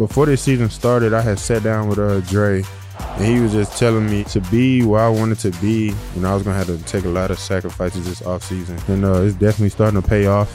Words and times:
before 0.00 0.24
this 0.24 0.40
season 0.40 0.70
started, 0.70 1.12
I 1.12 1.20
had 1.20 1.38
sat 1.38 1.62
down 1.62 1.86
with 1.86 1.98
uh, 1.98 2.20
Dre, 2.20 2.64
and 2.98 3.24
he 3.24 3.38
was 3.38 3.52
just 3.52 3.78
telling 3.78 4.08
me 4.10 4.24
to 4.24 4.40
be 4.50 4.82
where 4.82 5.02
I 5.02 5.10
wanted 5.10 5.38
to 5.40 5.50
be. 5.60 5.92
You 6.14 6.22
know, 6.22 6.30
I 6.30 6.34
was 6.34 6.42
gonna 6.42 6.56
have 6.56 6.68
to 6.68 6.78
take 6.84 7.04
a 7.04 7.08
lot 7.08 7.30
of 7.30 7.38
sacrifices 7.38 8.06
this 8.06 8.22
offseason, 8.22 8.88
and 8.88 9.04
uh, 9.04 9.20
it's 9.22 9.34
definitely 9.34 9.68
starting 9.68 10.00
to 10.00 10.08
pay 10.08 10.24
off. 10.26 10.48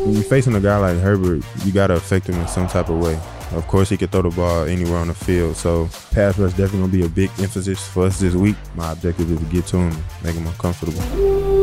When 0.00 0.14
you're 0.14 0.22
facing 0.22 0.54
a 0.54 0.60
guy 0.60 0.78
like 0.78 0.96
Herbert, 0.98 1.44
you 1.66 1.72
gotta 1.72 1.94
affect 1.94 2.28
him 2.28 2.36
in 2.36 2.48
some 2.48 2.66
type 2.66 2.88
of 2.88 2.98
way. 2.98 3.20
Of 3.52 3.66
course, 3.68 3.90
he 3.90 3.98
can 3.98 4.08
throw 4.08 4.22
the 4.22 4.30
ball 4.30 4.64
anywhere 4.64 4.96
on 4.96 5.08
the 5.08 5.14
field, 5.14 5.56
so 5.56 5.90
pass 6.12 6.38
rush 6.38 6.52
definitely 6.52 6.80
gonna 6.80 6.92
be 6.92 7.04
a 7.04 7.10
big 7.10 7.30
emphasis 7.40 7.86
for 7.86 8.06
us 8.06 8.18
this 8.18 8.34
week. 8.34 8.56
My 8.74 8.92
objective 8.92 9.30
is 9.30 9.38
to 9.38 9.44
get 9.46 9.66
to 9.66 9.76
him, 9.76 10.04
make 10.24 10.34
him 10.34 10.46
uncomfortable. 10.46 11.55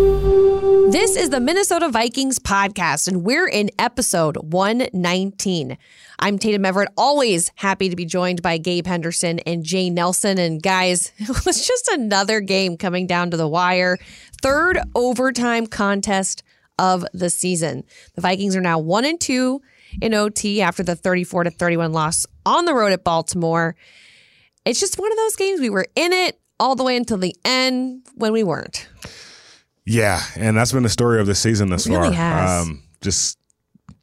This 0.93 1.15
is 1.15 1.31
the 1.31 1.39
Minnesota 1.39 1.89
Vikings 1.89 2.37
podcast, 2.37 3.07
and 3.07 3.23
we're 3.23 3.47
in 3.47 3.71
episode 3.79 4.37
119. 4.53 5.75
I'm 6.19 6.37
Tatum 6.37 6.65
Everett, 6.65 6.89
always 6.95 7.49
happy 7.55 7.89
to 7.89 7.95
be 7.95 8.05
joined 8.05 8.43
by 8.43 8.59
Gabe 8.59 8.85
Henderson 8.85 9.39
and 9.39 9.63
Jay 9.63 9.89
Nelson. 9.89 10.37
And 10.37 10.61
guys, 10.61 11.11
it 11.17 11.45
was 11.47 11.65
just 11.65 11.87
another 11.87 12.41
game 12.41 12.77
coming 12.77 13.07
down 13.07 13.31
to 13.31 13.37
the 13.37 13.47
wire. 13.47 13.97
Third 14.43 14.77
overtime 14.93 15.65
contest 15.65 16.43
of 16.77 17.03
the 17.11 17.31
season. 17.31 17.85
The 18.13 18.21
Vikings 18.21 18.55
are 18.55 18.61
now 18.61 18.77
one 18.77 19.03
and 19.03 19.19
two 19.19 19.63
in 19.99 20.13
OT 20.13 20.61
after 20.61 20.83
the 20.83 20.95
34 20.95 21.45
to 21.45 21.49
31 21.49 21.91
loss 21.91 22.27
on 22.45 22.65
the 22.65 22.75
road 22.75 22.91
at 22.91 23.03
Baltimore. 23.03 23.75
It's 24.63 24.79
just 24.79 24.99
one 24.99 25.11
of 25.11 25.17
those 25.17 25.35
games 25.37 25.59
we 25.59 25.71
were 25.71 25.87
in 25.95 26.13
it 26.13 26.39
all 26.59 26.75
the 26.75 26.83
way 26.83 26.95
until 26.95 27.17
the 27.17 27.35
end 27.43 28.05
when 28.13 28.31
we 28.31 28.43
weren't. 28.43 28.87
Yeah, 29.85 30.21
and 30.35 30.55
that's 30.55 30.71
been 30.71 30.83
the 30.83 30.89
story 30.89 31.19
of 31.19 31.27
the 31.27 31.35
season 31.35 31.69
thus 31.69 31.87
really 31.87 32.09
far. 32.09 32.13
has. 32.13 32.67
Um, 32.67 32.83
just 33.01 33.37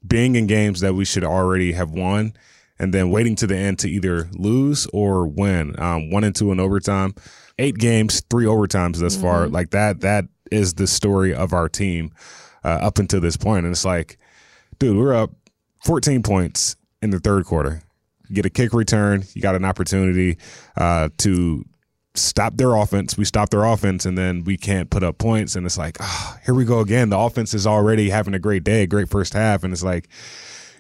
being 0.07 0.37
in 0.37 0.47
games 0.47 0.81
that 0.81 0.95
we 0.95 1.05
should 1.05 1.25
already 1.25 1.73
have 1.73 1.91
won, 1.91 2.35
and 2.79 2.93
then 2.93 3.11
waiting 3.11 3.35
to 3.37 3.47
the 3.47 3.57
end 3.57 3.79
to 3.81 3.91
either 3.91 4.29
lose 4.33 4.87
or 4.93 5.27
win. 5.27 5.79
Um, 5.81 6.11
one 6.11 6.25
and 6.25 6.35
two 6.35 6.53
in 6.53 6.61
overtime, 6.61 7.15
eight 7.59 7.77
games, 7.77 8.23
three 8.31 8.45
overtimes 8.45 9.01
thus 9.01 9.17
far. 9.17 9.45
Mm-hmm. 9.45 9.55
Like 9.55 9.71
that. 9.71 10.01
That 10.01 10.27
is 10.51 10.75
the 10.75 10.87
story 10.87 11.35
of 11.35 11.53
our 11.53 11.69
team 11.69 12.13
uh, 12.65 12.69
up 12.69 12.99
until 12.99 13.21
this 13.21 13.37
point. 13.37 13.65
And 13.65 13.73
it's 13.73 13.85
like, 13.85 14.19
dude, 14.79 14.97
we're 14.97 15.15
up 15.15 15.31
14 15.85 16.23
points 16.23 16.77
in 17.03 17.11
the 17.11 17.21
third 17.21 17.45
quarter. 17.47 17.83
You 18.29 18.37
get 18.37 18.47
a 18.47 18.51
kick 18.51 18.73
return. 18.73 19.25
You 19.35 19.43
got 19.43 19.55
an 19.55 19.65
opportunity 19.65 20.39
uh, 20.77 21.09
to 21.19 21.65
stop 22.15 22.57
their 22.57 22.75
offense. 22.75 23.17
We 23.17 23.25
stop 23.25 23.51
their 23.51 23.65
offense, 23.65 24.05
and 24.05 24.19
then 24.19 24.45
we 24.45 24.57
can't 24.57 24.91
put 24.91 25.03
up 25.03 25.19
points. 25.19 25.57
And 25.57 25.65
it's 25.67 25.79
like, 25.79 25.97
ah, 26.01 26.39
here 26.45 26.55
we 26.55 26.65
go 26.65 26.81
again. 26.81 27.11
The 27.11 27.19
offense 27.19 27.55
is 27.55 27.67
already 27.67 28.11
having 28.11 28.35
a 28.35 28.39
great 28.39 28.65
day, 28.65 28.83
a 28.83 28.87
great 28.87 29.09
first 29.09 29.33
half, 29.33 29.63
and 29.65 29.73
it's 29.73 29.83
like 29.83 30.09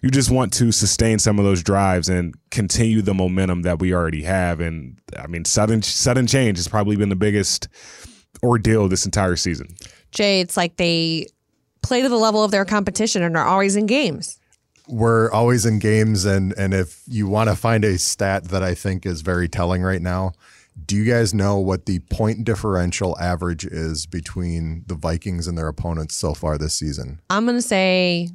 you 0.02 0.10
just 0.10 0.30
want 0.30 0.52
to 0.54 0.72
sustain 0.72 1.18
some 1.18 1.38
of 1.38 1.44
those 1.44 1.62
drives 1.62 2.08
and 2.08 2.34
continue 2.50 3.02
the 3.02 3.12
momentum 3.14 3.62
that 3.62 3.78
we 3.78 3.92
already 3.92 4.22
have. 4.22 4.58
And 4.60 4.98
I 5.18 5.26
mean, 5.26 5.44
sudden 5.44 5.82
sudden 5.82 6.26
change 6.26 6.58
has 6.58 6.68
probably 6.68 6.96
been 6.96 7.10
the 7.10 7.16
biggest 7.16 7.68
ordeal 8.42 8.88
this 8.88 9.04
entire 9.04 9.36
season. 9.36 9.74
Jay, 10.10 10.40
it's 10.40 10.56
like 10.56 10.76
they 10.76 11.26
play 11.82 12.02
to 12.02 12.08
the 12.08 12.16
level 12.16 12.42
of 12.42 12.50
their 12.50 12.64
competition 12.64 13.22
and 13.22 13.36
are 13.36 13.46
always 13.46 13.76
in 13.76 13.86
games. 13.86 14.38
we're 14.88 15.30
always 15.30 15.64
in 15.66 15.78
games 15.78 16.24
and 16.24 16.52
and 16.58 16.74
if 16.74 17.02
you 17.06 17.28
want 17.28 17.48
to 17.48 17.54
find 17.56 17.84
a 17.84 17.96
stat 17.98 18.44
that 18.44 18.62
I 18.62 18.74
think 18.74 19.06
is 19.06 19.20
very 19.20 19.48
telling 19.48 19.82
right 19.82 20.02
now, 20.02 20.32
do 20.86 20.96
you 20.96 21.04
guys 21.04 21.34
know 21.34 21.58
what 21.58 21.86
the 21.86 21.98
point 22.10 22.44
differential 22.44 23.18
average 23.20 23.64
is 23.66 24.06
between 24.06 24.84
the 24.86 24.94
Vikings 24.94 25.46
and 25.46 25.56
their 25.58 25.68
opponents 25.68 26.14
so 26.14 26.34
far 26.34 26.56
this 26.58 26.74
season? 26.74 27.20
I'm 27.30 27.44
going 27.44 27.56
to 27.58 27.62
say, 27.62 28.28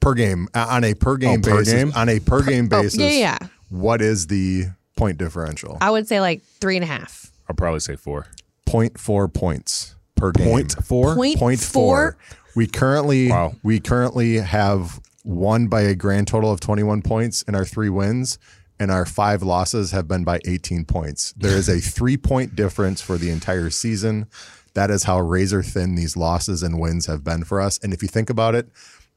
Per 0.00 0.14
game 0.14 0.48
on 0.54 0.82
a 0.84 0.94
per 0.94 1.16
game 1.16 1.40
Oh, 1.44 1.48
per 1.50 1.58
basis. 1.58 1.72
game? 1.74 1.92
On 1.94 2.08
a 2.08 2.18
per 2.18 2.42
game 2.42 2.68
oh, 2.72 2.82
basis. 2.82 2.98
yeah, 3.00 3.08
yeah. 3.10 3.38
What 3.68 4.02
is 4.02 4.26
the 4.26 4.66
point 4.96 5.16
differential? 5.18 5.78
I 5.80 5.90
would 5.90 6.08
say 6.08 6.20
like 6.20 6.42
three 6.60 6.76
and 6.76 6.82
a 6.82 6.88
half. 6.88 7.30
I'll 7.48 7.54
probably 7.54 7.78
say 7.80 7.94
four. 7.96 8.26
Point 8.66 8.98
four 8.98 9.28
points 9.28 9.94
per 10.16 10.32
game. 10.32 10.48
Point 10.48 10.72
four. 10.84 11.14
Point, 11.14 11.38
Point 11.38 11.60
four. 11.60 12.12
four. 12.12 12.16
We 12.56 12.66
currently 12.66 13.30
Wow. 13.30 13.54
we 13.62 13.78
currently 13.78 14.36
have 14.38 15.00
won 15.24 15.68
by 15.68 15.82
a 15.82 15.94
grand 15.94 16.26
total 16.26 16.50
of 16.50 16.58
21 16.58 17.02
points 17.02 17.42
in 17.42 17.54
our 17.54 17.64
three 17.64 17.88
wins, 17.88 18.38
and 18.82 18.90
our 18.90 19.06
five 19.06 19.44
losses 19.44 19.92
have 19.92 20.08
been 20.08 20.24
by 20.24 20.40
18 20.44 20.84
points. 20.84 21.32
There 21.36 21.56
is 21.56 21.68
a 21.68 21.78
three 21.96 22.16
point 22.16 22.56
difference 22.56 23.00
for 23.00 23.16
the 23.16 23.30
entire 23.30 23.70
season. 23.70 24.26
That 24.74 24.90
is 24.90 25.04
how 25.04 25.20
razor 25.20 25.62
thin 25.62 25.94
these 25.94 26.16
losses 26.16 26.64
and 26.64 26.80
wins 26.80 27.06
have 27.06 27.22
been 27.22 27.44
for 27.44 27.60
us. 27.60 27.78
And 27.82 27.94
if 27.94 28.02
you 28.02 28.08
think 28.08 28.28
about 28.28 28.56
it, 28.56 28.68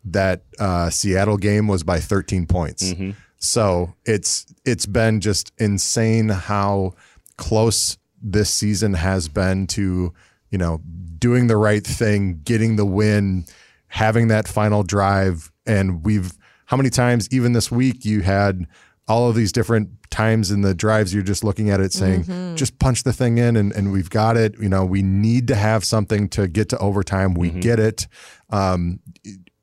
that 0.03 0.43
uh, 0.59 0.91
Seattle 0.91 1.37
game 1.37 1.67
was 1.67 1.81
by 1.81 1.99
13 1.99 2.45
points. 2.45 2.93
So 3.37 3.95
it's 4.05 4.45
it's 4.65 4.85
been 4.85 5.19
just 5.19 5.51
insane 5.57 6.29
how 6.29 6.93
close 7.37 7.97
this 8.21 8.51
season 8.51 8.93
has 8.93 9.27
been 9.27 9.65
to 9.67 10.13
you 10.51 10.57
know 10.57 10.79
doing 11.17 11.47
the 11.47 11.57
right 11.57 11.85
thing, 11.85 12.41
getting 12.43 12.75
the 12.75 12.85
win, 12.85 13.45
having 13.87 14.27
that 14.27 14.47
final 14.47 14.83
drive, 14.83 15.51
and 15.65 16.03
we've 16.03 16.37
how 16.65 16.77
many 16.77 16.89
times 16.89 17.27
even 17.31 17.53
this 17.53 17.71
week 17.71 18.05
you 18.05 18.21
had 18.21 18.67
all 19.07 19.29
of 19.29 19.35
these 19.35 19.51
different 19.51 19.89
times 20.09 20.49
in 20.49 20.61
the 20.61 20.73
drives 20.73 21.13
you're 21.13 21.21
just 21.23 21.43
looking 21.43 21.69
at 21.69 21.79
it 21.79 21.91
saying 21.93 22.23
just 22.55 22.79
punch 22.79 23.03
the 23.03 23.11
thing 23.13 23.37
in 23.37 23.55
and, 23.57 23.71
and 23.73 23.91
we've 23.91 24.09
got 24.09 24.37
it. 24.37 24.55
You 24.59 24.69
know 24.69 24.83
we 24.85 25.01
need 25.03 25.47
to 25.49 25.55
have 25.55 25.83
something 25.83 26.27
to 26.29 26.47
get 26.47 26.69
to 26.69 26.77
overtime. 26.79 27.33
We 27.33 27.49
get 27.49 27.79
it. 27.79 28.07
Um, 28.49 28.99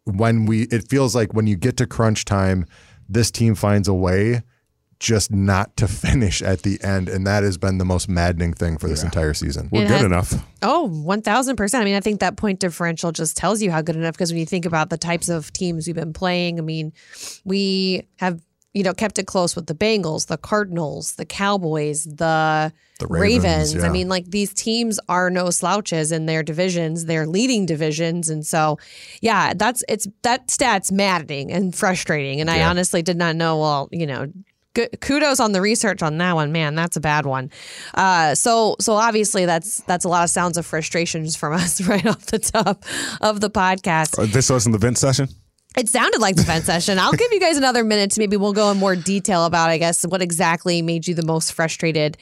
when 0.04 0.46
we 0.46 0.62
it 0.64 0.88
feels 0.88 1.14
like 1.14 1.32
when 1.32 1.46
you 1.46 1.56
get 1.56 1.76
to 1.78 1.86
crunch 1.86 2.24
time 2.24 2.66
this 3.08 3.30
team 3.30 3.54
finds 3.54 3.88
a 3.88 3.94
way 3.94 4.42
just 4.98 5.32
not 5.32 5.76
to 5.76 5.88
finish 6.06 6.40
at 6.42 6.62
the 6.62 6.80
end 6.82 7.08
and 7.08 7.26
that 7.26 7.42
has 7.42 7.58
been 7.58 7.78
the 7.78 7.84
most 7.84 8.08
maddening 8.08 8.52
thing 8.54 8.78
for 8.78 8.88
this 8.88 9.02
entire 9.02 9.34
season. 9.34 9.68
We're 9.72 9.82
It 9.84 9.88
good 9.88 9.94
has- 9.94 10.04
enough. 10.04 10.46
Oh, 10.62 10.88
1000%. 10.92 11.74
I 11.80 11.84
mean, 11.84 11.96
I 11.96 12.00
think 12.00 12.20
that 12.20 12.36
point 12.36 12.60
differential 12.60 13.10
just 13.10 13.36
tells 13.36 13.60
you 13.60 13.72
how 13.72 13.82
good 13.82 13.96
enough 13.96 14.14
because 14.14 14.30
when 14.30 14.38
you 14.38 14.46
think 14.46 14.64
about 14.64 14.90
the 14.90 14.96
types 14.98 15.28
of 15.28 15.52
teams 15.52 15.88
we've 15.88 15.96
been 15.96 16.12
playing, 16.12 16.58
I 16.60 16.62
mean, 16.62 16.92
we 17.44 18.06
have, 18.20 18.40
you 18.74 18.82
know, 18.82 18.94
kept 18.94 19.18
it 19.18 19.26
close 19.26 19.54
with 19.54 19.66
the 19.66 19.74
Bengals, 19.74 20.26
the 20.28 20.38
Cardinals, 20.38 21.16
the 21.16 21.26
Cowboys, 21.26 22.04
the, 22.04 22.72
The 22.98 23.06
Ravens. 23.06 23.74
Ravens, 23.74 23.84
I 23.84 23.88
mean, 23.90 24.08
like 24.08 24.26
these 24.30 24.54
teams 24.54 24.98
are 25.08 25.28
no 25.28 25.50
slouches 25.50 26.10
in 26.10 26.24
their 26.26 26.42
divisions, 26.42 27.04
they're 27.04 27.26
leading 27.26 27.66
divisions. 27.66 28.30
And 28.30 28.46
so, 28.46 28.78
yeah, 29.20 29.52
that's 29.54 29.84
it's 29.88 30.06
that 30.22 30.50
stat's 30.50 30.90
maddening 30.90 31.52
and 31.52 31.74
frustrating. 31.74 32.40
And 32.40 32.50
I 32.50 32.62
honestly 32.62 33.02
did 33.02 33.16
not 33.18 33.36
know, 33.36 33.58
well, 33.58 33.88
you 33.92 34.06
know, 34.06 34.32
kudos 35.02 35.38
on 35.38 35.52
the 35.52 35.60
research 35.60 36.02
on 36.02 36.16
that 36.16 36.34
one 36.34 36.50
man 36.50 36.74
that's 36.74 36.96
a 36.96 37.00
bad 37.00 37.26
one 37.26 37.50
uh, 37.92 38.34
so 38.34 38.74
so 38.80 38.94
obviously 38.94 39.44
that's 39.44 39.82
that's 39.82 40.06
a 40.06 40.08
lot 40.08 40.24
of 40.24 40.30
sounds 40.30 40.56
of 40.56 40.64
frustrations 40.64 41.36
from 41.36 41.52
us 41.62 41.78
right 41.86 42.06
off 42.06 42.24
the 42.26 42.38
top 42.38 42.82
of 43.20 43.42
the 43.42 43.50
podcast 43.50 44.18
Uh, 44.18 44.24
This 44.24 44.48
wasn't 44.48 44.72
the 44.72 44.78
vent 44.78 44.96
session. 44.96 45.28
It 45.76 45.88
sounded 45.88 46.20
like 46.20 46.36
the 46.36 46.42
vent 46.42 46.64
session. 46.64 46.98
I'll 46.98 47.12
give 47.12 47.32
you 47.32 47.40
guys 47.40 47.56
another 47.56 47.84
minute 47.84 48.10
to 48.12 48.20
maybe 48.20 48.36
we'll 48.36 48.52
go 48.52 48.70
in 48.70 48.76
more 48.78 48.96
detail 48.96 49.44
about 49.46 49.70
i 49.70 49.78
guess 49.78 50.04
what 50.04 50.20
exactly 50.20 50.82
made 50.82 51.06
you 51.06 51.14
the 51.14 51.24
most 51.24 51.52
frustrated 51.52 52.16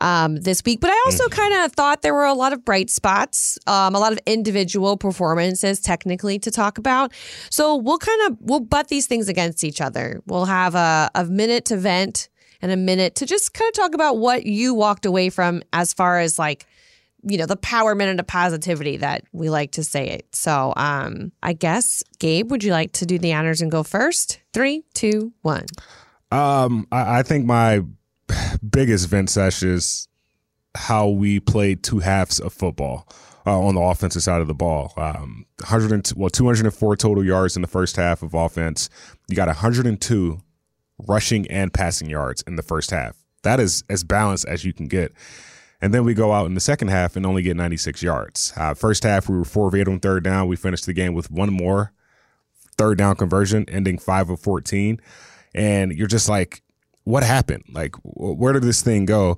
um, 0.00 0.36
this 0.36 0.62
week. 0.64 0.80
But 0.80 0.90
i 0.90 1.02
also 1.06 1.28
kind 1.28 1.54
of 1.54 1.72
thought 1.72 2.02
there 2.02 2.14
were 2.14 2.24
a 2.24 2.34
lot 2.34 2.52
of 2.52 2.64
bright 2.64 2.90
spots 2.90 3.58
um, 3.66 3.94
a 3.94 3.98
lot 3.98 4.12
of 4.12 4.18
individual 4.26 4.96
performances 4.96 5.80
technically 5.80 6.38
to 6.40 6.50
talk 6.50 6.78
about. 6.78 7.12
So 7.50 7.76
we'll 7.76 7.98
kind 7.98 8.30
of 8.30 8.38
we'll 8.40 8.60
butt 8.60 8.88
these 8.88 9.06
things 9.06 9.28
against 9.28 9.64
each 9.64 9.80
other. 9.80 10.22
We'll 10.26 10.46
have 10.46 10.74
a, 10.74 11.10
a 11.14 11.24
minute 11.24 11.64
to 11.66 11.76
vent 11.76 12.28
and 12.62 12.72
a 12.72 12.76
minute 12.76 13.14
to 13.16 13.26
just 13.26 13.54
kind 13.54 13.68
of 13.68 13.74
talk 13.74 13.94
about 13.94 14.18
what 14.18 14.46
you 14.46 14.74
walked 14.74 15.06
away 15.06 15.30
from 15.30 15.62
as 15.72 15.92
far 15.92 16.18
as 16.18 16.38
like 16.38 16.66
you 17.28 17.36
know 17.36 17.46
the 17.46 17.56
power 17.56 17.94
minute 17.94 18.20
of 18.20 18.26
positivity 18.26 18.96
that 18.96 19.24
we 19.32 19.50
like 19.50 19.72
to 19.72 19.82
say 19.82 20.06
it 20.08 20.26
so 20.32 20.72
um 20.76 21.32
i 21.42 21.52
guess 21.52 22.02
gabe 22.18 22.50
would 22.50 22.62
you 22.62 22.72
like 22.72 22.92
to 22.92 23.04
do 23.04 23.18
the 23.18 23.34
honors 23.34 23.60
and 23.60 23.70
go 23.70 23.82
first 23.82 24.40
three 24.52 24.84
two 24.94 25.32
one 25.42 25.66
Um, 26.30 26.86
I, 26.90 27.18
I 27.18 27.22
think 27.22 27.46
my 27.46 27.82
biggest 28.68 29.08
vent 29.08 29.30
sesh 29.30 29.62
is 29.62 30.08
how 30.74 31.08
we 31.08 31.40
played 31.40 31.82
two 31.82 32.00
halves 32.00 32.40
of 32.40 32.52
football 32.52 33.08
uh, 33.46 33.58
on 33.58 33.74
the 33.74 33.80
offensive 33.80 34.22
side 34.22 34.40
of 34.40 34.48
the 34.48 34.54
ball. 34.54 34.92
Um, 34.96 35.46
100 35.60 35.92
and, 35.92 36.12
well, 36.16 36.28
204 36.28 36.96
total 36.96 37.24
yards 37.24 37.56
in 37.56 37.62
the 37.62 37.68
first 37.68 37.96
half 37.96 38.22
of 38.22 38.34
offense. 38.34 38.90
You 39.28 39.36
got 39.36 39.48
102 39.48 40.40
rushing 41.06 41.50
and 41.50 41.72
passing 41.72 42.10
yards 42.10 42.42
in 42.42 42.56
the 42.56 42.62
first 42.62 42.90
half. 42.90 43.16
That 43.42 43.60
is 43.60 43.84
as 43.88 44.02
balanced 44.04 44.46
as 44.46 44.64
you 44.64 44.72
can 44.72 44.88
get. 44.88 45.12
And 45.80 45.92
then 45.92 46.04
we 46.04 46.14
go 46.14 46.32
out 46.32 46.46
in 46.46 46.54
the 46.54 46.60
second 46.60 46.88
half 46.88 47.16
and 47.16 47.26
only 47.26 47.42
get 47.42 47.56
96 47.56 48.02
yards. 48.02 48.52
Uh, 48.56 48.74
first 48.74 49.02
half, 49.02 49.28
we 49.28 49.36
were 49.36 49.44
four 49.44 49.68
of 49.68 49.74
eight 49.74 49.88
on 49.88 50.00
third 50.00 50.24
down. 50.24 50.48
We 50.48 50.56
finished 50.56 50.86
the 50.86 50.92
game 50.94 51.12
with 51.14 51.30
one 51.30 51.52
more 51.52 51.92
third 52.78 52.98
down 52.98 53.16
conversion, 53.16 53.64
ending 53.68 53.98
five 53.98 54.30
of 54.30 54.40
14. 54.40 55.00
And 55.54 55.92
you're 55.92 56.06
just 56.06 56.28
like, 56.28 56.62
what 57.04 57.22
happened? 57.22 57.64
Like, 57.72 57.94
where 58.02 58.52
did 58.52 58.62
this 58.62 58.82
thing 58.82 59.04
go? 59.06 59.36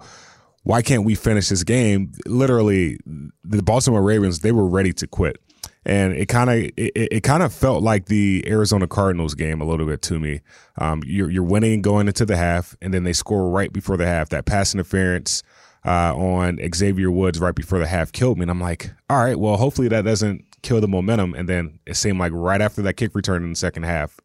Why 0.63 0.83
can't 0.83 1.05
we 1.05 1.15
finish 1.15 1.49
this 1.49 1.65
game? 1.65 2.13
Literally, 2.27 2.99
the 3.45 3.63
Baltimore 3.63 4.03
Ravens, 4.03 4.41
they 4.41 4.53
were 4.53 4.67
ready 4.67 4.93
to 4.95 5.07
quit. 5.07 5.39
and 5.87 6.13
it 6.13 6.27
kind 6.27 6.51
of 6.51 6.57
it, 6.57 6.93
it 6.95 7.23
kind 7.23 7.43
of 7.43 7.53
felt 7.53 7.83
like 7.83 8.07
the 8.07 8.45
Arizona 8.47 8.87
Cardinals 8.87 9.35
game 9.35 9.61
a 9.61 9.65
little 9.65 9.87
bit 9.87 10.03
to 10.03 10.19
me. 10.21 10.41
Um, 10.77 11.03
you're 11.07 11.31
you're 11.31 11.43
winning 11.43 11.81
going 11.83 12.07
into 12.09 12.27
the 12.27 12.37
half, 12.37 12.77
and 12.83 12.93
then 12.93 13.05
they 13.05 13.13
score 13.15 13.49
right 13.49 13.73
before 13.73 13.97
the 13.97 14.07
half. 14.07 14.29
That 14.29 14.45
pass 14.45 14.75
interference 14.75 15.43
uh, 15.89 16.15
on 16.15 16.59
Xavier 16.75 17.11
Woods 17.11 17.41
right 17.41 17.55
before 17.55 17.79
the 17.79 17.87
half 17.87 18.13
killed 18.13 18.37
me, 18.37 18.43
and 18.43 18.51
I'm 18.51 18.61
like, 18.61 18.91
all 19.09 19.25
right, 19.25 19.39
well, 19.39 19.57
hopefully 19.57 19.89
that 19.89 20.05
doesn't 20.05 20.45
kill 20.61 20.83
the 20.83 20.89
momentum. 20.89 21.33
And 21.33 21.49
then 21.49 21.79
it 21.87 21.95
seemed 21.95 22.19
like 22.19 22.33
right 22.35 22.61
after 22.61 22.83
that 22.83 22.95
kick 22.95 23.15
return 23.15 23.43
in 23.43 23.51
the 23.51 23.57
second 23.57 23.85
half, 23.85 24.21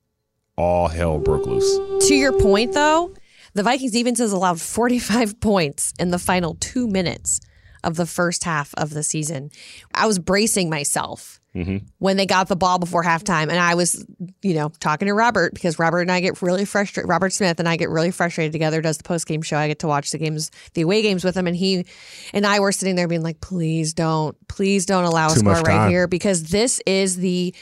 all 0.58 0.90
hell 0.90 1.20
broke 1.20 1.46
loose. 1.46 2.08
To 2.08 2.16
your 2.16 2.38
point, 2.38 2.74
though, 2.74 3.14
the 3.54 3.64
Vikings 3.64 3.94
defense 3.94 4.20
has 4.20 4.34
allowed 4.34 4.60
45 4.60 5.40
points 5.40 5.94
in 5.98 6.12
the 6.12 6.20
final 6.20 6.56
two 6.60 6.86
minutes 6.86 7.40
of 7.82 7.96
the 7.96 8.06
first 8.06 8.44
half 8.44 8.74
of 8.76 8.90
the 8.90 9.04
season. 9.04 9.50
I 9.94 10.06
was 10.06 10.20
bracing 10.20 10.70
myself 10.70 11.40
mm-hmm. 11.56 11.78
when 12.00 12.18
they 12.18 12.26
got 12.26 12.48
the 12.48 12.56
ball 12.56 12.80
before 12.80 13.04
halftime, 13.04 13.44
and 13.44 13.60
I 13.60 13.76
was, 13.76 14.06
you 14.42 14.54
know, 14.54 14.70
talking 14.80 15.08
to 15.08 15.14
Robert 15.14 15.54
because 15.54 15.80
Robert 15.80 16.02
and 16.02 16.12
I 16.12 16.20
get 16.20 16.42
really 16.42 16.66
frustrated. 16.66 17.10
Robert 17.10 17.34
Smith 17.34 17.60
and 17.60 17.68
I 17.68 17.76
get 17.78 17.90
really 17.90 18.12
frustrated 18.12 18.52
together. 18.52 18.82
Does 18.82 18.98
the 18.98 19.04
post 19.04 19.28
game 19.28 19.42
show? 19.42 19.58
I 19.58 19.68
get 19.68 19.80
to 19.80 19.88
watch 19.88 20.12
the 20.12 20.18
games, 20.18 20.52
the 20.74 20.82
away 20.82 21.02
games 21.02 21.24
with 21.24 21.36
him, 21.36 21.48
and 21.48 21.56
he 21.56 21.86
and 22.34 22.46
I 22.46 22.60
were 22.60 22.72
sitting 22.72 22.96
there 22.96 23.08
being 23.08 23.24
like, 23.24 23.42
"Please 23.42 23.94
don't, 23.94 24.36
please 24.48 24.86
don't 24.86 25.06
allow 25.06 25.28
a 25.28 25.32
score 25.32 25.62
right 25.62 25.90
here 25.90 26.08
because 26.08 26.46
this 26.46 26.82
is 26.86 27.18
the, 27.18 27.54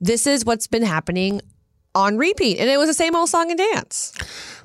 this 0.00 0.26
is 0.26 0.44
what's 0.44 0.66
been 0.66 0.84
happening." 0.84 1.40
On 1.94 2.16
repeat, 2.16 2.58
and 2.58 2.70
it 2.70 2.76
was 2.76 2.86
the 2.86 2.94
same 2.94 3.16
old 3.16 3.28
song 3.28 3.50
and 3.50 3.58
dance. 3.58 4.12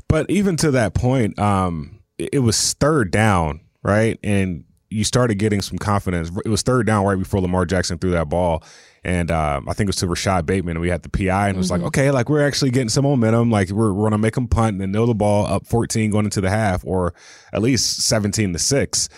But 0.07 0.29
even 0.29 0.55
to 0.57 0.71
that 0.71 0.93
point, 0.93 1.39
um, 1.39 2.03
it 2.17 2.39
was 2.39 2.73
third 2.73 3.09
down, 3.09 3.61
right? 3.81 4.19
And 4.23 4.65
you 4.93 5.03
started 5.03 5.35
getting 5.35 5.61
some 5.61 5.77
confidence. 5.77 6.31
It 6.45 6.49
was 6.49 6.61
third 6.61 6.85
down 6.85 7.05
right 7.05 7.17
before 7.17 7.41
Lamar 7.41 7.65
Jackson 7.65 7.97
threw 7.97 8.11
that 8.11 8.29
ball. 8.29 8.63
And 9.03 9.31
um, 9.31 9.67
I 9.67 9.73
think 9.73 9.87
it 9.87 9.89
was 9.89 9.95
to 9.97 10.07
Rashod 10.07 10.45
Bateman, 10.45 10.77
and 10.77 10.81
we 10.81 10.89
had 10.89 11.03
the 11.03 11.09
PI, 11.09 11.49
and 11.49 11.57
it 11.57 11.57
was 11.57 11.69
mm-hmm. 11.69 11.81
like, 11.81 11.87
okay, 11.87 12.11
like 12.11 12.29
we're 12.29 12.45
actually 12.45 12.71
getting 12.71 12.87
some 12.87 13.03
momentum. 13.03 13.51
Like 13.51 13.69
we're, 13.69 13.91
we're 13.91 14.03
going 14.03 14.11
to 14.13 14.17
make 14.17 14.35
them 14.35 14.47
punt 14.47 14.81
and 14.81 14.93
know 14.93 15.05
the 15.05 15.13
ball 15.13 15.45
up 15.45 15.67
14 15.67 16.09
going 16.09 16.25
into 16.25 16.39
the 16.39 16.49
half, 16.49 16.85
or 16.85 17.13
at 17.51 17.61
least 17.61 18.03
17 18.03 18.53
to 18.53 18.59
six. 18.59 19.09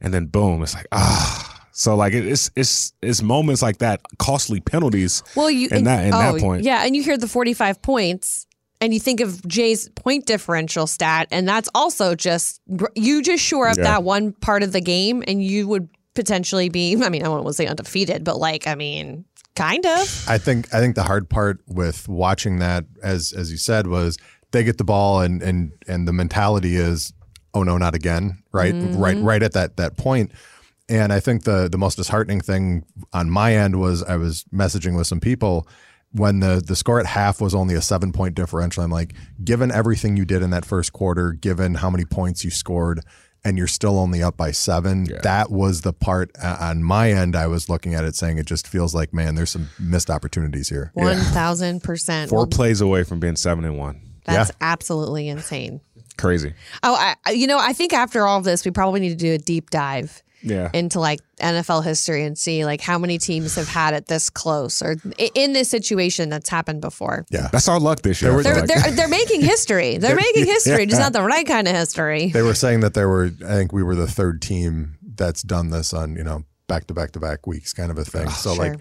And 0.00 0.12
then 0.12 0.26
boom, 0.26 0.62
it's 0.62 0.74
like, 0.74 0.86
ah. 0.90 1.54
So 1.78 1.94
like 1.94 2.12
it's 2.12 2.50
it's 2.56 2.92
it's 3.02 3.22
moments 3.22 3.62
like 3.62 3.78
that, 3.78 4.00
costly 4.18 4.58
penalties. 4.58 5.22
Well, 5.36 5.48
you 5.48 5.68
in 5.70 5.84
that 5.84 6.04
in 6.04 6.12
oh, 6.12 6.18
that 6.18 6.40
point, 6.40 6.64
yeah, 6.64 6.84
and 6.84 6.96
you 6.96 7.04
hear 7.04 7.16
the 7.16 7.28
forty 7.28 7.54
five 7.54 7.80
points, 7.80 8.47
and 8.80 8.94
you 8.94 9.00
think 9.00 9.20
of 9.20 9.46
Jay's 9.46 9.88
point 9.90 10.26
differential 10.26 10.86
stat, 10.86 11.28
and 11.30 11.48
that's 11.48 11.68
also 11.74 12.14
just 12.14 12.60
you 12.94 13.22
just 13.22 13.42
shore 13.42 13.68
up 13.68 13.76
yeah. 13.76 13.84
that 13.84 14.02
one 14.02 14.32
part 14.32 14.62
of 14.62 14.72
the 14.72 14.80
game, 14.80 15.24
and 15.26 15.42
you 15.42 15.66
would 15.68 15.88
potentially 16.14 16.68
be. 16.68 16.96
I 17.02 17.08
mean, 17.08 17.24
I 17.24 17.28
won't 17.28 17.54
say 17.54 17.66
undefeated, 17.66 18.24
but 18.24 18.38
like, 18.38 18.66
I 18.66 18.74
mean, 18.74 19.24
kind 19.56 19.84
of. 19.84 20.24
I 20.28 20.38
think 20.38 20.72
I 20.72 20.80
think 20.80 20.94
the 20.94 21.02
hard 21.02 21.28
part 21.28 21.60
with 21.66 22.08
watching 22.08 22.58
that, 22.60 22.84
as 23.02 23.32
as 23.32 23.50
you 23.50 23.58
said, 23.58 23.86
was 23.86 24.16
they 24.52 24.64
get 24.64 24.78
the 24.78 24.84
ball, 24.84 25.20
and 25.20 25.42
and 25.42 25.72
and 25.86 26.06
the 26.06 26.12
mentality 26.12 26.76
is, 26.76 27.12
oh 27.54 27.62
no, 27.62 27.78
not 27.78 27.94
again, 27.94 28.42
right, 28.52 28.74
mm-hmm. 28.74 28.98
right, 28.98 29.18
right 29.18 29.42
at 29.42 29.52
that 29.52 29.76
that 29.76 29.96
point. 29.96 30.32
And 30.90 31.12
I 31.12 31.20
think 31.20 31.44
the 31.44 31.68
the 31.68 31.78
most 31.78 31.96
disheartening 31.96 32.40
thing 32.40 32.84
on 33.12 33.28
my 33.28 33.54
end 33.54 33.78
was 33.78 34.02
I 34.02 34.16
was 34.16 34.44
messaging 34.54 34.96
with 34.96 35.06
some 35.06 35.20
people 35.20 35.68
when 36.12 36.40
the 36.40 36.62
the 36.64 36.76
score 36.76 37.00
at 37.00 37.06
half 37.06 37.40
was 37.40 37.54
only 37.54 37.74
a 37.74 37.82
seven 37.82 38.12
point 38.12 38.34
differential, 38.34 38.82
I'm 38.82 38.90
like, 38.90 39.14
given 39.44 39.70
everything 39.70 40.16
you 40.16 40.24
did 40.24 40.42
in 40.42 40.50
that 40.50 40.64
first 40.64 40.92
quarter, 40.92 41.32
given 41.32 41.74
how 41.74 41.90
many 41.90 42.04
points 42.04 42.44
you 42.44 42.50
scored, 42.50 43.00
and 43.44 43.58
you're 43.58 43.66
still 43.66 43.98
only 43.98 44.22
up 44.22 44.36
by 44.36 44.50
seven, 44.50 45.06
yeah. 45.06 45.20
that 45.22 45.50
was 45.50 45.82
the 45.82 45.92
part 45.92 46.30
uh, 46.42 46.56
on 46.60 46.82
my 46.82 47.12
end. 47.12 47.36
I 47.36 47.46
was 47.46 47.68
looking 47.68 47.94
at 47.94 48.04
it 48.04 48.16
saying 48.16 48.38
it 48.38 48.46
just 48.46 48.66
feels 48.66 48.94
like, 48.94 49.12
man, 49.12 49.34
there's 49.34 49.50
some 49.50 49.68
missed 49.78 50.10
opportunities 50.10 50.68
here. 50.68 50.90
One 50.94 51.18
thousand 51.18 51.82
percent. 51.82 52.30
Four 52.30 52.46
plays 52.46 52.80
away 52.80 53.04
from 53.04 53.20
being 53.20 53.36
seven 53.36 53.64
and 53.64 53.78
one. 53.78 54.00
That's 54.24 54.50
yeah. 54.50 54.56
absolutely 54.60 55.28
insane. 55.28 55.80
Crazy. 56.18 56.52
Oh, 56.82 57.14
I, 57.24 57.30
you 57.30 57.46
know, 57.46 57.58
I 57.58 57.72
think 57.72 57.92
after 57.92 58.26
all 58.26 58.38
of 58.38 58.44
this, 58.44 58.64
we 58.64 58.72
probably 58.72 59.00
need 59.00 59.10
to 59.10 59.14
do 59.14 59.32
a 59.32 59.38
deep 59.38 59.70
dive 59.70 60.22
yeah. 60.42 60.70
into 60.72 61.00
like 61.00 61.20
NFL 61.40 61.84
history 61.84 62.24
and 62.24 62.36
see 62.36 62.64
like 62.64 62.80
how 62.80 62.98
many 62.98 63.18
teams 63.18 63.54
have 63.56 63.68
had 63.68 63.94
it 63.94 64.06
this 64.06 64.30
close 64.30 64.82
or 64.82 64.96
in 65.34 65.52
this 65.52 65.68
situation 65.68 66.28
that's 66.28 66.48
happened 66.48 66.80
before. 66.80 67.26
Yeah, 67.30 67.48
that's 67.52 67.68
our 67.68 67.80
luck 67.80 68.02
this 68.02 68.22
year. 68.22 68.42
They're, 68.42 68.66
they're, 68.66 68.90
they're, 68.92 69.08
making 69.08 69.40
history. 69.40 69.98
They're 69.98 70.16
making 70.16 70.46
history, 70.46 70.80
yeah. 70.80 70.86
just 70.86 71.00
not 71.00 71.12
the 71.12 71.22
right 71.22 71.46
kind 71.46 71.66
of 71.68 71.74
history. 71.74 72.28
They 72.28 72.42
were 72.42 72.54
saying 72.54 72.80
that 72.80 72.94
there 72.94 73.08
were. 73.08 73.30
I 73.46 73.54
think 73.54 73.72
we 73.72 73.82
were 73.82 73.94
the 73.94 74.06
third 74.06 74.42
team 74.42 74.98
that's 75.02 75.42
done 75.42 75.70
this 75.70 75.92
on 75.92 76.16
you 76.16 76.24
know 76.24 76.44
back 76.66 76.86
to 76.88 76.94
back 76.94 77.12
to 77.12 77.20
back 77.20 77.46
weeks, 77.46 77.72
kind 77.72 77.90
of 77.90 77.98
a 77.98 78.04
thing. 78.04 78.26
Oh, 78.26 78.30
so 78.30 78.54
sure. 78.54 78.70
like. 78.70 78.80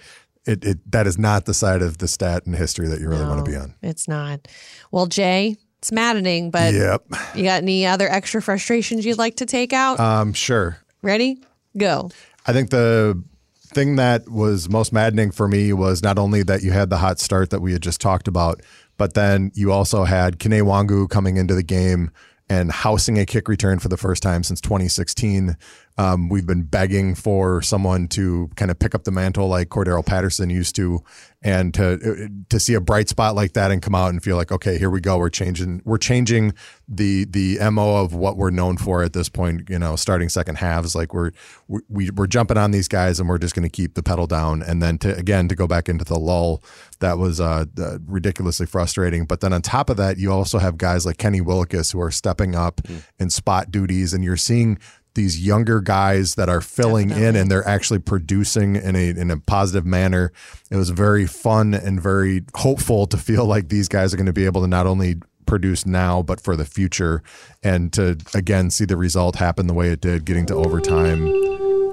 It, 0.50 0.64
it 0.64 0.92
that 0.94 1.08
is 1.08 1.18
not 1.18 1.44
the 1.44 1.54
side 1.54 1.82
of 1.82 1.98
the 1.98 2.08
stat 2.08 2.46
and 2.46 2.56
history 2.56 2.88
that 2.88 3.02
you 3.02 3.10
really 3.10 3.24
no, 3.24 3.28
want 3.32 3.44
to 3.44 3.52
be 3.52 3.58
on. 3.58 3.76
It's 3.82 4.08
not. 4.08 4.48
Well, 4.92 5.06
Jay, 5.06 5.58
it's 5.80 5.92
maddening, 5.92 6.52
but 6.52 6.74
yep. 6.74 7.04
you 7.36 7.44
got 7.44 7.62
any 7.62 7.86
other 7.86 8.08
extra 8.10 8.42
frustrations 8.42 9.06
you'd 9.06 9.18
like 9.18 9.36
to 9.36 9.46
take 9.46 9.74
out? 9.74 10.00
Um, 10.00 10.34
sure. 10.34 10.78
Ready? 11.02 11.42
Go. 11.78 12.10
I 12.46 12.54
think 12.54 12.70
the 12.70 13.22
thing 13.68 13.98
that 13.98 14.30
was 14.30 14.70
most 14.70 14.94
maddening 14.94 15.32
for 15.32 15.48
me 15.48 15.74
was 15.74 16.02
not 16.02 16.18
only 16.18 16.44
that 16.44 16.64
you 16.64 16.72
had 16.72 16.90
the 16.90 16.98
hot 16.98 17.20
start 17.20 17.50
that 17.50 17.62
we 17.62 17.74
had 17.74 17.82
just 17.82 18.02
talked 18.02 18.28
about, 18.28 18.62
but 18.98 19.14
then 19.14 19.52
you 19.54 19.72
also 19.72 20.04
had 20.04 20.40
Kene 20.40 20.62
Nwangwu 20.62 21.10
coming 21.10 21.38
into 21.38 21.54
the 21.54 21.64
game 21.64 22.10
and 22.50 22.72
housing 22.72 23.20
a 23.20 23.26
kick 23.26 23.48
return 23.48 23.80
for 23.80 23.90
the 23.90 23.98
first 23.98 24.24
time 24.24 24.44
since 24.44 24.62
2016. 24.62 25.58
Um, 25.98 26.30
we've 26.30 26.46
been 26.46 26.64
begging 26.64 27.16
for 27.16 27.62
someone 27.62 28.08
to 28.10 28.50
kind 28.56 28.70
of 28.70 28.78
pick 28.78 28.94
up 28.94 29.04
the 29.04 29.12
mantle 29.12 29.48
like 29.48 29.70
Cordarrelle 29.70 30.06
Patterson 30.06 30.50
used 30.50 30.76
to, 30.76 31.04
and 31.42 31.74
to 31.74 32.30
to 32.50 32.60
see 32.60 32.74
a 32.74 32.82
bright 32.82 33.10
spot 33.10 33.36
like 33.36 33.54
that 33.54 33.72
and 33.72 33.82
come 33.82 33.96
out 33.96 34.10
and 34.10 34.24
feel 34.24 34.36
like, 34.36 34.52
okay, 34.52 34.78
here 34.78 34.90
we 34.90 35.02
go. 35.02 35.18
We're 35.18 35.30
changing. 35.30 35.82
We're 35.86 35.98
changing 35.98 36.54
the 36.88 37.26
the 37.26 37.58
mo 37.72 38.04
of 38.04 38.14
what 38.14 38.38
we're 38.38 38.50
known 38.50 38.78
for 38.78 39.04
at 39.04 39.14
this 39.14 39.30
point. 39.30 39.70
You 39.70 39.80
know, 39.80 39.96
starting 39.96 40.30
second 40.30 40.56
halves, 40.56 40.96
like 40.96 41.14
we're 41.14 41.32
we, 41.68 42.10
we're 42.12 42.28
jumping 42.28 42.58
on 42.58 42.72
these 42.72 42.88
guys 42.88 43.20
and 43.20 43.28
we're 43.28 43.38
just 43.38 43.56
going 43.56 43.64
to 43.64 43.70
keep 43.70 43.94
the 43.94 44.04
pedal 44.04 44.28
down. 44.28 44.62
And 44.62 44.82
then 44.82 44.98
to 45.00 45.16
again 45.16 45.48
to 45.48 45.56
go 45.56 45.68
back 45.68 45.90
into 45.90 46.04
the 46.04 46.20
lull, 46.20 46.64
that 47.00 47.18
was 47.18 47.40
uh, 47.40 47.66
uh, 47.80 47.98
ridiculously 48.06 48.66
frustrating. 48.66 49.26
But 49.26 49.42
then 49.42 49.54
on 49.54 49.62
top 49.62 49.90
of 49.90 49.98
that, 49.98 50.18
you 50.18 50.32
also 50.32 50.60
have 50.60 50.78
guys 50.78 51.06
like 51.06 51.18
Kenny 51.18 51.42
Willekes 51.42 51.94
who 51.94 52.02
are 52.02 52.12
stepping 52.12 52.56
up 52.56 52.78
mm. 52.84 53.04
in 53.20 53.30
spot 53.30 53.72
duties, 53.72 54.14
and 54.14 54.24
you're 54.24 54.38
seeing 54.38 54.78
these 55.18 55.46
younger 55.46 55.82
guys 55.82 56.36
that 56.36 56.48
are 56.48 56.62
filling 56.62 57.10
Definitely. 57.10 57.28
in 57.28 57.36
and 57.36 57.52
they're 57.52 57.68
actually 57.68 58.00
producing 58.00 58.78
in 58.78 58.96
a 58.96 59.10
in 59.10 59.30
a 59.30 59.38
positive 59.38 59.86
manner. 59.86 60.32
It 60.72 60.78
was 60.78 60.92
very 60.92 61.28
fun 61.28 61.74
and 61.74 62.02
very 62.02 62.44
hopeful 62.56 63.06
to 63.08 63.18
feel 63.18 63.46
like 63.46 63.68
these 63.68 63.90
guys 63.90 64.14
are 64.14 64.18
going 64.18 64.28
to 64.28 64.34
be 64.34 64.46
able 64.46 64.62
to 64.62 64.68
not 64.68 64.88
only 64.88 65.16
produce 65.46 65.86
now 65.86 66.22
but 66.22 66.42
for 66.42 66.56
the 66.56 66.66
future 66.66 67.24
and 67.64 67.94
to 67.94 68.18
again 68.34 68.70
see 68.70 68.86
the 68.86 68.98
result 68.98 69.38
happen 69.38 69.66
the 69.66 69.74
way 69.74 69.90
it 69.90 70.02
did 70.02 70.26
getting 70.26 70.46
to 70.46 70.54
overtime 70.54 71.26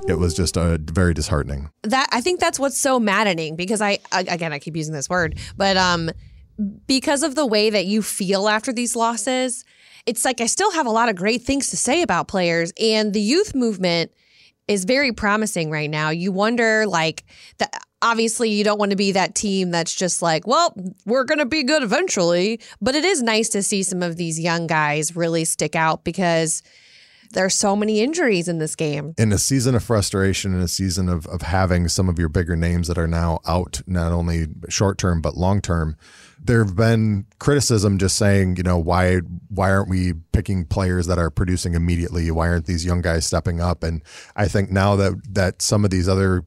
it 0.09 0.19
was 0.19 0.35
just 0.35 0.57
a 0.57 0.77
very 0.91 1.15
disheartening 1.15 1.71
that 1.85 2.09
i 2.11 2.21
think 2.21 2.41
that's 2.41 2.59
what's 2.59 2.77
so 2.77 2.99
maddening 2.99 3.55
because 3.55 3.81
i 3.81 3.97
again 4.11 4.53
i 4.53 4.59
keep 4.59 4.75
using 4.75 4.93
this 4.93 5.09
word 5.09 5.39
but 5.57 5.77
um 5.77 6.11
because 6.89 7.23
of 7.23 7.37
the 7.37 7.47
way 7.47 7.71
that 7.71 7.87
you 7.87 8.03
feel 8.03 8.49
after 8.49 8.73
these 8.73 8.97
losses 8.97 9.65
it's 10.07 10.25
like 10.25 10.41
I 10.41 10.47
still 10.47 10.71
have 10.73 10.87
a 10.87 10.91
lot 10.91 11.09
of 11.09 11.17
great 11.17 11.43
things 11.43 11.71
to 11.71 11.77
say 11.77 12.03
about 12.03 12.29
players 12.29 12.73
and 12.81 13.13
the 13.13 13.21
youth 13.21 13.55
movement 13.55 14.13
is 14.67 14.85
very 14.85 15.13
promising 15.13 15.71
right 15.71 15.91
now. 15.91 16.11
You 16.11 16.33
wonder 16.33 16.87
like 16.87 17.25
that 17.59 17.75
obviously 18.03 18.51
you 18.51 18.65
don't 18.65 18.79
want 18.79 18.91
to 18.91 18.97
be 18.97 19.13
that 19.13 19.35
team 19.35 19.71
that's 19.71 19.95
just 19.95 20.21
like, 20.21 20.47
well, 20.47 20.75
we're 21.07 21.25
going 21.25 21.39
to 21.39 21.47
be 21.47 21.63
good 21.63 21.83
eventually, 21.83 22.61
but 22.81 22.95
it 22.95 23.05
is 23.05 23.23
nice 23.23 23.49
to 23.51 23.63
see 23.63 23.83
some 23.83 24.03
of 24.03 24.17
these 24.17 24.39
young 24.39 24.67
guys 24.67 25.17
really 25.17 25.45
stick 25.45 25.75
out 25.75 26.05
because 26.05 26.63
there's 27.33 27.55
so 27.55 27.75
many 27.75 28.01
injuries 28.01 28.47
in 28.47 28.59
this 28.59 28.77
game. 28.77 29.15
In 29.19 29.33
a 29.33 29.39
season 29.39 29.75
of 29.75 29.83
frustration, 29.83 30.55
in 30.55 30.61
a 30.61 30.69
season 30.69 31.09
of, 31.09 31.27
of 31.27 31.43
having 31.43 31.89
some 31.89 32.09
of 32.09 32.19
your 32.19 32.29
bigger 32.29 32.57
names 32.57 32.89
that 32.89 32.99
are 32.99 33.09
now 33.09 33.41
out, 33.47 33.81
not 33.87 34.13
only 34.13 34.47
short 34.69 34.99
term, 34.99 35.21
but 35.21 35.37
long 35.37 35.61
term, 35.61 35.97
there 36.45 36.63
have 36.63 36.77
been 36.77 37.27
criticism 37.39 37.99
just 37.99 38.17
saying, 38.17 38.57
you 38.57 38.63
know, 38.63 38.79
why 38.79 39.19
why 39.49 39.71
aren't 39.71 39.89
we 39.89 40.13
picking 40.33 40.65
players 40.67 41.07
that 41.07 41.19
are 41.19 41.31
producing 41.31 41.75
immediately? 41.75 42.31
Why 42.31 42.49
aren't 42.49 42.67
these 42.67 42.85
young 42.85 43.01
guys 43.01 43.27
stepping 43.27 43.61
up? 43.61 43.83
And 43.83 44.03
I 44.37 44.47
think 44.47 44.71
now 44.71 44.95
that 44.97 45.15
that 45.35 45.63
some 45.63 45.85
of 45.85 45.91
these 45.91 46.09
other 46.09 46.45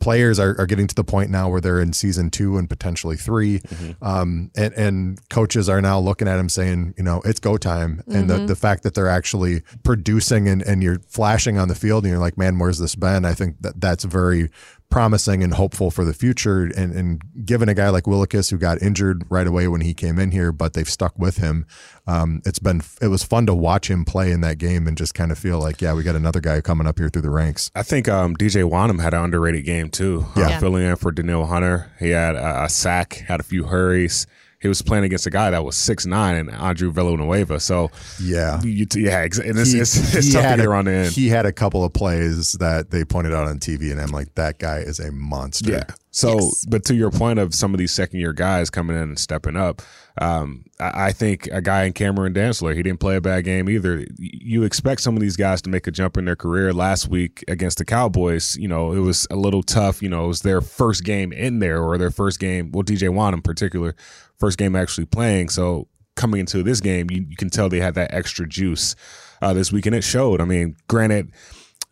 players 0.00 0.38
are, 0.38 0.54
are 0.60 0.66
getting 0.66 0.86
to 0.86 0.94
the 0.94 1.04
point 1.04 1.30
now 1.30 1.48
where 1.48 1.62
they're 1.62 1.80
in 1.80 1.92
season 1.92 2.28
two 2.28 2.58
and 2.58 2.68
potentially 2.68 3.16
3 3.16 3.58
mm-hmm. 3.58 4.04
um, 4.04 4.50
and, 4.54 4.74
and 4.74 5.28
coaches 5.30 5.66
are 5.66 5.80
now 5.80 5.98
looking 5.98 6.28
at 6.28 6.36
them 6.36 6.50
saying, 6.50 6.92
you 6.98 7.02
know, 7.02 7.22
it's 7.24 7.40
go 7.40 7.56
time. 7.56 7.96
Mm-hmm. 7.96 8.14
And 8.14 8.28
the, 8.28 8.34
mm-hmm. 8.34 8.46
the 8.46 8.56
fact 8.56 8.82
that 8.82 8.92
they're 8.92 9.08
actually 9.08 9.62
producing 9.82 10.46
and, 10.46 10.60
and 10.60 10.82
you're 10.82 10.98
flashing 11.08 11.56
on 11.58 11.68
the 11.68 11.74
field 11.74 12.04
and 12.04 12.10
you're 12.10 12.20
like, 12.20 12.36
man, 12.36 12.58
where's 12.58 12.78
this 12.78 12.94
been? 12.94 13.24
I 13.24 13.32
think 13.32 13.62
that 13.62 13.80
that's 13.80 14.04
very 14.04 14.50
promising 14.94 15.42
and 15.42 15.52
hopeful 15.54 15.90
for 15.90 16.04
the 16.04 16.14
future. 16.14 16.62
And, 16.76 16.94
and 16.94 17.20
given 17.44 17.68
a 17.68 17.74
guy 17.74 17.88
like 17.88 18.04
Willekes 18.04 18.48
who 18.50 18.58
got 18.58 18.80
injured 18.80 19.24
right 19.28 19.46
away 19.46 19.66
when 19.66 19.80
he 19.80 19.92
came 19.92 20.20
in 20.20 20.30
here, 20.30 20.52
but 20.52 20.74
they've 20.74 20.88
stuck 20.88 21.18
with 21.18 21.38
him. 21.38 21.66
Um, 22.06 22.42
it's 22.46 22.60
been 22.60 22.80
it 23.02 23.08
was 23.08 23.24
fun 23.24 23.46
to 23.46 23.54
watch 23.54 23.90
him 23.90 24.04
play 24.04 24.30
in 24.30 24.40
that 24.42 24.58
game 24.58 24.86
and 24.86 24.96
just 24.96 25.12
kind 25.12 25.32
of 25.32 25.38
feel 25.38 25.58
like, 25.58 25.80
yeah, 25.82 25.94
we 25.94 26.04
got 26.04 26.14
another 26.14 26.40
guy 26.40 26.60
coming 26.60 26.86
up 26.86 26.98
here 27.00 27.08
through 27.08 27.22
the 27.22 27.30
ranks. 27.30 27.72
I 27.74 27.82
think 27.82 28.08
um, 28.08 28.36
DJ 28.36 28.70
Wonnum 28.70 29.02
had 29.02 29.14
an 29.14 29.24
underrated 29.24 29.64
game 29.64 29.90
too. 29.90 30.26
Yeah. 30.36 30.44
Uh, 30.44 30.48
Yeah. 30.50 30.60
filling 30.60 30.84
in 30.84 30.94
for 30.94 31.10
Danielle 31.10 31.46
Hunter. 31.46 31.90
He 31.98 32.10
had 32.10 32.36
a, 32.36 32.64
a 32.64 32.68
sack, 32.68 33.14
had 33.26 33.40
a 33.40 33.42
few 33.44 33.64
hurries. 33.64 34.28
He 34.64 34.68
was 34.68 34.80
playing 34.80 35.04
against 35.04 35.26
a 35.26 35.30
guy 35.30 35.50
that 35.50 35.62
was 35.62 35.76
six 35.76 36.06
nine 36.06 36.36
and 36.36 36.50
Andrew 36.50 36.90
Villanueva. 36.90 37.60
So 37.60 37.90
Yeah. 38.18 38.62
you, 38.62 38.86
yeah, 38.96 39.20
and 39.20 39.58
it's, 39.58 39.72
He- 39.72 39.78
it's, 39.78 40.14
it's 40.14 40.32
tough 40.32 40.42
to 40.42 40.48
had 40.48 40.56
get 40.56 40.64
around 40.66 40.86
the 40.86 40.92
end. 40.92 41.12
He 41.12 41.28
had 41.28 41.44
a 41.44 41.52
couple 41.52 41.84
of 41.84 41.92
plays 41.92 42.52
that 42.54 42.90
they 42.90 43.04
pointed 43.04 43.34
out 43.34 43.46
on 43.46 43.58
TV, 43.58 43.92
and 43.92 44.00
I'm 44.00 44.08
like, 44.10 44.34
that 44.36 44.58
guy 44.58 44.78
is 44.78 44.98
a 45.00 45.12
monster. 45.12 45.70
Yeah. 45.72 45.84
So, 46.12 46.38
Yes. 46.38 46.64
but 46.66 46.84
to 46.86 46.94
your 46.94 47.10
point 47.10 47.40
of 47.40 47.54
some 47.54 47.74
of 47.74 47.78
these 47.78 47.90
second 47.92 48.20
year 48.20 48.32
guys 48.32 48.70
coming 48.70 48.96
in 48.96 49.02
and 49.02 49.18
stepping 49.18 49.56
up, 49.56 49.82
um, 50.20 50.64
I, 50.78 51.06
I 51.06 51.12
think 51.12 51.48
a 51.50 51.60
guy 51.60 51.84
in 51.84 51.92
Cameron 51.92 52.32
Dantzler, 52.32 52.74
he 52.76 52.84
didn't 52.84 53.00
play 53.00 53.16
a 53.16 53.20
bad 53.20 53.42
game 53.44 53.68
either. 53.68 54.06
You 54.16 54.62
expect 54.62 55.00
some 55.00 55.16
of 55.16 55.20
these 55.20 55.36
guys 55.36 55.60
to 55.62 55.70
make 55.70 55.88
a 55.88 55.90
jump 55.90 56.16
in 56.16 56.24
their 56.24 56.36
career. 56.36 56.72
Last 56.72 57.08
week 57.08 57.44
against 57.48 57.78
the 57.78 57.84
Cowboys, 57.84 58.56
you 58.56 58.68
know, 58.68 58.92
it 58.92 59.00
was 59.00 59.26
a 59.28 59.34
little 59.36 59.64
tough. 59.64 60.02
You 60.02 60.08
know, 60.08 60.24
it 60.26 60.28
was 60.28 60.42
their 60.42 60.60
first 60.60 61.02
game 61.02 61.32
in 61.32 61.58
there 61.58 61.82
or 61.82 61.98
their 61.98 62.12
first 62.12 62.38
game. 62.38 62.70
Well, 62.70 62.84
DJ 62.84 63.08
Wan 63.12 63.34
in 63.34 63.42
particular, 63.42 63.96
first 64.38 64.58
game 64.58 64.76
actually 64.76 65.06
playing. 65.06 65.48
So 65.48 65.88
coming 66.16 66.40
into 66.40 66.62
this 66.62 66.80
game, 66.80 67.10
you, 67.10 67.26
you 67.28 67.36
can 67.36 67.50
tell 67.50 67.68
they 67.68 67.80
had 67.80 67.94
that 67.94 68.14
extra 68.14 68.48
juice 68.48 68.94
uh, 69.42 69.52
this 69.52 69.72
week, 69.72 69.86
and 69.86 69.94
it 69.94 70.02
showed. 70.02 70.40
I 70.40 70.44
mean, 70.44 70.76
granted, 70.88 71.32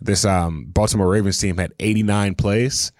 this 0.01 0.25
um, 0.25 0.67
Baltimore 0.69 1.09
Ravens 1.09 1.39
team 1.39 1.59
had 1.59 1.73
89 1.81 2.35
plays. 2.35 2.93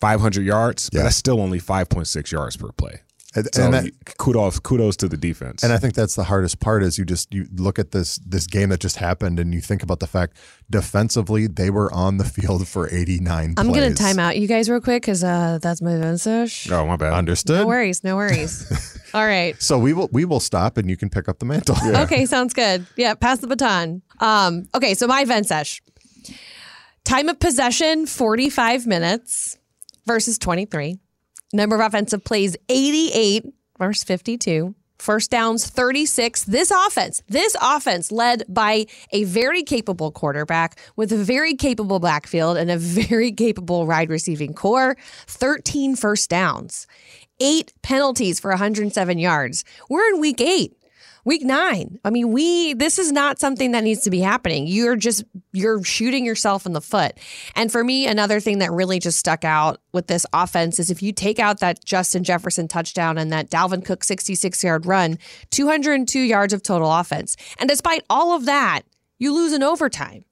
500 0.00 0.44
yards, 0.44 0.90
but 0.90 1.04
that's 1.04 1.16
still 1.16 1.40
only 1.40 1.58
5.6 1.58 2.30
yards 2.30 2.56
per 2.56 2.70
play. 2.72 3.00
And, 3.36 3.46
So 3.54 3.64
and 3.64 3.74
that, 3.74 4.16
kudos, 4.18 4.58
kudos 4.60 4.96
to 4.96 5.08
the 5.08 5.16
defense. 5.16 5.62
and 5.62 5.72
I 5.72 5.76
think 5.76 5.94
that's 5.94 6.14
the 6.16 6.24
hardest 6.24 6.58
part 6.58 6.82
is 6.82 6.96
you 6.98 7.04
just 7.04 7.32
you 7.32 7.46
look 7.54 7.78
at 7.78 7.90
this 7.92 8.16
this 8.26 8.46
game 8.46 8.70
that 8.70 8.80
just 8.80 8.96
happened 8.96 9.38
and 9.38 9.52
you 9.54 9.60
think 9.60 9.82
about 9.82 10.00
the 10.00 10.06
fact 10.06 10.36
defensively 10.70 11.46
they 11.46 11.70
were 11.70 11.92
on 11.92 12.16
the 12.16 12.24
field 12.24 12.66
for 12.66 12.88
89 12.92 13.54
I'm 13.56 13.68
gonna 13.68 13.80
plays. 13.86 13.98
time 13.98 14.18
out 14.18 14.36
you 14.38 14.48
guys 14.48 14.68
real 14.70 14.80
quick 14.80 15.02
because 15.02 15.22
uh, 15.22 15.58
that's 15.60 15.80
my 15.82 15.96
vintage. 15.96 16.68
oh, 16.72 16.86
my 16.86 16.96
bad. 16.96 17.12
Understood? 17.12 17.60
No 17.60 17.66
worries, 17.66 18.02
no 18.02 18.16
worries. 18.16 18.66
All 19.14 19.24
right. 19.26 19.54
So 19.62 19.78
we 19.78 19.92
will 19.92 20.08
we 20.12 20.24
will 20.24 20.40
stop 20.40 20.76
and 20.78 20.88
you 20.90 20.96
can 20.96 21.10
pick 21.10 21.28
up 21.28 21.38
the 21.38 21.46
mantle. 21.46 21.76
Okay, 22.04 22.26
sounds 22.26 22.54
good. 22.54 22.86
Yeah, 22.96 23.14
pass 23.14 23.38
the 23.40 23.46
baton. 23.46 24.02
Um, 24.20 24.68
okay, 24.74 24.94
so 24.94 25.06
my 25.06 25.20
event 25.22 25.46
sesh. 25.46 25.82
Time 27.04 27.28
of 27.28 27.38
possession, 27.38 28.06
45 28.06 28.86
minutes 28.86 29.58
versus 30.06 30.38
23. 30.38 30.98
Number 31.56 31.74
of 31.74 31.80
offensive 31.80 32.22
plays, 32.22 32.54
88 32.68 33.46
versus 33.78 34.04
52. 34.04 34.74
First 34.98 35.30
downs, 35.30 35.66
36. 35.66 36.44
This 36.44 36.70
offense, 36.70 37.22
this 37.28 37.56
offense 37.62 38.12
led 38.12 38.44
by 38.46 38.84
a 39.10 39.24
very 39.24 39.62
capable 39.62 40.10
quarterback 40.10 40.78
with 40.96 41.10
a 41.12 41.16
very 41.16 41.54
capable 41.54 41.98
backfield 41.98 42.58
and 42.58 42.70
a 42.70 42.76
very 42.78 43.32
capable 43.32 43.86
wide 43.86 44.10
receiving 44.10 44.52
core. 44.52 44.98
13 45.28 45.96
first 45.96 46.28
downs, 46.28 46.86
eight 47.40 47.72
penalties 47.80 48.38
for 48.38 48.50
107 48.50 49.18
yards. 49.18 49.64
We're 49.88 50.06
in 50.12 50.20
week 50.20 50.42
eight. 50.42 50.75
Week 51.26 51.42
nine. 51.42 51.98
I 52.04 52.10
mean, 52.10 52.30
we, 52.30 52.74
this 52.74 53.00
is 53.00 53.10
not 53.10 53.40
something 53.40 53.72
that 53.72 53.82
needs 53.82 54.02
to 54.02 54.10
be 54.10 54.20
happening. 54.20 54.68
You're 54.68 54.94
just, 54.94 55.24
you're 55.52 55.82
shooting 55.82 56.24
yourself 56.24 56.66
in 56.66 56.72
the 56.72 56.80
foot. 56.80 57.18
And 57.56 57.72
for 57.72 57.82
me, 57.82 58.06
another 58.06 58.38
thing 58.38 58.60
that 58.60 58.70
really 58.70 59.00
just 59.00 59.18
stuck 59.18 59.44
out 59.44 59.80
with 59.92 60.06
this 60.06 60.24
offense 60.32 60.78
is 60.78 60.88
if 60.88 61.02
you 61.02 61.12
take 61.12 61.40
out 61.40 61.58
that 61.58 61.84
Justin 61.84 62.22
Jefferson 62.22 62.68
touchdown 62.68 63.18
and 63.18 63.32
that 63.32 63.50
Dalvin 63.50 63.84
Cook 63.84 64.04
66 64.04 64.62
yard 64.62 64.86
run, 64.86 65.18
202 65.50 66.20
yards 66.20 66.52
of 66.52 66.62
total 66.62 66.92
offense. 66.92 67.36
And 67.58 67.68
despite 67.68 68.04
all 68.08 68.36
of 68.36 68.44
that, 68.44 68.82
you 69.18 69.34
lose 69.34 69.52
in 69.52 69.64
overtime. 69.64 70.24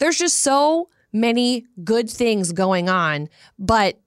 There's 0.00 0.18
just 0.18 0.40
so 0.40 0.90
many 1.14 1.64
good 1.82 2.10
things 2.10 2.52
going 2.52 2.90
on. 2.90 3.30
But 3.58 3.98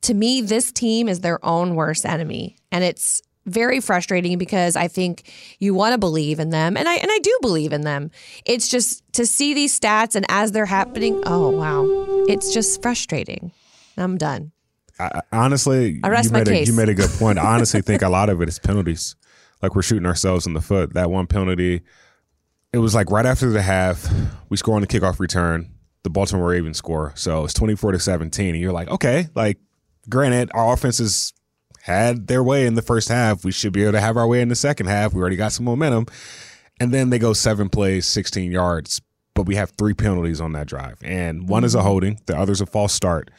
to 0.00 0.14
me, 0.14 0.40
this 0.40 0.72
team 0.72 1.06
is 1.06 1.20
their 1.20 1.44
own 1.44 1.74
worst 1.74 2.06
enemy. 2.06 2.56
And 2.72 2.82
it's, 2.82 3.20
very 3.46 3.80
frustrating 3.80 4.38
because 4.38 4.76
I 4.76 4.88
think 4.88 5.30
you 5.58 5.74
want 5.74 5.92
to 5.92 5.98
believe 5.98 6.40
in 6.40 6.50
them 6.50 6.76
and 6.76 6.88
I 6.88 6.94
and 6.94 7.10
I 7.10 7.18
do 7.18 7.38
believe 7.42 7.72
in 7.72 7.82
them. 7.82 8.10
It's 8.44 8.68
just 8.68 9.02
to 9.14 9.26
see 9.26 9.54
these 9.54 9.78
stats 9.78 10.14
and 10.14 10.24
as 10.28 10.52
they're 10.52 10.66
happening, 10.66 11.22
oh 11.26 11.50
wow. 11.50 11.86
It's 12.26 12.52
just 12.54 12.80
frustrating. 12.82 13.52
I'm 13.96 14.16
done. 14.16 14.52
I, 14.98 15.20
honestly, 15.32 16.00
I 16.02 16.08
you 16.22 16.30
my 16.30 16.38
made 16.38 16.48
a, 16.48 16.64
you 16.64 16.72
made 16.72 16.88
a 16.88 16.94
good 16.94 17.10
point. 17.10 17.38
I 17.38 17.54
honestly 17.54 17.82
think 17.82 18.02
a 18.02 18.08
lot 18.10 18.28
of 18.28 18.40
it 18.40 18.48
is 18.48 18.58
penalties. 18.58 19.16
Like 19.62 19.74
we're 19.74 19.82
shooting 19.82 20.06
ourselves 20.06 20.46
in 20.46 20.54
the 20.54 20.60
foot. 20.60 20.94
That 20.94 21.10
one 21.10 21.26
penalty, 21.26 21.82
it 22.72 22.78
was 22.78 22.94
like 22.94 23.10
right 23.10 23.26
after 23.26 23.50
the 23.50 23.62
half, 23.62 24.08
we 24.48 24.56
score 24.56 24.76
on 24.76 24.80
the 24.80 24.86
kickoff 24.86 25.18
return. 25.18 25.70
The 26.02 26.10
Baltimore 26.10 26.50
Ravens 26.50 26.76
score, 26.76 27.12
so 27.14 27.44
it's 27.44 27.54
twenty 27.54 27.74
four 27.74 27.90
to 27.92 27.98
seventeen, 27.98 28.50
and 28.50 28.60
you're 28.60 28.74
like, 28.74 28.88
okay, 28.88 29.28
like, 29.34 29.58
granted, 30.06 30.50
our 30.52 30.74
offenses 30.74 31.32
had 31.84 32.28
their 32.28 32.42
way 32.42 32.66
in 32.66 32.76
the 32.76 32.82
first 32.82 33.10
half. 33.10 33.44
We 33.44 33.52
should 33.52 33.74
be 33.74 33.82
able 33.82 33.92
to 33.92 34.00
have 34.00 34.16
our 34.16 34.26
way 34.26 34.40
in 34.40 34.48
the 34.48 34.54
second 34.54 34.86
half. 34.86 35.12
We 35.12 35.20
already 35.20 35.36
got 35.36 35.52
some 35.52 35.66
momentum, 35.66 36.06
and 36.80 36.92
then 36.92 37.10
they 37.10 37.18
go 37.18 37.34
seven 37.34 37.68
plays, 37.68 38.06
sixteen 38.06 38.50
yards, 38.50 39.02
but 39.34 39.44
we 39.44 39.56
have 39.56 39.72
three 39.76 39.92
penalties 39.92 40.40
on 40.40 40.52
that 40.52 40.66
drive, 40.66 40.98
and 41.02 41.46
one 41.46 41.62
is 41.62 41.74
a 41.74 41.78
mm. 41.78 41.82
holding, 41.82 42.20
the 42.24 42.38
other's 42.38 42.62
a 42.62 42.66
false 42.66 42.94
start. 42.94 43.30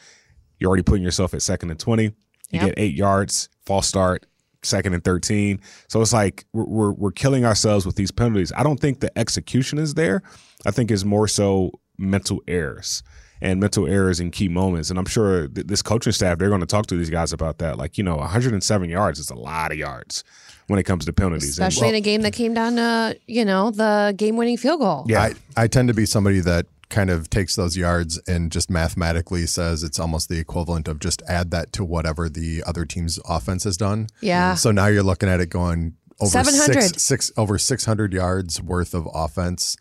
You're 0.60 0.68
already 0.68 0.84
putting 0.84 1.02
yourself 1.02 1.34
at 1.34 1.42
second 1.42 1.70
and 1.70 1.80
20. 1.80 2.04
You 2.04 2.12
Yep. 2.52 2.62
get 2.62 2.74
eight 2.78 2.94
yards, 2.94 3.48
false 3.66 3.88
start, 3.88 4.26
second 4.62 4.94
and 4.94 5.02
13. 5.02 5.60
So 5.88 6.00
it's 6.00 6.12
like 6.12 6.46
we're, 6.52 6.64
we're, 6.64 6.92
we're 6.92 7.10
killing 7.10 7.44
ourselves 7.44 7.84
with 7.84 7.96
these 7.96 8.12
penalties. 8.12 8.52
I 8.56 8.62
don't 8.62 8.80
think 8.80 9.00
the 9.00 9.16
execution 9.18 9.78
is 9.78 9.94
there. 9.94 10.22
I 10.64 10.70
think 10.70 10.90
it's 10.90 11.04
more 11.04 11.28
so 11.28 11.72
mental 11.98 12.40
errors 12.48 13.02
and 13.40 13.60
mental 13.60 13.86
errors 13.86 14.20
in 14.20 14.30
key 14.30 14.48
moments. 14.48 14.90
And 14.90 14.98
I'm 14.98 15.06
sure 15.06 15.48
th- 15.48 15.66
this 15.66 15.82
coaching 15.82 16.12
staff, 16.12 16.38
they're 16.38 16.48
going 16.48 16.60
to 16.60 16.66
talk 16.66 16.86
to 16.86 16.96
these 16.96 17.10
guys 17.10 17.32
about 17.32 17.58
that. 17.58 17.76
Like, 17.78 17.98
you 17.98 18.04
know, 18.04 18.16
107 18.16 18.88
yards 18.90 19.18
is 19.18 19.30
a 19.30 19.34
lot 19.34 19.72
of 19.72 19.78
yards 19.78 20.24
when 20.68 20.78
it 20.78 20.84
comes 20.84 21.04
to 21.04 21.12
penalties. 21.12 21.58
And- 21.58 21.68
Especially 21.68 21.88
in 21.90 21.94
a 21.94 22.00
game 22.00 22.22
that 22.22 22.32
came 22.32 22.54
down 22.54 22.76
to, 22.76 23.18
you 23.26 23.44
know, 23.44 23.70
the 23.70 24.14
game 24.16 24.36
winning 24.36 24.56
field 24.56 24.80
goal. 24.80 25.04
yeah. 25.08 25.20
I, 25.22 25.34
I 25.56 25.66
tend 25.66 25.88
to 25.88 25.94
be 25.94 26.06
somebody 26.06 26.40
that 26.40 26.66
kind 26.88 27.10
of 27.10 27.28
takes 27.28 27.56
those 27.56 27.76
yards 27.76 28.16
and 28.28 28.52
just 28.52 28.70
mathematically 28.70 29.44
says 29.44 29.82
it's 29.82 29.98
almost 29.98 30.28
the 30.28 30.38
equivalent 30.38 30.86
of 30.86 31.00
just 31.00 31.20
add 31.28 31.50
that 31.50 31.72
to 31.72 31.84
whatever 31.84 32.28
the 32.28 32.62
other 32.64 32.84
team's 32.84 33.18
offense 33.28 33.64
has 33.64 33.76
done. 33.76 34.06
Yeah. 34.20 34.54
So 34.54 34.70
now 34.70 34.86
you're 34.86 35.02
looking 35.02 35.28
at 35.28 35.40
it 35.40 35.50
going 35.50 35.94
over 36.20 36.30
700. 36.30 36.82
six, 36.84 37.02
six 37.02 37.32
over 37.36 37.58
600 37.58 38.12
yards 38.12 38.62
worth 38.62 38.94
of 38.94 39.08
offense 39.12 39.76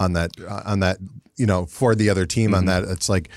on 0.00 0.12
that 0.14 0.32
on 0.64 0.80
that 0.80 0.98
you 1.40 1.46
know 1.46 1.66
for 1.66 1.94
the 1.94 2.10
other 2.10 2.26
team 2.26 2.54
on 2.54 2.66
mm-hmm. 2.66 2.84
that 2.84 2.92
it's 2.92 3.08
like 3.08 3.30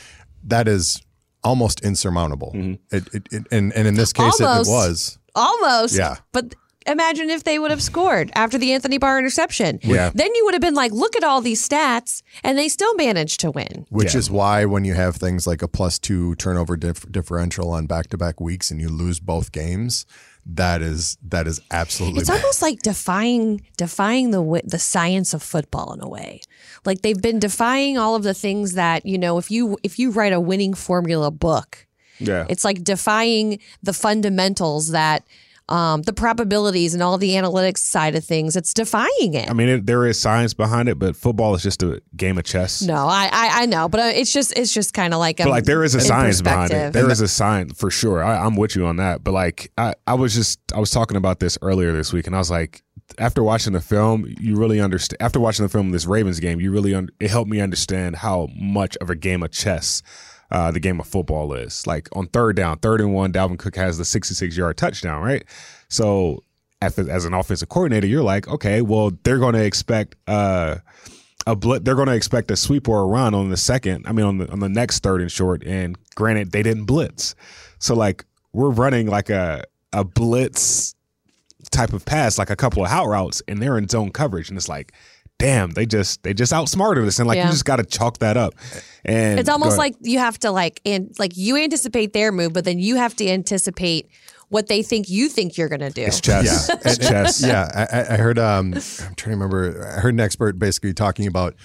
that 0.43 0.67
is 0.67 1.01
almost 1.43 1.81
insurmountable. 1.81 2.51
Mm-hmm. 2.53 2.95
It, 2.95 3.07
it, 3.13 3.27
it 3.31 3.47
and 3.51 3.73
and 3.73 3.87
in 3.87 3.95
this 3.95 4.13
case 4.13 4.39
it, 4.39 4.43
it 4.43 4.67
was. 4.67 5.17
Almost. 5.35 5.95
Yeah. 5.95 6.17
But 6.31 6.53
imagine 6.85 7.29
if 7.29 7.43
they 7.43 7.57
would 7.57 7.71
have 7.71 7.81
scored 7.81 8.31
after 8.35 8.57
the 8.57 8.73
Anthony 8.73 8.97
Barr 8.97 9.17
interception. 9.17 9.79
Yeah. 9.81 10.11
Then 10.13 10.33
you 10.35 10.45
would 10.45 10.53
have 10.53 10.61
been 10.61 10.75
like, 10.75 10.91
look 10.91 11.15
at 11.15 11.23
all 11.23 11.41
these 11.41 11.67
stats, 11.67 12.21
and 12.43 12.57
they 12.57 12.67
still 12.67 12.93
managed 12.95 13.39
to 13.39 13.51
win. 13.51 13.85
Which 13.89 14.13
Yeah. 14.13 14.19
is 14.19 14.29
why 14.29 14.65
when 14.65 14.85
you 14.85 14.93
have 14.93 15.15
things 15.15 15.47
like 15.47 15.61
a 15.61 15.67
plus 15.67 15.97
two 15.97 16.35
turnover 16.35 16.77
dif- 16.77 17.11
differential 17.11 17.71
on 17.71 17.87
back 17.87 18.07
to 18.09 18.17
back 18.17 18.39
weeks 18.39 18.69
and 18.69 18.79
you 18.79 18.89
lose 18.89 19.19
both 19.19 19.51
games, 19.51 20.05
that 20.45 20.81
is 20.81 21.17
that 21.29 21.47
is 21.47 21.61
absolutely 21.71 22.21
It's 22.21 22.29
almost 22.29 22.61
like 22.61 22.81
defying 22.81 23.65
defying 23.77 24.31
the 24.31 24.61
the 24.65 24.79
science 24.79 25.33
of 25.33 25.41
football 25.41 25.93
in 25.93 26.01
a 26.01 26.07
way. 26.07 26.41
Like 26.85 27.01
they've 27.01 27.21
been 27.21 27.39
defying 27.39 27.97
all 27.97 28.15
of 28.15 28.23
the 28.23 28.33
things 28.33 28.73
that 28.73 29.05
you 29.05 29.17
know. 29.17 29.37
If 29.37 29.49
you 29.49 29.77
if 29.83 29.97
you 29.97 30.11
write 30.11 30.33
a 30.33 30.41
winning 30.41 30.73
formula 30.73 31.31
book, 31.31 31.87
yeah. 32.19 32.45
it's 32.49 32.65
like 32.65 32.83
defying 32.83 33.59
the 33.81 33.93
fundamentals 33.93 34.89
that 34.89 35.23
um, 35.69 36.01
the 36.01 36.13
probabilities 36.13 36.93
and 36.93 37.01
all 37.01 37.17
the 37.17 37.31
analytics 37.31 37.77
side 37.79 38.15
of 38.15 38.23
things. 38.23 38.55
It's 38.55 38.73
defying 38.73 39.33
it. 39.33 39.49
I 39.49 39.53
mean, 39.53 39.69
it, 39.69 39.85
there 39.85 40.05
is 40.05 40.19
science 40.19 40.53
behind 40.53 40.89
it, 40.89 40.99
but 40.99 41.15
football 41.15 41.55
is 41.55 41.63
just 41.63 41.81
a 41.83 42.01
game 42.15 42.37
of 42.37 42.43
chess. 42.43 42.81
no, 42.81 43.07
I, 43.07 43.29
I 43.31 43.49
I 43.61 43.65
know, 43.65 43.87
but 43.87 43.99
uh, 43.99 44.11
it's 44.13 44.31
just 44.33 44.57
it's 44.57 44.73
just 44.73 44.93
kind 44.93 45.13
of 45.13 45.19
like 45.19 45.39
um, 45.39 45.45
But 45.45 45.51
like 45.51 45.63
there 45.65 45.83
is 45.83 45.95
a 45.95 46.01
science 46.01 46.41
behind 46.41 46.71
it. 46.71 46.93
There 46.93 47.09
is 47.09 47.21
a 47.21 47.27
science 47.27 47.79
for 47.79 47.89
sure. 47.89 48.23
I, 48.23 48.45
I'm 48.45 48.55
with 48.55 48.75
you 48.75 48.85
on 48.85 48.97
that. 48.97 49.23
But 49.23 49.31
like 49.31 49.71
I, 49.77 49.93
I 50.05 50.15
was 50.15 50.35
just 50.35 50.59
I 50.73 50.79
was 50.79 50.91
talking 50.91 51.17
about 51.17 51.39
this 51.39 51.57
earlier 51.61 51.91
this 51.93 52.11
week, 52.11 52.27
and 52.27 52.35
I 52.35 52.39
was 52.39 52.51
like, 52.51 52.83
after 53.17 53.43
watching 53.43 53.73
the 53.73 53.81
film, 53.81 54.25
you 54.39 54.55
really 54.55 54.81
understand. 54.81 55.21
After 55.21 55.39
watching 55.39 55.63
the 55.65 55.69
film 55.69 55.91
this 55.91 56.05
Ravens 56.05 56.39
game, 56.39 56.59
you 56.59 56.71
really 56.71 56.93
un- 56.93 57.09
it 57.19 57.29
helped 57.29 57.49
me 57.49 57.61
understand 57.61 58.17
how 58.17 58.47
much 58.55 58.97
of 58.97 59.09
a 59.09 59.15
game 59.15 59.43
of 59.43 59.51
chess. 59.51 60.01
Uh, 60.53 60.69
the 60.69 60.79
game 60.79 60.99
of 60.99 61.07
football 61.07 61.51
is 61.53 61.87
like 61.87 62.07
on 62.15 62.27
third 62.27 62.55
down, 62.55 62.77
third 62.77 63.01
and 63.01 63.11
one. 63.11 63.33
Dalvin 63.33 63.57
Cook 63.57 63.75
has 63.75 63.97
the 63.97 64.05
66 64.05 64.55
yard 64.55 64.77
touchdown, 64.77 65.23
right? 65.23 65.43
So, 65.89 66.43
as, 66.79 66.99
as 66.99 67.25
an 67.25 67.33
offensive 67.33 67.69
coordinator, 67.69 68.05
you're 68.05 68.23
like, 68.23 68.47
okay, 68.47 68.81
well, 68.81 69.11
they're 69.23 69.39
going 69.39 69.55
to 69.55 69.63
expect 69.63 70.15
uh, 70.27 70.77
a 71.47 71.55
blitz. 71.55 71.83
They're 71.83 71.95
going 71.95 72.07
to 72.07 72.13
expect 72.13 72.51
a 72.51 72.55
sweep 72.55 72.87
or 72.87 73.01
a 73.01 73.05
run 73.05 73.33
on 73.33 73.49
the 73.49 73.57
second. 73.57 74.05
I 74.07 74.11
mean, 74.11 74.25
on 74.25 74.37
the 74.37 74.51
on 74.51 74.59
the 74.59 74.69
next 74.69 74.99
third 75.01 75.21
and 75.21 75.31
short. 75.31 75.63
And 75.65 75.97
granted, 76.13 76.51
they 76.51 76.61
didn't 76.61 76.85
blitz, 76.85 77.33
so 77.79 77.95
like 77.95 78.23
we're 78.51 78.69
running 78.69 79.07
like 79.07 79.31
a 79.31 79.63
a 79.91 80.03
blitz 80.03 80.93
type 81.71 81.93
of 81.93 82.05
pass, 82.05 82.37
like 82.37 82.51
a 82.51 82.55
couple 82.55 82.85
of 82.85 82.91
out 82.91 83.07
routes, 83.07 83.41
and 83.47 83.59
they're 83.59 83.77
in 83.79 83.87
zone 83.87 84.11
coverage, 84.11 84.49
and 84.49 84.57
it's 84.57 84.69
like. 84.69 84.93
Damn, 85.43 85.71
they 85.71 85.85
just 85.85 86.23
they 86.23 86.33
just 86.33 86.53
outsmarted 86.53 87.05
us, 87.05 87.19
and 87.19 87.27
like 87.27 87.35
Yeah. 87.35 87.45
you 87.45 87.51
just 87.51 87.65
got 87.65 87.75
to 87.77 87.83
chalk 87.83 88.19
that 88.19 88.37
up. 88.37 88.53
And 89.05 89.39
It's 89.39 89.49
almost 89.49 89.77
like 89.77 89.95
you 90.01 90.19
have 90.19 90.39
to 90.39 90.51
like 90.51 90.79
and 90.85 91.13
like 91.19 91.35
you 91.35 91.57
anticipate 91.57 92.13
their 92.13 92.31
move, 92.31 92.53
but 92.53 92.63
then 92.65 92.79
you 92.79 92.95
have 92.95 93.15
to 93.17 93.27
anticipate 93.27 94.07
what 94.49 94.67
they 94.67 94.83
think 94.83 95.09
you 95.09 95.29
think 95.29 95.57
you're 95.57 95.67
gonna 95.67 95.89
do. 95.89 96.03
it's 96.03 96.21
chess. 96.21 96.69
Yeah. 96.69 96.75
It's 96.85 96.97
chess. 96.99 97.41
Yeah, 97.43 97.69
I, 97.91 97.97
I- 97.99 98.13
I 98.13 98.17
heard. 98.17 98.37
Um, 98.39 98.73
I'm 98.75 98.81
trying 99.15 99.15
to 99.15 99.29
remember. 99.31 99.85
I 99.97 99.99
heard 99.99 100.13
an 100.13 100.19
expert 100.19 100.57
basically 100.59 100.93
talking 100.93 101.27
about 101.27 101.55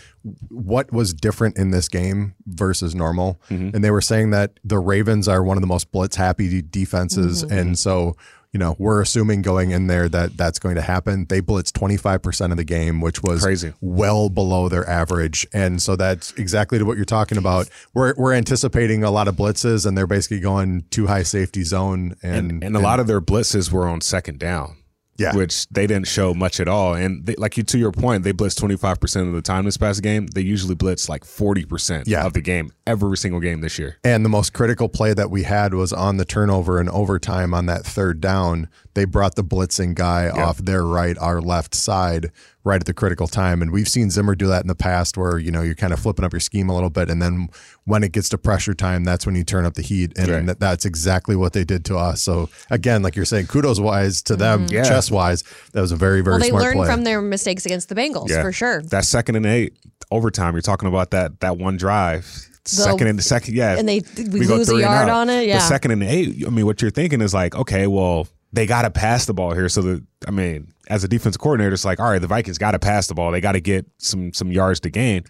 what 0.48 0.90
was 0.92 1.12
different 1.14 1.56
in 1.58 1.70
this 1.70 1.88
game 1.88 2.34
versus 2.46 2.94
normal, 2.94 3.40
and 3.50 3.84
they 3.84 3.90
were 3.90 4.00
saying 4.00 4.30
that 4.30 4.58
the 4.64 4.78
Ravens 4.78 5.28
are 5.28 5.42
one 5.44 5.56
of 5.56 5.60
the 5.60 5.66
most 5.68 5.92
blitz 5.92 6.16
happy 6.16 6.62
defenses, 6.62 7.42
and 7.42 7.78
so 7.78 8.16
you 8.52 8.58
know 8.58 8.74
we're 8.78 9.00
assuming 9.02 9.42
going 9.42 9.70
in 9.72 9.86
there 9.88 10.08
that 10.08 10.36
that's 10.36 10.58
going 10.58 10.76
to 10.76 10.80
happen. 10.80 11.26
They 11.28 11.40
blitzed 11.42 11.74
25 11.74 12.22
percent 12.22 12.52
of 12.52 12.56
the 12.56 12.64
game, 12.64 13.00
which 13.00 13.22
was 13.22 13.42
Crazy. 13.42 13.74
well 13.80 14.30
below 14.30 14.68
their 14.68 14.88
average, 14.88 15.46
and 15.52 15.82
so 15.82 15.96
that's 15.96 16.32
exactly 16.32 16.78
to 16.78 16.84
what 16.84 16.96
you're 16.96 17.04
talking 17.04 17.38
about. 17.38 17.68
We're 17.94 18.14
we're 18.16 18.34
anticipating 18.34 19.04
a 19.04 19.10
lot 19.10 19.28
of 19.28 19.36
blitzes, 19.36 19.84
and 19.86 19.96
they're 19.96 20.06
basically 20.06 20.40
going 20.40 20.84
too 20.90 21.06
high 21.06 21.24
safety 21.24 21.62
zone, 21.62 22.16
and 22.22 22.50
and, 22.50 22.64
and 22.64 22.76
a 22.76 22.80
lot 22.80 23.00
of 23.00 23.06
their 23.06 23.20
blitzes 23.20 23.70
were 23.70 23.86
on 23.86 24.00
second 24.00 24.38
down. 24.38 24.77
Yeah. 25.18 25.34
Which 25.34 25.66
they 25.68 25.86
didn't 25.88 26.06
show 26.06 26.32
much 26.32 26.60
at 26.60 26.68
all. 26.68 26.94
And 26.94 27.26
they, 27.26 27.34
like 27.34 27.56
you 27.56 27.64
to 27.64 27.78
your 27.78 27.90
point, 27.90 28.22
they 28.22 28.30
blitz 28.30 28.54
25% 28.54 29.26
of 29.26 29.32
the 29.34 29.42
time 29.42 29.64
this 29.64 29.76
past 29.76 30.00
game. 30.02 30.28
They 30.28 30.42
usually 30.42 30.76
blitz 30.76 31.08
like 31.08 31.24
40% 31.24 32.04
Yeah. 32.06 32.24
of 32.24 32.34
the 32.34 32.40
game 32.40 32.70
every 32.86 33.16
single 33.16 33.40
game 33.40 33.60
this 33.60 33.78
year. 33.80 33.96
And 34.04 34.24
the 34.24 34.28
most 34.28 34.52
critical 34.52 34.88
play 34.88 35.14
that 35.14 35.28
we 35.30 35.42
had 35.42 35.74
was 35.74 35.92
on 35.92 36.18
the 36.18 36.24
turnover 36.24 36.80
in 36.80 36.88
overtime 36.88 37.52
on 37.52 37.66
that 37.66 37.84
third 37.84 38.20
down. 38.20 38.68
They 38.94 39.04
brought 39.06 39.34
the 39.34 39.44
blitzing 39.44 39.94
guy 39.94 40.28
off 40.28 40.58
their 40.58 40.84
right, 40.84 41.16
our 41.18 41.40
left 41.40 41.74
side, 41.74 42.30
right 42.68 42.80
at 42.80 42.86
the 42.86 42.94
critical 42.94 43.26
time. 43.26 43.62
And 43.62 43.70
we've 43.72 43.88
seen 43.88 44.10
Zimmer 44.10 44.34
do 44.34 44.46
that 44.48 44.62
in 44.62 44.68
the 44.68 44.74
past 44.74 45.16
where, 45.16 45.38
you 45.38 45.50
know, 45.50 45.62
you're 45.62 45.74
kind 45.74 45.92
of 45.92 45.98
flipping 45.98 46.24
up 46.24 46.32
your 46.32 46.40
scheme 46.40 46.68
a 46.68 46.74
little 46.74 46.90
bit. 46.90 47.08
And 47.10 47.20
then 47.20 47.48
when 47.84 48.04
it 48.04 48.12
gets 48.12 48.28
to 48.30 48.38
pressure 48.38 48.74
time, 48.74 49.04
that's 49.04 49.24
when 49.26 49.34
you 49.34 49.42
turn 49.44 49.64
up 49.64 49.74
the 49.74 49.82
heat. 49.82 50.12
And 50.18 50.28
Right. 50.28 50.46
that, 50.46 50.60
that's 50.60 50.84
exactly 50.84 51.34
what 51.34 51.52
they 51.54 51.64
did 51.64 51.84
to 51.86 51.96
us. 51.96 52.20
So 52.22 52.48
again, 52.70 53.02
like 53.02 53.16
you're 53.16 53.24
saying, 53.24 53.46
kudos 53.46 53.80
wise 53.80 54.22
to 54.22 54.36
them, 54.36 54.66
mm-hmm. 54.66 54.74
Yeah. 54.74 54.84
chess 54.84 55.10
wise, 55.10 55.42
that 55.72 55.80
was 55.80 55.92
a 55.92 55.96
very, 55.96 56.20
very 56.20 56.34
Well, 56.34 56.40
they 56.40 56.48
smart 56.50 56.62
learned 56.62 56.76
play. 56.76 56.86
from 56.90 57.04
their 57.04 57.20
mistakes 57.22 57.64
against 57.66 57.88
the 57.88 57.94
Bengals 57.94 58.30
for 58.42 58.52
sure. 58.52 58.82
That 58.82 59.04
second 59.04 59.36
and 59.36 59.46
eight 59.46 59.76
overtime, 60.10 60.54
you're 60.54 60.62
talking 60.62 60.88
about 60.88 61.10
that 61.12 61.40
that 61.40 61.58
one 61.58 61.76
drive. 61.76 62.26
Second 62.64 63.06
and 63.06 63.18
the 63.18 63.22
second, 63.22 63.54
yeah. 63.54 63.76
and 63.78 63.88
they- 63.88 64.02
we 64.30 64.46
go 64.46 64.56
lose 64.56 64.68
a 64.68 64.78
yard 64.78 65.08
on 65.08 65.30
it, 65.30 65.46
yeah. 65.46 65.56
But 65.58 65.68
second 65.68 65.90
and 65.92 66.02
eight, 66.02 66.44
I 66.46 66.50
mean, 66.50 66.66
what 66.66 66.82
you're 66.82 66.90
thinking 66.90 67.22
is 67.22 67.32
like, 67.32 67.54
okay, 67.54 67.86
well, 67.86 68.28
they 68.52 68.66
got 68.66 68.82
to 68.82 68.90
pass 68.90 69.24
the 69.24 69.32
ball 69.32 69.54
here. 69.54 69.70
So 69.70 69.80
that 69.82 70.02
I 70.26 70.30
mean, 70.30 70.72
as 70.88 71.04
a 71.04 71.08
defense 71.08 71.36
coordinator, 71.36 71.72
it's 71.74 71.84
like, 71.84 72.00
all 72.00 72.10
right, 72.10 72.20
the 72.20 72.26
Vikings 72.26 72.58
got 72.58 72.72
to 72.72 72.78
pass 72.78 73.06
the 73.06 73.14
ball. 73.14 73.30
They 73.30 73.40
got 73.40 73.52
to 73.52 73.60
get 73.60 73.86
some 73.98 74.32
some 74.32 74.50
yards 74.50 74.80
to 74.80 74.90
gain. 74.90 75.24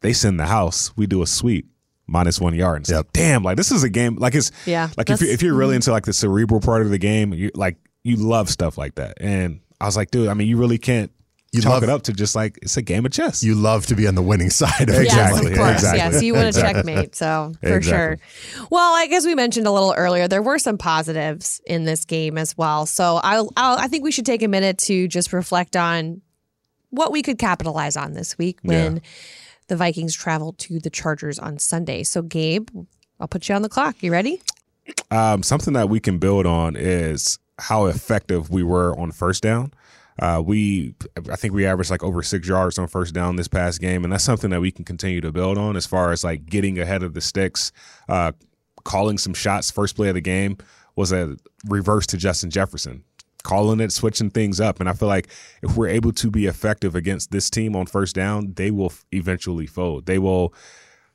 They 0.00 0.12
send 0.12 0.38
the 0.38 0.46
house. 0.46 0.96
We 0.96 1.06
do 1.06 1.22
a 1.22 1.26
sweep. 1.26 1.66
Minus 2.10 2.40
one 2.40 2.54
yard. 2.54 2.76
And 2.76 2.82
it's 2.84 2.90
Yep. 2.90 2.98
like, 3.06 3.12
damn, 3.12 3.42
like 3.42 3.56
this 3.58 3.70
is 3.70 3.82
a 3.82 3.90
game. 3.90 4.16
Like 4.16 4.34
it's 4.34 4.50
Yeah, 4.64 4.88
Like 4.96 5.10
if 5.10 5.20
you 5.20 5.26
that's- 5.26 5.34
if 5.34 5.42
you're 5.42 5.54
really 5.54 5.72
mm-hmm. 5.72 5.76
into 5.76 5.92
like 5.92 6.06
the 6.06 6.14
cerebral 6.14 6.60
part 6.60 6.80
of 6.80 6.88
the 6.90 6.96
game, 6.96 7.34
you 7.34 7.50
like 7.54 7.76
you 8.02 8.16
love 8.16 8.48
stuff 8.48 8.78
like 8.78 8.94
that. 8.94 9.18
And 9.20 9.60
I 9.78 9.84
was 9.84 9.94
like, 9.96 10.10
dude, 10.10 10.28
I 10.28 10.34
mean, 10.34 10.48
you 10.48 10.56
really 10.56 10.78
can't 10.78 11.10
You 11.52 11.62
chalk 11.62 11.72
love- 11.74 11.82
it 11.84 11.88
up 11.88 12.02
to 12.02 12.12
just 12.12 12.34
like 12.36 12.58
it's 12.60 12.76
a 12.76 12.82
game 12.82 13.06
of 13.06 13.12
chess. 13.12 13.42
you 13.42 13.54
love 13.54 13.86
to 13.86 13.94
be 13.94 14.06
on 14.06 14.14
the 14.14 14.22
winning 14.22 14.50
side 14.60 14.88
of 14.88 14.94
a 14.96 15.02
Exactly, 15.02 15.06
Yes, 15.06 15.50
of 15.52 15.56
course. 15.56 15.70
exactly. 15.76 15.98
Yeah, 15.98 16.10
so 16.10 16.20
you 16.20 16.34
want 16.34 16.42
to 16.44 16.48
Exactly. 16.48 16.92
checkmate. 16.92 17.14
So 17.14 17.52
for 17.62 17.76
Exactly. 17.76 18.22
sure. 18.56 18.66
Well, 18.70 18.94
I 18.94 19.06
guess 19.06 19.24
we 19.24 19.34
mentioned 19.34 19.66
a 19.66 19.70
little 19.72 19.94
earlier 19.96 20.28
there 20.28 20.42
were 20.42 20.58
some 20.58 20.76
positives 20.76 21.60
in 21.66 21.84
this 21.84 22.04
game 22.04 22.36
as 22.36 22.56
well. 22.58 22.84
So 22.86 23.20
I'll, 23.22 23.50
I'll 23.56 23.78
I 23.78 23.88
think 23.88 24.04
we 24.04 24.10
should 24.12 24.26
take 24.26 24.42
a 24.42 24.48
minute 24.48 24.76
to 24.80 25.08
just 25.08 25.32
reflect 25.32 25.74
on 25.76 26.20
what 26.90 27.12
we 27.12 27.22
could 27.22 27.38
capitalize 27.38 27.96
on 27.96 28.12
this 28.12 28.36
week 28.38 28.58
when 28.62 29.00
the 29.68 29.76
Vikings 29.76 30.14
travel 30.14 30.52
to 30.54 30.78
the 30.78 30.90
Chargers 30.90 31.38
on 31.38 31.58
Sunday. 31.58 32.02
So 32.02 32.20
Gabe, 32.22 32.68
I'll 33.20 33.28
put 33.28 33.48
you 33.48 33.54
on 33.54 33.62
the 33.62 33.68
clock. 33.70 33.96
You 34.02 34.12
ready? 34.12 34.40
Um, 35.10 35.42
something 35.42 35.74
that 35.74 35.88
we 35.88 36.00
can 36.00 36.18
build 36.18 36.46
on 36.46 36.76
is 36.76 37.38
how 37.58 37.86
effective 37.86 38.50
we 38.50 38.62
were 38.62 38.98
on 38.98 39.12
first 39.12 39.42
down. 39.42 39.72
Uh, 40.18 40.42
we, 40.44 40.94
I 41.30 41.36
think 41.36 41.54
we 41.54 41.64
averaged 41.64 41.90
like 41.90 42.02
over 42.02 42.22
six 42.22 42.48
yards 42.48 42.78
on 42.78 42.88
first 42.88 43.14
down 43.14 43.36
this 43.36 43.48
past 43.48 43.80
game, 43.80 44.04
and 44.04 44.12
that's 44.12 44.24
something 44.24 44.50
that 44.50 44.60
we 44.60 44.70
can 44.70 44.84
continue 44.84 45.20
to 45.20 45.30
build 45.30 45.58
on 45.58 45.76
as 45.76 45.86
far 45.86 46.12
as 46.12 46.24
like 46.24 46.46
getting 46.46 46.78
ahead 46.78 47.02
of 47.02 47.14
the 47.14 47.20
sticks, 47.20 47.70
uh, 48.08 48.32
calling 48.84 49.18
some 49.18 49.34
shots. 49.34 49.70
First 49.70 49.96
play 49.96 50.08
of 50.08 50.14
the 50.14 50.20
game 50.20 50.58
was 50.96 51.12
a 51.12 51.36
reverse 51.66 52.06
to 52.08 52.16
Justin 52.16 52.50
Jefferson, 52.50 53.04
calling 53.44 53.78
it, 53.80 53.92
switching 53.92 54.30
things 54.30 54.60
up, 54.60 54.80
and 54.80 54.88
I 54.88 54.92
feel 54.92 55.08
like 55.08 55.28
if 55.62 55.76
we're 55.76 55.88
able 55.88 56.12
to 56.12 56.30
be 56.30 56.46
effective 56.46 56.96
against 56.96 57.30
this 57.30 57.48
team 57.48 57.76
on 57.76 57.86
first 57.86 58.16
down, 58.16 58.54
they 58.54 58.72
will 58.72 58.92
eventually 59.12 59.66
fold. 59.66 60.06
They 60.06 60.18
will 60.18 60.52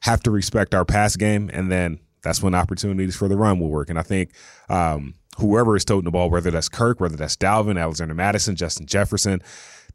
have 0.01 0.21
to 0.23 0.31
respect 0.31 0.73
our 0.73 0.85
pass 0.85 1.17
game, 1.17 1.49
and 1.53 1.69
then 1.69 1.99
that's 2.21 2.41
when 2.41 2.55
opportunities 2.55 3.17
for 3.17 3.27
the 3.27 3.35
run 3.35 3.59
will 3.59 3.69
work. 3.69 3.89
And 3.89 3.99
I 3.99 4.03
think 4.03 4.31
um, 4.69 5.15
whoever 5.37 5.75
is 5.75 5.85
toting 5.85 6.05
the 6.05 6.11
ball, 6.11 6.29
whether 6.29 6.51
that's 6.51 6.69
Kirk, 6.69 6.99
whether 6.99 7.15
that's 7.15 7.35
Dalvin, 7.35 7.79
Alexander 7.79 8.13
Mattison, 8.13 8.55
Justin 8.55 8.85
Jefferson, 8.85 9.41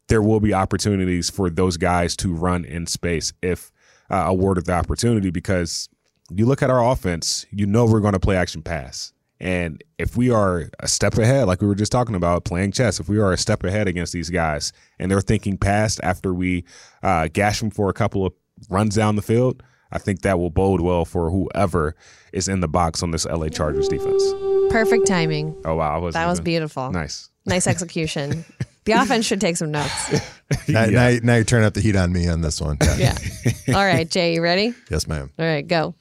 there 0.07 0.21
will 0.21 0.39
be 0.39 0.53
opportunities 0.53 1.29
for 1.29 1.49
those 1.49 1.77
guys 1.77 2.15
to 2.17 2.33
run 2.33 2.65
in 2.65 2.87
space 2.87 3.31
if 3.41 3.71
uh, 4.09 4.25
awarded 4.27 4.65
the 4.65 4.73
opportunity. 4.73 5.29
Because 5.29 5.87
you 6.29 6.45
look 6.45 6.61
at 6.61 6.69
our 6.69 6.91
offense, 6.91 7.45
you 7.51 7.65
know 7.65 7.85
we're 7.85 7.99
going 7.99 8.13
to 8.13 8.19
play 8.19 8.35
action 8.35 8.61
pass. 8.61 9.13
And 9.41 9.81
if 9.97 10.17
we 10.17 10.29
are 10.31 10.69
a 10.79 10.87
step 10.87 11.17
ahead, 11.17 11.47
like 11.47 11.61
we 11.61 11.67
were 11.67 11.75
just 11.75 11.91
talking 11.91 12.15
about 12.15 12.43
playing 12.43 12.73
chess, 12.73 12.99
if 12.99 13.07
we 13.07 13.19
are 13.19 13.31
a 13.31 13.37
step 13.37 13.63
ahead 13.63 13.87
against 13.87 14.11
these 14.11 14.29
guys 14.29 14.73
and 14.99 15.09
they're 15.09 15.21
thinking 15.21 15.57
past 15.57 15.99
after 16.03 16.33
we 16.33 16.65
uh, 17.03 17.29
gash 17.31 17.61
them 17.61 17.71
for 17.71 17.89
a 17.89 17.93
couple 17.93 18.25
of 18.25 18.33
runs 18.69 18.95
down 18.95 19.15
the 19.15 19.21
field, 19.21 19.63
I 19.91 19.97
think 19.97 20.21
that 20.21 20.39
will 20.39 20.49
bode 20.49 20.81
well 20.81 21.05
for 21.05 21.31
whoever 21.31 21.95
is 22.33 22.49
in 22.49 22.59
the 22.59 22.67
box 22.67 23.01
on 23.01 23.11
this 23.11 23.25
LA 23.25 23.47
Chargers 23.47 23.87
defense. 23.87 24.23
Perfect 24.69 25.07
timing. 25.07 25.55
Oh 25.65 25.75
wow, 25.75 25.95
I 25.95 25.97
wasn't 25.99 26.21
That 26.23 26.29
was 26.29 26.39
beautiful. 26.39 26.91
Nice. 26.91 27.29
Nice 27.45 27.67
execution. 27.73 28.45
the 28.85 28.93
offense 28.93 29.25
should 29.25 29.41
take 29.41 29.57
some 29.57 29.71
notes. 29.71 30.21
Now, 30.67 30.85
Yeah. 30.85 30.89
now, 31.11 31.19
now 31.21 31.35
you're 31.35 31.43
turning 31.43 31.67
up 31.67 31.75
the 31.75 31.79
heat 31.81 31.95
on 31.95 32.11
me 32.11 32.27
on 32.27 32.41
this 32.41 32.59
one. 32.59 32.77
Yeah. 32.97 33.15
All 33.67 33.85
right, 33.85 34.09
Jay, 34.09 34.33
you 34.33 34.41
ready? 34.41 34.73
Yes, 34.89 35.07
ma'am. 35.07 35.29
All 35.37 35.45
right, 35.45 35.67
go. 35.67 35.93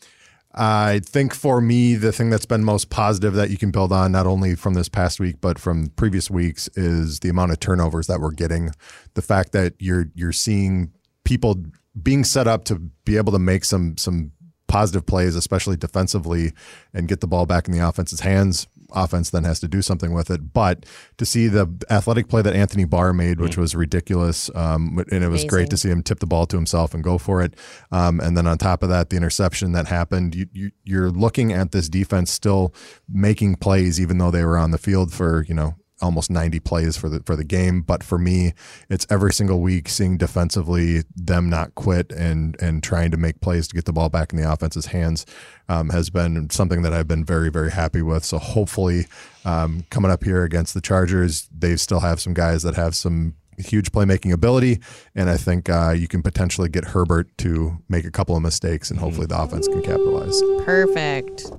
I 0.55 1.01
think 1.05 1.35
for 1.35 1.61
me, 1.61 1.97
the 1.97 2.13
thing 2.13 2.31
that's 2.31 2.47
been 2.47 2.65
most 2.65 2.89
positive 2.89 3.35
that 3.35 3.51
you 3.51 3.59
can 3.59 3.71
build 3.71 3.93
on, 3.93 4.11
not 4.13 4.27
only 4.27 4.55
from 4.55 4.73
this 4.73 4.89
past 4.89 5.21
week 5.21 5.37
but 5.43 5.59
from 5.59 5.89
previous 5.97 6.31
weeks, 6.31 6.67
is 6.77 7.21
the 7.21 7.29
amount 7.29 7.53
of 7.53 7.61
turnovers 7.61 8.07
that 8.07 8.21
we're 8.21 8.31
getting. 8.31 8.71
The 9.15 9.23
fact 9.23 9.53
that 9.53 9.75
you're 9.79 10.07
you're 10.15 10.33
seeing 10.33 10.93
people 11.25 11.57
being 12.03 12.25
set 12.25 12.47
up 12.49 12.65
to 12.65 12.77
be 13.05 13.19
able 13.19 13.33
to 13.33 13.39
make 13.39 13.67
some 13.67 13.99
some 13.99 14.33
positive 14.69 15.07
plays, 15.07 15.35
especially 15.35 15.77
defensively, 15.77 16.53
and 16.95 17.09
get 17.09 17.21
the 17.21 17.27
ball 17.27 17.47
back 17.47 17.67
in 17.67 17.75
the 17.75 17.87
offense's 17.87 18.21
hands. 18.21 18.69
Offense 18.93 19.31
then 19.31 19.45
has 19.45 19.61
to 19.61 19.69
do 19.69 19.83
something 19.83 20.15
with 20.15 20.31
it. 20.31 20.53
But 20.53 20.87
to 21.19 21.27
see 21.27 21.49
the 21.49 21.69
athletic 21.91 22.29
play 22.29 22.41
that 22.43 22.55
Anthony 22.55 22.85
Barr 22.85 23.13
made, 23.13 23.41
which 23.41 23.57
was 23.57 23.75
ridiculous, 23.75 24.51
um, 24.55 25.05
and 25.11 25.25
it 25.25 25.29
was 25.29 25.45
great 25.45 25.69
to 25.71 25.77
see 25.77 25.91
him 25.91 26.03
tip 26.03 26.21
the 26.21 26.27
ball 26.27 26.47
to 26.47 26.57
himself 26.57 26.95
and 26.95 27.03
go 27.03 27.19
for 27.19 27.43
it. 27.43 27.55
Um, 27.91 28.21
and 28.21 28.37
then 28.37 28.47
on 28.47 28.57
top 28.57 28.83
of 28.83 28.89
that, 28.89 29.11
the 29.11 29.17
interception 29.17 29.73
that 29.73 29.89
happened, 29.89 30.35
you, 30.35 30.47
you, 30.53 30.71
you're 30.85 31.11
looking 31.11 31.53
at 31.53 31.73
this 31.73 31.89
defense 31.89 32.31
still 32.31 32.73
making 33.09 33.57
plays, 33.57 34.01
even 34.01 34.19
though 34.19 34.31
they 34.31 34.45
were 34.45 34.57
on 34.57 34.71
the 34.71 34.79
field 34.79 35.13
for, 35.13 35.45
you 35.49 35.55
know, 35.55 35.75
almost 36.01 36.31
90 36.31 36.61
plays 36.61 36.97
for 36.97 37.09
the 37.09 37.21
for 37.25 37.37
the 37.37 37.45
game 37.45 37.83
but 37.83 38.03
for 38.03 38.19
me 38.19 38.53
it's 38.89 39.07
every 39.11 39.33
single 39.33 39.61
week 39.61 39.89
seeing 39.89 40.17
defensively 40.17 41.03
them 41.15 41.51
not 41.51 41.75
quit 41.75 42.13
and 42.13 42.57
and 42.61 42.83
trying 42.83 43.11
to 43.11 43.17
make 43.17 43.41
plays 43.41 43.69
to 43.69 43.75
get 43.75 43.85
the 43.85 43.93
ball 43.93 44.09
back 44.09 44.33
in 44.33 44.41
the 44.41 44.51
offense's 44.51 44.87
hands 44.87 45.27
um, 45.69 45.91
has 45.91 46.09
been 46.09 46.49
something 46.51 46.83
that 46.83 46.93
I've 46.93 47.09
been 47.09 47.25
very 47.25 47.51
very 47.51 47.71
happy 47.71 48.03
with 48.03 48.25
so 48.25 48.39
hopefully 48.39 49.07
um, 49.45 49.85
coming 49.91 50.11
up 50.11 50.25
here 50.25 50.45
against 50.45 50.75
the 50.75 50.81
Chargers 50.81 51.49
they 51.57 51.77
still 51.77 52.01
have 52.01 52.21
some 52.21 52.35
guys 52.35 52.63
that 52.63 52.75
have 52.77 52.95
some 52.95 53.35
huge 53.59 53.91
playmaking 53.91 54.33
ability 54.33 54.81
and 55.15 55.29
I 55.29 55.37
think 55.37 55.69
uh, 55.69 55.91
you 55.91 56.07
can 56.07 56.23
potentially 56.23 56.69
get 56.69 56.85
Herbert 56.85 57.37
to 57.39 57.79
make 57.89 58.05
a 58.05 58.11
couple 58.11 58.37
of 58.37 58.43
mistakes 58.43 58.91
and 58.91 59.01
hopefully 59.01 59.27
the 59.27 59.41
offense 59.41 59.67
can 59.67 59.83
capitalize 59.83 60.41
Perfect. 60.65 61.51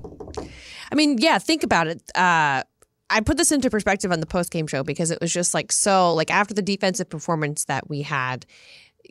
I 0.92 0.94
mean, 0.94 1.18
yeah, 1.18 1.38
think 1.38 1.62
about 1.62 1.86
it. 1.86 2.02
Uh, 2.14 2.62
I 3.10 3.20
put 3.20 3.36
this 3.36 3.50
into 3.52 3.68
perspective 3.70 4.12
on 4.12 4.20
the 4.20 4.26
post 4.26 4.50
game 4.52 4.66
show 4.66 4.82
because 4.84 5.10
it 5.10 5.18
was 5.20 5.32
just 5.32 5.52
like 5.54 5.72
so, 5.72 6.14
like 6.14 6.30
after 6.30 6.54
the 6.54 6.62
defensive 6.62 7.08
performance 7.08 7.64
that 7.64 7.88
we 7.90 8.02
had, 8.02 8.46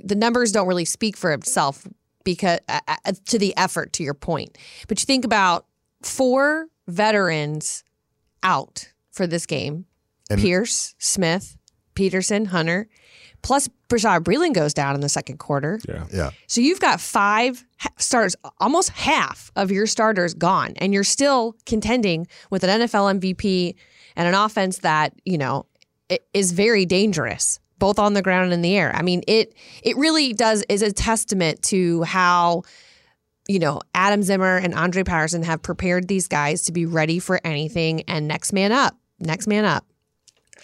the 0.03 0.15
numbers 0.15 0.51
don't 0.51 0.67
really 0.67 0.85
speak 0.85 1.17
for 1.17 1.33
itself 1.33 1.85
because 2.23 2.59
uh, 2.69 2.79
uh, 2.87 3.11
to 3.25 3.37
the 3.37 3.55
effort, 3.57 3.93
to 3.93 4.03
your 4.03 4.13
point. 4.13 4.57
But 4.87 4.99
you 5.01 5.05
think 5.05 5.25
about 5.25 5.65
four 6.01 6.67
veterans 6.87 7.83
out 8.43 8.91
for 9.11 9.27
this 9.27 9.45
game 9.45 9.85
And- 10.29 10.39
Pierce, 10.39 10.95
Smith, 10.97 11.57
Peterson, 11.95 12.45
Hunter, 12.45 12.87
plus 13.41 13.67
Bashaud 13.89 14.21
Breeland 14.23 14.53
goes 14.53 14.73
down 14.73 14.95
in 14.95 15.01
the 15.01 15.09
second 15.09 15.37
quarter. 15.39 15.79
Yeah. 15.87 16.05
Yeah. 16.13 16.29
So 16.47 16.61
you've 16.61 16.79
got 16.79 17.01
five 17.01 17.65
ha- 17.77 17.89
starters, 17.97 18.35
almost 18.59 18.89
half 18.91 19.51
of 19.55 19.71
your 19.71 19.87
starters 19.87 20.33
gone, 20.33 20.73
and 20.77 20.93
you're 20.93 21.03
still 21.03 21.55
contending 21.65 22.27
with 22.51 22.63
an 22.63 22.81
NFL 22.81 23.19
MVP 23.19 23.75
and 24.15 24.27
an 24.27 24.33
offense 24.33 24.79
that 24.79 25.13
you 25.25 25.37
know 25.37 25.65
is 26.33 26.51
very 26.51 26.85
dangerous, 26.85 27.59
both 27.77 27.99
on 27.99 28.13
the 28.13 28.21
ground 28.21 28.45
and 28.45 28.53
in 28.53 28.61
the 28.61 28.77
air. 28.77 28.91
I 28.95 29.01
mean, 29.01 29.23
it 29.27 29.53
it 29.83 29.97
really 29.97 30.33
does 30.33 30.63
is 30.69 30.81
a 30.81 30.91
testament 30.91 31.61
to 31.63 32.03
how 32.03 32.63
you 33.47 33.59
know 33.59 33.81
Adam 33.93 34.23
Zimmer 34.23 34.57
and 34.57 34.73
Andre 34.73 35.03
Patterson 35.03 35.43
have 35.43 35.61
prepared 35.61 36.07
these 36.07 36.27
guys 36.27 36.63
to 36.63 36.71
be 36.71 36.85
ready 36.85 37.19
for 37.19 37.39
anything 37.43 38.01
and 38.03 38.27
next 38.27 38.53
man 38.53 38.71
up, 38.71 38.97
next 39.19 39.47
man 39.47 39.65
up. 39.65 39.85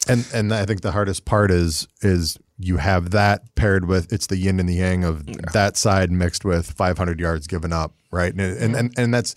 And 0.07 0.27
and 0.33 0.53
I 0.53 0.65
think 0.65 0.81
the 0.81 0.91
hardest 0.91 1.25
part 1.25 1.51
is 1.51 1.87
is 2.01 2.37
you 2.57 2.77
have 2.77 3.11
that 3.11 3.53
paired 3.55 3.85
with 3.85 4.11
it's 4.13 4.27
the 4.27 4.37
yin 4.37 4.59
and 4.59 4.69
the 4.69 4.75
yang 4.75 5.03
of 5.03 5.25
that 5.53 5.75
side 5.77 6.11
mixed 6.11 6.45
with 6.45 6.71
500 6.71 7.19
yards 7.19 7.47
given 7.47 7.73
up, 7.73 7.93
right? 8.11 8.31
And 8.31 8.41
and 8.41 8.75
and, 8.75 8.93
and 8.97 9.13
that's 9.13 9.35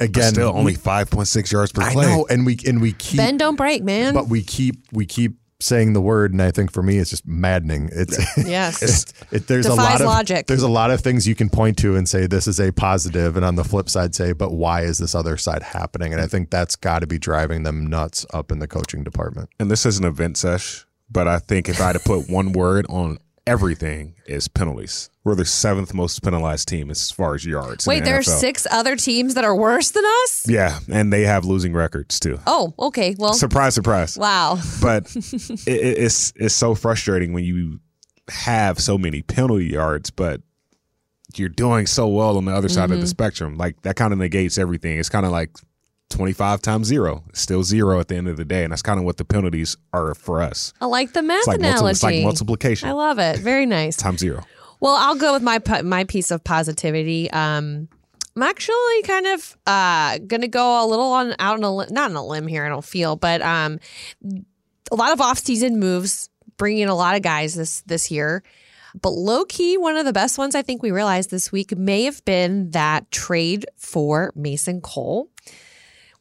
again 0.00 0.32
Still 0.32 0.52
only 0.56 0.74
5.6 0.74 1.52
yards 1.52 1.72
per 1.72 1.82
I 1.82 1.92
play. 1.92 2.06
know, 2.06 2.26
and 2.28 2.44
we 2.46 2.58
and 2.66 2.80
we 2.80 2.92
keep 2.92 3.18
Bend 3.18 3.38
don't 3.38 3.56
break, 3.56 3.82
man. 3.82 4.14
but 4.14 4.28
we 4.28 4.42
keep 4.42 4.76
we 4.92 5.06
keep 5.06 5.36
saying 5.58 5.94
the 5.94 6.02
word, 6.02 6.32
and 6.32 6.42
I 6.42 6.50
think 6.50 6.70
for 6.70 6.82
me 6.82 6.98
it's 6.98 7.08
just 7.08 7.26
maddening. 7.26 7.88
It's 7.90 8.18
yes. 8.46 8.82
It's, 8.82 9.04
it, 9.32 9.46
there's 9.46 9.64
a 9.64 9.70
Defies 9.70 9.84
lot 9.84 10.00
of 10.02 10.06
logic. 10.06 10.46
there's 10.48 10.62
a 10.62 10.68
lot 10.68 10.90
of 10.90 11.00
things 11.00 11.26
you 11.26 11.34
can 11.34 11.48
point 11.48 11.78
to 11.78 11.96
and 11.96 12.06
say 12.06 12.26
this 12.26 12.46
is 12.46 12.60
a 12.60 12.72
positive, 12.72 13.36
and 13.36 13.44
on 13.44 13.54
the 13.54 13.64
flip 13.64 13.88
side 13.88 14.14
say, 14.14 14.32
but 14.32 14.52
why 14.52 14.82
is 14.82 14.98
this 14.98 15.14
other 15.14 15.38
side 15.38 15.62
happening? 15.62 16.12
And 16.12 16.20
I 16.20 16.26
think 16.26 16.50
that's 16.50 16.76
got 16.76 16.98
to 16.98 17.06
be 17.06 17.18
driving 17.18 17.62
them 17.62 17.86
nuts 17.86 18.26
up 18.34 18.52
in 18.52 18.58
the 18.58 18.68
coaching 18.68 19.02
department. 19.02 19.48
and 19.58 19.70
this 19.70 19.86
is 19.86 19.96
an 19.98 20.04
event 20.04 20.36
sesh, 20.36 20.84
but 21.10 21.26
I 21.26 21.38
think 21.38 21.70
if 21.70 21.80
I 21.80 21.86
had 21.86 21.92
to 21.94 22.00
put 22.00 22.28
one 22.28 22.52
word 22.52 22.84
on 22.90 23.16
everything 23.46 24.14
is 24.26 24.48
penalties. 24.48 25.10
We're 25.24 25.34
the 25.34 25.44
seventh 25.44 25.94
most 25.94 26.22
penalized 26.22 26.68
team 26.68 26.90
as 26.90 27.10
far 27.10 27.34
as 27.34 27.44
yards. 27.44 27.86
Wait, 27.86 28.00
the 28.00 28.06
there 28.06 28.18
are 28.18 28.22
six 28.22 28.66
other 28.70 28.96
teams 28.96 29.34
that 29.34 29.44
are 29.44 29.54
worse 29.54 29.90
than 29.90 30.04
us? 30.04 30.44
Yeah, 30.48 30.78
and 30.92 31.12
they 31.12 31.22
have 31.22 31.44
losing 31.44 31.72
records 31.72 32.20
too. 32.20 32.38
Oh, 32.46 32.74
okay. 32.78 33.14
Well, 33.18 33.32
Surprise, 33.32 33.74
surprise. 33.74 34.16
wow. 34.18 34.58
But 34.80 35.14
it, 35.16 35.68
it- 35.68 35.98
it's 35.98 36.32
it's 36.36 36.54
so 36.54 36.74
frustrating 36.74 37.32
when 37.32 37.44
you 37.44 37.80
have 38.28 38.78
so 38.80 38.98
many 38.98 39.22
penalty 39.22 39.66
yards, 39.66 40.10
but 40.10 40.42
you're 41.34 41.48
doing 41.48 41.86
so 41.86 42.08
well 42.08 42.36
on 42.36 42.44
the 42.44 42.52
other 42.52 42.68
side 42.68 42.84
of 42.84 42.90
the 42.90 42.96
mm-hmm. 42.96 43.06
spectrum. 43.06 43.56
Like 43.56 43.82
that 43.82 43.96
kind 43.96 44.12
of 44.12 44.18
negates 44.18 44.58
everything. 44.58 44.98
It's 44.98 45.08
kind 45.08 45.26
of 45.26 45.32
like 45.32 45.50
25 46.10 46.62
times 46.62 46.86
zero. 46.86 47.24
Still 47.32 47.62
zero 47.62 47.98
at 48.00 48.08
the 48.08 48.16
end 48.16 48.28
of 48.28 48.36
the 48.36 48.44
day, 48.44 48.62
and 48.64 48.72
that's 48.72 48.82
kind 48.82 48.98
of 48.98 49.04
what 49.04 49.16
the 49.16 49.24
penalties 49.24 49.76
are 49.92 50.14
for 50.14 50.40
us. 50.40 50.72
I 50.80 50.86
like 50.86 51.12
the 51.12 51.22
math 51.22 51.38
It's 51.38 51.46
like, 51.48 51.60
multi- 51.60 51.76
analogy. 51.76 51.90
it's 51.92 52.02
like 52.02 52.22
multiplication 52.22 52.88
I 52.88 52.92
love 52.92 53.18
it. 53.18 53.38
Very 53.38 53.66
nice. 53.66 53.96
times 53.96 54.20
zero. 54.20 54.44
Well, 54.80 54.94
I'll 54.96 55.16
go 55.16 55.32
with 55.32 55.42
my 55.42 55.60
my 55.82 56.04
piece 56.04 56.30
of 56.30 56.44
positivity. 56.44 57.30
Um, 57.30 57.88
I'm 58.36 58.42
actually 58.42 59.02
kind 59.04 59.26
of 59.26 59.56
uh, 59.66 60.18
gonna 60.26 60.48
go 60.48 60.84
a 60.84 60.86
little 60.86 61.06
on 61.12 61.34
out 61.38 61.62
on 61.62 61.64
a 61.64 61.92
not 61.92 62.10
on 62.10 62.16
a 62.16 62.24
limb 62.26 62.46
here. 62.46 62.64
I 62.66 62.68
don't 62.68 62.84
feel, 62.84 63.16
but 63.16 63.40
um, 63.42 63.78
a 64.92 64.94
lot 64.94 65.12
of 65.12 65.20
off 65.20 65.38
season 65.38 65.80
moves, 65.80 66.28
bringing 66.58 66.82
in 66.82 66.88
a 66.88 66.94
lot 66.94 67.16
of 67.16 67.22
guys 67.22 67.54
this 67.54 67.80
this 67.82 68.10
year. 68.10 68.42
But 69.00 69.10
low 69.10 69.44
key, 69.44 69.76
one 69.76 69.96
of 69.96 70.04
the 70.06 70.12
best 70.12 70.38
ones 70.38 70.54
I 70.54 70.62
think 70.62 70.82
we 70.82 70.90
realized 70.90 71.30
this 71.30 71.50
week 71.52 71.76
may 71.76 72.04
have 72.04 72.24
been 72.24 72.70
that 72.70 73.10
trade 73.10 73.66
for 73.76 74.32
Mason 74.34 74.80
Cole. 74.80 75.28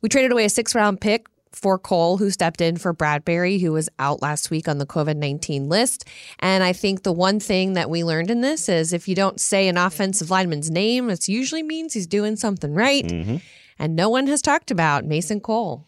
We 0.06 0.10
traded 0.10 0.34
away 0.34 0.46
a 0.46 0.50
six 0.50 0.76
round 0.76 1.02
pick 1.02 1.26
for 1.52 1.80
Cole, 1.80 2.18
who 2.18 2.30
stepped 2.30 2.62
in 2.62 2.78
for 2.78 2.94
Bradbury, 2.94 3.58
who 3.58 3.72
was 3.72 3.90
out 3.98 4.22
last 4.22 4.52
week 4.52 4.68
on 4.68 4.78
the 4.78 4.86
COVID 4.86 5.16
19 5.18 5.68
list. 5.68 6.08
And 6.38 6.64
I 6.64 6.74
think 6.74 7.02
the 7.02 7.12
one 7.12 7.40
thing 7.40 7.74
that 7.74 7.90
we 7.90 8.04
learned 8.04 8.30
in 8.30 8.42
this 8.42 8.70
is 8.70 8.94
if 8.94 9.08
you 9.08 9.16
don't 9.16 9.42
say 9.42 9.68
an 9.68 9.78
offensive 9.78 10.30
lineman's 10.30 10.70
name, 10.70 11.10
it 11.10 11.28
usually 11.28 11.64
means 11.64 11.96
he's 11.96 12.06
doing 12.06 12.36
something 12.36 12.76
right. 12.76 13.04
Mm-hmm. 13.04 13.38
And 13.80 13.96
no 13.96 14.10
one 14.10 14.28
has 14.28 14.44
talked 14.44 14.70
about 14.70 15.06
Mason 15.06 15.40
Cole. 15.40 15.88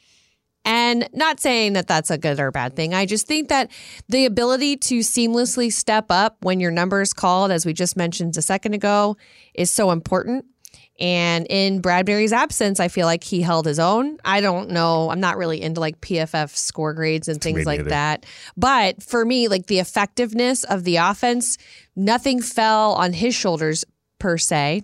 And 0.66 1.08
not 1.14 1.40
saying 1.40 1.74
that 1.74 1.88
that's 1.88 2.10
a 2.10 2.18
good 2.18 2.40
or 2.40 2.50
bad 2.50 2.76
thing. 2.76 2.96
I 2.96 3.06
just 3.06 3.28
think 3.28 3.50
that 3.50 3.70
the 4.10 4.26
ability 4.26 4.78
to 4.78 5.02
seamlessly 5.02 5.72
step 5.72 6.08
up 6.10 6.38
when 6.42 6.60
your 6.60 6.72
number 6.72 7.02
is 7.02 7.14
called, 7.14 7.52
as 7.52 7.68
we 7.68 7.72
just 7.72 7.96
mentioned 7.96 8.36
a 8.36 8.42
second 8.42 8.74
ago, 8.74 9.16
is 9.54 9.70
so 9.70 9.92
important. 9.92 10.46
And 11.00 11.46
in 11.50 11.80
Bradbury's 11.80 12.34
absence, 12.34 12.80
I 12.80 12.88
feel 12.88 13.06
like 13.06 13.24
he 13.24 13.42
held 13.42 13.66
his 13.66 13.78
own. 13.78 14.18
I 14.26 14.42
don't 14.42 14.72
know. 14.72 15.12
I'm 15.12 15.20
not 15.20 15.38
really 15.38 15.62
into 15.62 15.80
like 15.80 16.02
PFF 16.02 16.56
score 16.56 16.94
grades 16.94 17.28
and 17.28 17.40
things 17.40 17.66
like 17.66 17.80
neither. 17.80 17.90
that. 17.92 18.26
But 18.56 19.04
for 19.04 19.24
me, 19.24 19.48
like 19.48 19.68
the 19.68 19.80
effectiveness 19.80 20.64
of 20.64 20.84
the 20.84 20.96
offense, 20.98 21.58
nothing 21.96 22.42
fell 22.42 22.94
on 22.94 23.14
his 23.14 23.36
shoulders 23.36 23.86
per 24.20 24.38
se. 24.38 24.84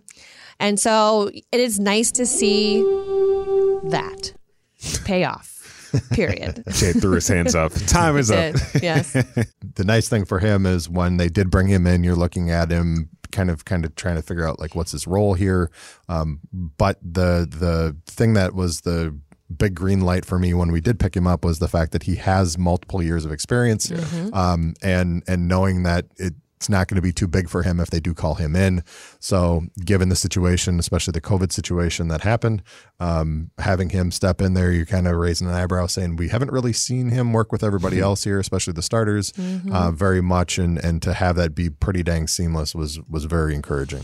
And 0.59 0.79
so 0.79 1.31
it 1.33 1.59
is 1.59 1.79
nice 1.79 2.11
to 2.13 2.25
see 2.25 2.83
that 3.89 4.33
pay 5.03 5.23
off. 5.23 5.51
Period. 6.11 6.63
Jay 6.69 6.93
threw 6.93 7.13
his 7.13 7.27
hands 7.27 7.55
up. 7.55 7.71
Time 7.87 8.17
is 8.17 8.31
up. 8.31 8.55
Yes. 8.81 9.13
the 9.75 9.83
nice 9.83 10.09
thing 10.09 10.25
for 10.25 10.39
him 10.39 10.65
is 10.65 10.89
when 10.89 11.17
they 11.17 11.29
did 11.29 11.51
bring 11.51 11.67
him 11.67 11.85
in, 11.85 12.03
you're 12.03 12.15
looking 12.15 12.49
at 12.49 12.71
him 12.71 13.09
kind 13.33 13.49
of 13.49 13.65
kind 13.65 13.83
of 13.83 13.95
trying 13.95 14.15
to 14.15 14.21
figure 14.21 14.47
out 14.47 14.59
like 14.59 14.75
what's 14.75 14.93
his 14.93 15.05
role 15.05 15.33
here. 15.33 15.69
Um, 16.07 16.39
but 16.53 16.97
the 17.01 17.45
the 17.49 17.97
thing 18.05 18.33
that 18.35 18.53
was 18.53 18.81
the 18.81 19.17
big 19.55 19.75
green 19.75 20.01
light 20.01 20.25
for 20.25 20.39
me 20.39 20.53
when 20.53 20.71
we 20.71 20.79
did 20.79 20.99
pick 20.99 21.15
him 21.15 21.27
up 21.27 21.43
was 21.43 21.59
the 21.59 21.67
fact 21.67 21.91
that 21.91 22.03
he 22.03 22.15
has 22.15 22.57
multiple 22.57 23.03
years 23.03 23.25
of 23.25 23.31
experience, 23.31 23.91
um, 24.33 24.73
and 24.81 25.23
and 25.27 25.47
knowing 25.49 25.83
that 25.83 26.05
it. 26.17 26.33
It's 26.63 26.69
not 26.69 26.87
going 26.87 26.95
to 26.95 27.01
be 27.01 27.11
too 27.11 27.27
big 27.27 27.49
for 27.49 27.63
him 27.63 27.81
if 27.81 27.89
they 27.89 27.99
do 27.99 28.13
call 28.13 28.35
him 28.35 28.55
in. 28.55 28.85
So, 29.19 29.63
given 29.83 30.07
the 30.07 30.15
situation, 30.15 30.79
especially 30.79 31.11
the 31.11 31.19
COVID 31.19 31.51
situation 31.51 32.07
that 32.07 32.21
happened, 32.21 32.63
um, 33.01 33.51
having 33.57 33.89
him 33.89 34.11
step 34.11 34.39
in 34.39 34.53
there, 34.53 34.71
you're 34.71 34.85
kind 34.85 35.05
of 35.05 35.17
raising 35.17 35.49
an 35.49 35.55
eyebrow, 35.55 35.87
saying 35.87 36.15
we 36.15 36.29
haven't 36.29 36.53
really 36.53 36.71
seen 36.71 37.09
him 37.09 37.33
work 37.33 37.51
with 37.51 37.65
everybody 37.65 37.99
else 37.99 38.23
here, 38.23 38.39
especially 38.39 38.71
the 38.71 38.81
starters, 38.81 39.33
uh, 39.73 39.91
very 39.91 40.21
much, 40.21 40.57
and 40.57 40.77
and 40.77 41.01
to 41.01 41.13
have 41.13 41.35
that 41.35 41.53
be 41.53 41.69
pretty 41.69 42.01
dang 42.01 42.27
seamless 42.27 42.73
was 42.73 43.01
was 43.09 43.25
very 43.25 43.53
encouraging. 43.53 44.03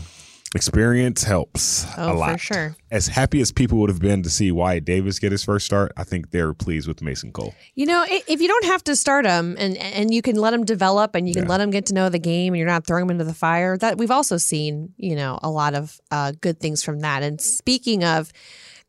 Experience 0.52 1.22
helps 1.22 1.86
Oh, 1.96 2.08
a 2.08 2.12
for 2.12 2.14
lot. 2.18 2.40
sure. 2.40 2.76
As 2.90 3.06
happy 3.06 3.40
as 3.40 3.52
people 3.52 3.78
would 3.78 3.88
have 3.88 4.00
been 4.00 4.24
to 4.24 4.30
see 4.30 4.50
Wyatt 4.50 4.84
Davis 4.84 5.20
get 5.20 5.30
his 5.30 5.44
first 5.44 5.64
start, 5.64 5.92
I 5.96 6.02
think 6.02 6.32
they're 6.32 6.52
pleased 6.52 6.88
with 6.88 7.00
Mason 7.02 7.30
Cole. 7.30 7.54
You 7.76 7.86
know, 7.86 8.04
if 8.08 8.40
you 8.40 8.48
don't 8.48 8.64
have 8.64 8.82
to 8.84 8.96
start 8.96 9.26
him 9.26 9.54
and 9.60 9.76
and 9.76 10.12
you 10.12 10.22
can 10.22 10.34
let 10.34 10.52
him 10.52 10.64
develop 10.64 11.14
and 11.14 11.28
you 11.28 11.34
can 11.34 11.44
Yeah. 11.44 11.50
let 11.50 11.60
him 11.60 11.70
get 11.70 11.86
to 11.86 11.94
know 11.94 12.08
the 12.08 12.18
game 12.18 12.52
and 12.52 12.58
you're 12.58 12.66
not 12.66 12.84
throwing 12.84 13.04
him 13.04 13.10
into 13.10 13.24
the 13.24 13.32
fire, 13.34 13.78
that 13.78 13.96
we've 13.96 14.10
also 14.10 14.38
seen, 14.38 14.92
you 14.96 15.14
know, 15.14 15.38
a 15.40 15.50
lot 15.50 15.74
of 15.74 16.00
uh, 16.10 16.32
good 16.40 16.58
things 16.58 16.82
from 16.82 16.98
that. 17.00 17.22
And 17.22 17.40
speaking 17.40 18.02
of 18.02 18.32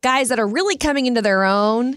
guys 0.02 0.30
that 0.30 0.39
are 0.39 0.47
really 0.47 0.78
coming 0.78 1.06
into 1.06 1.21
their 1.21 1.43
own 1.43 1.95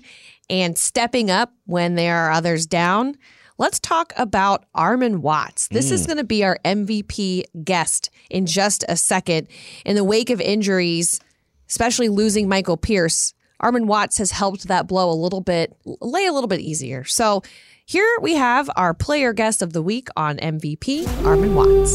and 0.51 0.77
stepping 0.77 1.31
up 1.31 1.55
when 1.65 1.95
there 1.95 2.17
are 2.17 2.33
others 2.33 2.67
down, 2.67 3.17
let's 3.59 3.79
talk 3.81 4.13
about 4.17 4.65
Armon 4.75 5.19
Watts. 5.19 5.69
This 5.69 5.91
is 5.91 6.07
going 6.07 6.17
to 6.17 6.25
be 6.25 6.45
our 6.45 6.59
MVP 6.65 7.45
guest 7.65 8.11
in 8.31 8.47
just 8.47 8.85
a 8.89 8.97
second. 8.97 9.49
In 9.85 9.97
the 9.97 10.05
wake 10.05 10.31
of 10.31 10.41
injuries, 10.41 11.21
especially 11.69 12.09
losing 12.09 12.49
Michael 12.49 12.77
Pierce, 12.77 13.35
Armon 13.63 13.87
Watts 13.87 14.19
has 14.19 14.33
helped 14.33 14.69
that 14.69 14.87
blow 14.87 15.11
a 15.11 15.15
little 15.15 15.41
bit, 15.41 15.77
lay 15.85 16.27
a 16.27 16.33
little 16.33 16.49
bit 16.49 16.61
easier. 16.61 17.05
So 17.05 17.43
here 17.87 18.09
we 18.21 18.35
have 18.35 18.69
our 18.77 18.95
player 18.95 19.33
guest 19.33 19.63
of 19.63 19.73
the 19.73 19.83
week 19.83 20.09
on 20.17 20.37
MVP, 20.39 21.05
Armon 21.23 21.55
Watts. 21.55 21.95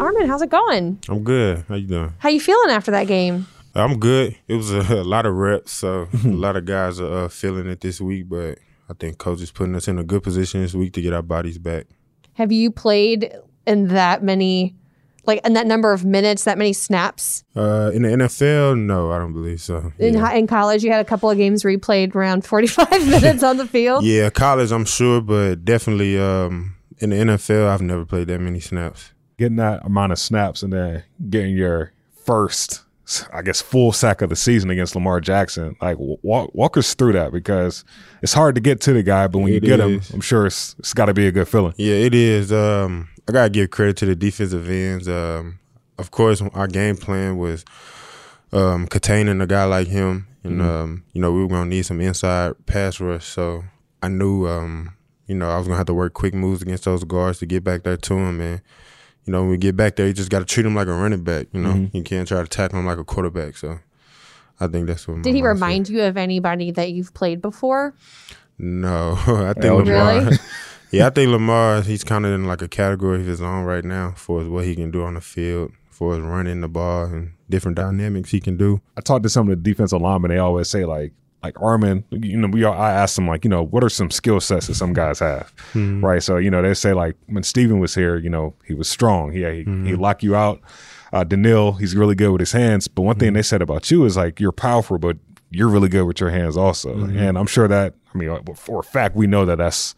Armon, 0.00 0.26
how's 0.26 0.42
it 0.42 0.50
going? 0.50 0.98
I'm 1.08 1.24
good. 1.24 1.64
How 1.68 1.74
you 1.74 1.86
doing? 1.86 2.14
How 2.18 2.28
you 2.28 2.40
feeling 2.40 2.70
after 2.70 2.90
that 2.92 3.06
game? 3.06 3.46
I'm 3.74 3.98
good. 3.98 4.36
It 4.48 4.54
was 4.54 4.72
a, 4.72 4.80
a 5.00 5.04
lot 5.04 5.26
of 5.26 5.34
reps, 5.34 5.72
so 5.72 6.08
a 6.24 6.28
lot 6.28 6.56
of 6.56 6.64
guys 6.64 7.00
are 7.00 7.24
uh, 7.24 7.28
feeling 7.28 7.66
it 7.66 7.80
this 7.80 8.00
week. 8.00 8.28
But 8.28 8.58
I 8.90 8.94
think 8.98 9.18
coach 9.18 9.40
is 9.40 9.52
putting 9.52 9.76
us 9.76 9.86
in 9.86 9.98
a 9.98 10.04
good 10.04 10.22
position 10.24 10.60
this 10.62 10.74
week 10.74 10.92
to 10.94 11.00
get 11.02 11.12
our 11.12 11.22
bodies 11.22 11.58
back. 11.58 11.86
Have 12.34 12.50
you 12.50 12.70
played 12.72 13.32
in 13.66 13.88
that 13.88 14.24
many, 14.24 14.74
like 15.26 15.40
in 15.46 15.52
that 15.52 15.66
number 15.68 15.92
of 15.92 16.04
minutes, 16.04 16.42
that 16.44 16.58
many 16.58 16.72
snaps? 16.72 17.44
Uh, 17.54 17.92
in 17.94 18.02
the 18.02 18.08
NFL, 18.08 18.76
no, 18.78 19.12
I 19.12 19.18
don't 19.18 19.32
believe 19.32 19.60
so. 19.60 19.92
In, 19.98 20.14
Yeah. 20.14 20.32
in 20.32 20.46
college, 20.48 20.82
you 20.82 20.90
had 20.90 21.00
a 21.00 21.04
couple 21.08 21.30
of 21.30 21.36
games 21.38 21.62
where 21.62 21.70
you 21.70 21.78
played 21.78 22.16
around 22.16 22.44
45 22.46 22.90
minutes 23.08 23.42
on 23.44 23.58
the 23.58 23.66
field. 23.66 24.04
yeah, 24.04 24.28
college, 24.30 24.72
I'm 24.72 24.84
sure, 24.86 25.20
but 25.20 25.64
definitely 25.64 26.18
um, 26.18 26.74
in 26.98 27.10
the 27.10 27.16
NFL, 27.16 27.68
I've 27.68 27.82
never 27.82 28.04
played 28.04 28.26
that 28.26 28.40
many 28.40 28.58
snaps. 28.60 29.12
Getting 29.38 29.56
that 29.56 29.86
amount 29.86 30.10
of 30.12 30.18
snaps 30.18 30.62
and 30.64 30.72
then 30.72 31.04
getting 31.30 31.56
your 31.56 31.92
first, 32.24 32.82
I 33.32 33.42
guess, 33.42 33.60
full 33.60 33.92
sack 33.92 34.22
of 34.22 34.30
the 34.30 34.36
season 34.36 34.70
against 34.70 34.94
Lamar 34.94 35.20
Jackson. 35.20 35.76
Like, 35.80 35.96
walk, 35.98 36.50
walk 36.54 36.76
us 36.76 36.94
through 36.94 37.12
that 37.14 37.32
because 37.32 37.84
it's 38.22 38.32
hard 38.32 38.54
to 38.54 38.60
get 38.60 38.80
to 38.82 38.92
the 38.92 39.02
guy, 39.02 39.26
but 39.26 39.38
when 39.38 39.48
you 39.48 39.56
It 39.58 39.64
get 39.64 39.80
him. 39.80 40.00
I'm 40.12 40.20
sure 40.20 40.46
it's, 40.46 40.76
it's 40.78 40.94
got 40.94 41.06
to 41.06 41.14
be 41.14 41.26
a 41.26 41.32
good 41.32 41.48
feeling. 41.48 41.74
Yeah, 41.76 41.94
it 41.94 42.14
is. 42.14 42.52
Um, 42.52 43.08
I 43.28 43.32
gotta 43.32 43.50
give 43.50 43.70
credit 43.70 43.96
to 43.98 44.06
the 44.06 44.16
defensive 44.16 44.68
ends. 44.68 45.08
Um, 45.08 45.60
of 45.98 46.10
course, 46.10 46.42
our 46.54 46.66
game 46.66 46.96
plan 46.96 47.38
was 47.38 47.64
um, 48.52 48.88
containing 48.88 49.40
a 49.40 49.46
guy 49.46 49.64
like 49.64 49.86
him, 49.86 50.26
and 50.42 50.60
um, 50.60 51.04
you 51.12 51.20
know 51.20 51.30
we 51.30 51.42
were 51.42 51.48
gonna 51.48 51.70
need 51.70 51.84
some 51.84 52.00
inside 52.00 52.54
pass 52.66 53.00
rush. 53.00 53.24
So 53.26 53.62
I 54.02 54.08
knew, 54.08 54.48
um, 54.48 54.96
you 55.26 55.36
know, 55.36 55.48
I 55.48 55.58
was 55.58 55.68
gonna 55.68 55.76
have 55.76 55.86
to 55.86 55.94
work 55.94 56.12
quick 56.12 56.34
moves 56.34 56.62
against 56.62 56.84
those 56.84 57.04
guards 57.04 57.38
to 57.38 57.46
get 57.46 57.62
back 57.62 57.84
there 57.84 57.96
to 57.96 58.14
him. 58.14 58.40
And 58.40 58.62
you 59.26 59.32
know, 59.32 59.42
when 59.42 59.50
we 59.50 59.58
get 59.58 59.76
back 59.76 59.96
there, 59.96 60.06
you 60.06 60.12
just 60.12 60.30
got 60.30 60.38
to 60.40 60.44
treat 60.44 60.66
him 60.66 60.74
like 60.74 60.88
a 60.88 60.92
running 60.92 61.22
back. 61.24 61.46
You 61.52 61.60
know, 61.60 61.72
Mm-hmm. 61.72 61.96
you 61.96 62.02
can't 62.02 62.26
try 62.26 62.40
to 62.42 62.48
tackle 62.48 62.78
him 62.78 62.86
like 62.86 62.98
a 62.98 63.04
quarterback. 63.04 63.56
So 63.56 63.78
I 64.58 64.66
think 64.66 64.86
that's 64.86 65.06
what. 65.06 65.22
Did 65.22 65.30
my 65.32 65.36
he 65.36 65.42
mindset- 65.42 65.44
remind 65.54 65.88
you 65.88 66.02
of 66.02 66.16
anybody 66.16 66.70
that 66.72 66.90
you've 66.92 67.14
played 67.14 67.40
before? 67.42 67.94
No, 68.58 69.12
I 69.26 69.52
think 69.54 69.64
Elgin. 69.66 69.94
Lamar. 69.94 70.20
Really? 70.24 70.36
yeah, 70.90 71.06
I 71.06 71.10
think 71.10 71.30
Lamar. 71.30 71.82
He's 71.82 72.04
kind 72.04 72.26
of 72.26 72.32
in 72.32 72.44
like 72.44 72.62
a 72.62 72.68
category 72.68 73.20
of 73.20 73.26
his 73.26 73.40
own 73.40 73.64
right 73.64 73.84
now 73.84 74.12
for 74.16 74.44
what 74.44 74.64
he 74.64 74.74
can 74.74 74.90
do 74.90 75.02
on 75.02 75.14
the 75.14 75.20
field, 75.20 75.72
for 75.90 76.14
his 76.14 76.22
running 76.22 76.60
the 76.60 76.68
ball 76.68 77.04
and 77.04 77.32
different 77.48 77.76
dynamics 77.76 78.30
he 78.30 78.40
can 78.40 78.56
do. 78.56 78.80
I 78.96 79.00
talked 79.00 79.22
to 79.24 79.28
some 79.28 79.48
of 79.48 79.50
the 79.50 79.70
defensive 79.70 80.00
linemen. 80.00 80.30
They 80.30 80.38
always 80.38 80.68
say 80.68 80.84
like, 80.84 81.12
like 81.42 81.54
Armon, 81.54 82.04
you 82.10 82.36
know, 82.36 82.48
we 82.48 82.64
all, 82.64 82.74
I 82.74 82.92
asked 82.92 83.16
them 83.16 83.26
like, 83.26 83.44
you 83.44 83.50
know, 83.50 83.62
what 83.62 83.82
are 83.82 83.88
some 83.88 84.10
skill 84.10 84.40
sets 84.40 84.66
that 84.66 84.74
some 84.74 84.92
guys 84.92 85.20
have, 85.20 85.52
hmm. 85.72 86.04
right? 86.04 86.22
So 86.22 86.36
you 86.36 86.50
know, 86.50 86.62
they 86.62 86.74
say 86.74 86.92
like 86.92 87.16
when 87.26 87.42
Steven 87.42 87.78
was 87.78 87.94
here, 87.94 88.16
you 88.16 88.28
know, 88.28 88.54
he 88.66 88.74
was 88.74 88.88
strong. 88.88 89.32
He 89.32 89.44
he, 89.44 89.58
he 89.58 89.62
hmm. 89.64 89.94
lock 89.94 90.22
you 90.22 90.36
out. 90.36 90.60
Uh, 91.12 91.24
Danielle, 91.24 91.72
he's 91.72 91.96
really 91.96 92.14
good 92.14 92.30
with 92.30 92.40
his 92.40 92.52
hands. 92.52 92.86
But 92.88 93.02
one 93.02 93.18
thing 93.18 93.30
hmm. 93.30 93.34
they 93.36 93.42
said 93.42 93.62
about 93.62 93.90
you 93.90 94.04
is 94.04 94.16
like 94.16 94.38
you're 94.38 94.52
powerful, 94.52 94.98
but 94.98 95.16
you're 95.50 95.68
really 95.68 95.88
good 95.88 96.04
with 96.04 96.20
your 96.20 96.30
hands 96.30 96.56
also. 96.56 96.94
And 97.04 97.36
I'm 97.36 97.46
sure 97.46 97.66
that 97.66 97.94
I 98.14 98.18
mean, 98.18 98.28
uh, 98.28 98.40
for 98.54 98.80
a 98.80 98.84
fact, 98.84 99.16
we 99.16 99.26
know 99.26 99.44
that 99.46 99.58
that's 99.58 99.94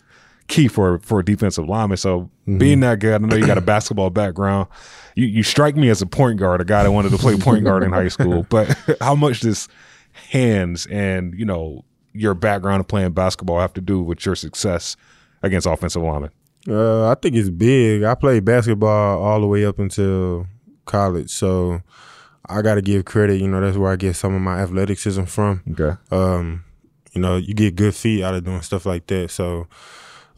key 0.49 0.69
for 0.69 0.99
for 1.01 1.21
a 1.21 1.25
defensive 1.25 1.69
lineman. 1.69 1.97
So 1.97 2.31
being 2.59 2.81
that 2.81 2.99
good, 2.99 3.23
I 3.23 3.27
know 3.27 3.37
you 3.37 3.47
got 3.47 3.59
a 3.59 3.63
basketball 3.63 4.11
background. 4.11 4.69
You 5.15 5.27
you 5.27 5.43
strike 5.43 5.77
me 5.77 5.89
as 5.89 6.03
a 6.03 6.07
point 6.07 6.39
guard, 6.39 6.61
a 6.61 6.65
guy 6.65 6.83
that 6.83 6.93
wanted 6.93 7.11
to 7.11 7.19
play 7.19 7.37
point 7.37 7.65
guard 7.65 7.83
in 7.83 7.93
high 7.93 8.09
school. 8.09 8.47
But 8.49 8.77
how 9.01 9.15
much 9.15 9.41
does 9.41 9.69
hands 10.13 10.87
and 10.87 11.35
you 11.39 11.45
know 11.45 11.85
your 12.13 12.35
background 12.35 12.81
of 12.81 12.89
playing 12.89 13.13
basketball 13.13 13.61
have 13.61 13.73
to 13.75 13.81
do 13.81 14.03
with 14.03 14.25
your 14.25 14.35
success 14.35 14.97
against 15.43 15.67
offensive 15.67 16.03
linemen? 16.03 16.31
Uh, 16.69 17.11
I 17.11 17.15
think 17.15 17.35
it's 17.35 17.51
big. 17.51 18.05
I 18.05 18.15
played 18.15 18.45
basketball 18.45 19.23
all 19.23 19.41
the 19.41 19.47
way 19.47 19.65
up 19.65 19.79
until 19.79 20.47
college, 20.85 21.31
so 21.31 21.81
I 22.47 22.63
got 22.63 22.75
to 22.75 22.83
give 22.83 23.05
credit. 23.05 23.41
You 23.41 23.49
know, 23.49 23.61
that's 23.61 23.77
where 23.77 23.93
I 23.93 23.97
get 23.97 24.15
some 24.15 24.35
of 24.35 24.41
my 24.41 24.61
athleticism 24.61 25.25
from. 25.25 25.63
Okay. 25.73 25.99
Um, 26.11 26.65
you 27.13 27.21
know, 27.21 27.37
you 27.37 27.55
get 27.55 27.77
good 27.77 27.95
feet 27.95 28.23
out 28.23 28.35
of 28.35 28.45
doing 28.45 28.63
stuff 28.63 28.87
like 28.87 29.07
that. 29.09 29.31
So, 29.31 29.67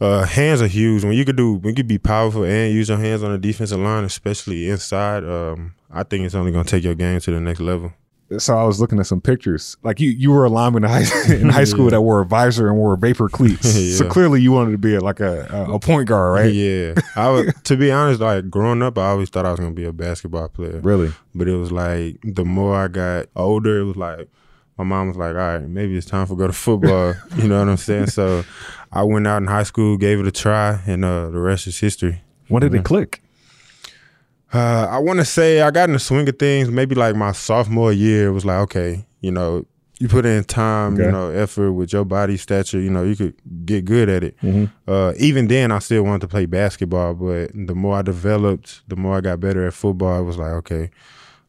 uh, 0.01 0.25
hands 0.25 0.61
are 0.61 0.67
huge. 0.67 1.03
When 1.03 1.13
you 1.13 1.25
could 1.25 1.37
do, 1.37 1.53
when 1.53 1.69
you 1.69 1.75
could 1.75 1.87
be 1.87 1.97
powerful 1.97 2.43
and 2.43 2.73
use 2.73 2.89
your 2.89 2.97
hands 2.97 3.23
on 3.23 3.31
the 3.31 3.37
defensive 3.37 3.79
line, 3.79 4.03
especially 4.03 4.69
inside, 4.69 5.23
um, 5.23 5.75
I 5.91 6.03
think 6.03 6.25
it's 6.25 6.35
only 6.35 6.51
gonna 6.51 6.65
take 6.65 6.83
your 6.83 6.95
game 6.95 7.19
to 7.19 7.31
the 7.31 7.39
next 7.39 7.59
level. 7.59 7.93
So 8.39 8.57
I 8.57 8.63
was 8.63 8.79
looking 8.81 8.99
at 8.99 9.05
some 9.05 9.21
pictures. 9.21 9.77
Like 9.83 9.99
you, 9.99 10.09
you 10.09 10.31
were 10.31 10.45
a 10.45 10.49
lineman 10.49 10.83
in 10.83 10.89
high, 10.89 11.05
in 11.33 11.49
high 11.49 11.63
school 11.63 11.89
that 11.91 12.01
wore 12.01 12.21
a 12.21 12.25
visor 12.25 12.67
and 12.67 12.77
wore 12.77 12.95
vapor 12.95 13.29
cleats. 13.29 13.75
So 13.95 14.09
clearly, 14.09 14.41
you 14.41 14.51
wanted 14.51 14.71
to 14.71 14.77
be 14.77 14.95
a, 14.95 14.99
like 14.99 15.19
a, 15.19 15.47
a, 15.49 15.75
a 15.75 15.79
point 15.79 16.07
guard, 16.07 16.33
right? 16.33 16.53
Yeah, 16.53 16.95
I 17.15 17.29
was. 17.29 17.53
to 17.63 17.77
be 17.77 17.91
honest, 17.91 18.19
like 18.19 18.49
growing 18.49 18.81
up, 18.81 18.97
I 18.97 19.09
always 19.09 19.29
thought 19.29 19.45
I 19.45 19.51
was 19.51 19.59
gonna 19.59 19.71
be 19.71 19.85
a 19.85 19.93
basketball 19.93 20.49
player. 20.49 20.79
Really? 20.79 21.13
But 21.33 21.47
it 21.47 21.55
was 21.55 21.71
like 21.71 22.17
the 22.23 22.43
more 22.43 22.75
I 22.75 22.87
got 22.87 23.27
older, 23.35 23.79
it 23.79 23.83
was 23.83 23.95
like 23.95 24.27
my 24.77 24.83
mom 24.83 25.09
was 25.09 25.17
like, 25.17 25.31
"All 25.35 25.35
right, 25.35 25.61
maybe 25.61 25.95
it's 25.95 26.07
time 26.07 26.25
for 26.25 26.35
go 26.35 26.47
to 26.47 26.53
football." 26.53 27.13
you 27.37 27.47
know 27.47 27.59
what 27.59 27.69
I'm 27.69 27.77
saying? 27.77 28.07
So 28.07 28.43
I 28.91 29.03
went 29.03 29.27
out 29.27 29.37
in 29.41 29.47
high 29.47 29.63
school, 29.63 29.97
gave 29.97 30.19
it 30.19 30.27
a 30.27 30.31
try, 30.31 30.81
and 30.87 31.05
uh, 31.05 31.29
the 31.29 31.39
rest 31.39 31.67
is 31.67 31.79
history. 31.79 32.21
When 32.47 32.61
did 32.61 32.73
it 32.73 32.83
click? 32.83 33.21
Uh, 34.55 34.87
I 34.89 34.99
want 34.99 35.19
to 35.19 35.25
say 35.25 35.61
I 35.61 35.69
got 35.71 35.89
in 35.89 35.93
the 35.93 35.99
swing 35.99 36.29
of 36.29 36.39
things. 36.39 36.69
Maybe 36.69 36.95
like 36.95 37.15
my 37.15 37.33
sophomore 37.33 37.91
year 37.91 38.27
it 38.29 38.31
was 38.31 38.45
like, 38.45 38.59
okay, 38.59 39.05
you 39.19 39.31
know, 39.31 39.65
you 39.99 40.07
put 40.07 40.25
in 40.25 40.43
time, 40.45 40.93
Okay. 40.93 41.03
you 41.05 41.11
know, 41.11 41.29
effort 41.29 41.71
with 41.73 41.91
your 41.93 42.05
body 42.05 42.37
stature, 42.37 42.79
you 42.79 42.89
know, 42.89 43.03
you 43.03 43.15
could 43.15 43.33
get 43.65 43.85
good 43.85 44.07
at 44.09 44.23
it. 44.23 44.35
Uh, 44.87 45.13
even 45.17 45.47
then, 45.47 45.71
I 45.71 45.79
still 45.79 46.03
wanted 46.03 46.21
to 46.21 46.27
play 46.27 46.45
basketball, 46.45 47.13
but 47.15 47.51
the 47.53 47.75
more 47.75 47.97
I 47.97 48.01
developed, 48.01 48.81
the 48.87 48.95
more 48.95 49.17
I 49.17 49.21
got 49.21 49.39
better 49.39 49.65
at 49.67 49.73
football. 49.73 50.19
It 50.19 50.23
was 50.23 50.37
like, 50.37 50.51
okay, 50.51 50.89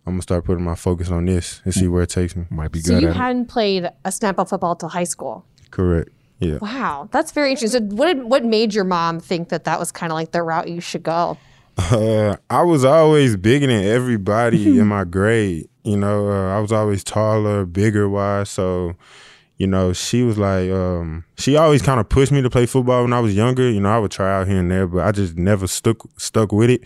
I'm 0.06 0.14
gonna 0.14 0.22
start 0.22 0.44
putting 0.44 0.64
my 0.64 0.74
focus 0.76 1.10
on 1.10 1.26
this 1.26 1.60
and 1.64 1.72
see 1.74 1.88
where 1.88 2.02
it 2.02 2.10
takes 2.10 2.34
me. 2.36 2.44
Might 2.50 2.72
be 2.72 2.80
So 2.80 2.94
good 2.94 3.02
you 3.02 3.08
at 3.08 3.16
hadn't 3.16 3.46
played 3.46 3.88
a 4.04 4.10
snap 4.12 4.38
of 4.38 4.48
football 4.48 4.74
till 4.76 4.88
high 4.88 5.04
school. 5.04 5.44
Correct. 5.70 6.10
Yeah. 6.38 6.58
Wow, 6.60 7.08
that's 7.12 7.32
very 7.32 7.50
interesting. 7.50 7.88
So, 7.88 7.94
what 7.96 8.06
did, 8.14 8.24
what 8.24 8.44
made 8.44 8.74
your 8.74 8.84
mom 8.84 9.20
think 9.20 9.48
that 9.48 9.64
that 9.64 9.78
was 9.78 9.90
kind 9.90 10.12
of 10.12 10.14
like 10.14 10.32
the 10.32 10.42
route 10.42 10.68
you 10.68 10.80
should 10.80 11.02
go? 11.02 11.38
Uh, 11.76 12.36
I 12.48 12.62
was 12.62 12.84
always 12.84 13.36
bigger 13.36 13.66
than 13.66 13.84
everybody 13.84 14.78
in 14.78 14.86
my 14.88 15.04
grade. 15.04 15.68
You 15.84 15.96
know, 15.96 16.30
uh, 16.30 16.56
I 16.56 16.60
was 16.60 16.72
always 16.72 17.04
taller, 17.04 17.64
bigger 17.64 18.08
wise. 18.08 18.50
So, 18.50 18.94
you 19.56 19.66
know, 19.66 19.92
she 19.92 20.22
was 20.22 20.38
like, 20.38 20.70
um, 20.70 21.24
she 21.38 21.56
always 21.56 21.82
kind 21.82 22.00
of 22.00 22.08
pushed 22.08 22.32
me 22.32 22.42
to 22.42 22.50
play 22.50 22.66
football 22.66 23.02
when 23.02 23.12
I 23.12 23.20
was 23.20 23.36
younger. 23.36 23.70
You 23.70 23.80
know, 23.80 23.90
I 23.90 23.98
would 23.98 24.10
try 24.10 24.40
out 24.40 24.48
here 24.48 24.58
and 24.58 24.70
there, 24.70 24.86
but 24.86 25.04
I 25.04 25.12
just 25.12 25.36
never 25.36 25.66
stuck 25.66 25.98
stuck 26.18 26.50
with 26.52 26.70
it. 26.70 26.84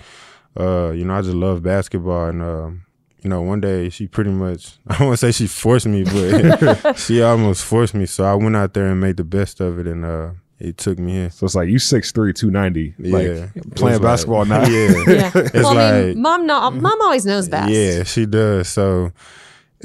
Uh, 0.58 0.90
you 0.90 1.04
know, 1.04 1.14
I 1.14 1.22
just 1.22 1.34
love 1.34 1.62
basketball, 1.62 2.26
and 2.26 2.42
um, 2.42 2.84
you 3.22 3.30
know, 3.30 3.40
one 3.40 3.60
day 3.60 3.88
she 3.88 4.06
pretty 4.06 4.30
much 4.30 4.78
I 4.88 4.98
don't 4.98 5.08
want 5.08 5.20
to 5.20 5.32
say 5.32 5.32
she 5.32 5.46
forced 5.46 5.86
me, 5.86 6.04
but 6.04 6.94
she 6.98 7.22
almost 7.22 7.64
forced 7.64 7.94
me. 7.94 8.06
So 8.06 8.24
I 8.24 8.34
went 8.34 8.56
out 8.56 8.74
there 8.74 8.86
and 8.86 9.00
made 9.00 9.16
the 9.16 9.24
best 9.24 9.60
of 9.60 9.78
it, 9.78 9.86
and 9.86 10.04
uh, 10.04 10.30
it 10.60 10.76
took 10.76 10.98
me 10.98 11.12
here. 11.12 11.30
So 11.30 11.46
it's 11.46 11.54
like 11.54 11.68
you 11.68 11.76
6'3", 11.78 12.34
290. 12.34 12.94
Yeah, 12.98 13.12
Like 13.12 13.24
It 13.56 13.74
playing 13.74 14.00
was 14.00 14.00
like- 14.00 14.02
basketball 14.02 14.44
now. 14.46 14.66
Yeah, 14.68 14.92
Yeah. 15.08 15.30
well, 15.54 15.66
I 15.68 15.72
like- 16.00 16.04
mean, 16.08 16.22
mom, 16.22 16.46
no, 16.46 16.70
mom 16.70 17.00
always 17.02 17.24
knows 17.26 17.48
best. 17.48 17.70
Yeah, 17.70 18.02
she 18.04 18.26
does. 18.26 18.68
So, 18.68 19.12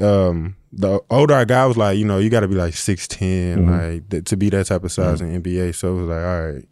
um, 0.00 0.56
the 0.72 1.00
older 1.10 1.34
I 1.34 1.44
got, 1.46 1.62
I 1.64 1.66
was 1.66 1.76
like, 1.76 1.96
you 1.98 2.04
know, 2.04 2.18
you 2.18 2.28
got 2.28 2.40
to 2.40 2.48
be 2.48 2.54
like 2.54 2.74
six 2.74 3.06
like 3.66 4.08
th- 4.10 4.24
to 4.24 4.36
be 4.36 4.50
that 4.50 4.66
type 4.66 4.84
of 4.84 4.92
size 4.92 5.20
in 5.22 5.42
NBA. 5.42 5.74
So 5.74 5.96
it 5.96 6.00
was 6.02 6.08
like, 6.10 6.24
all 6.24 6.52
right, 6.52 6.64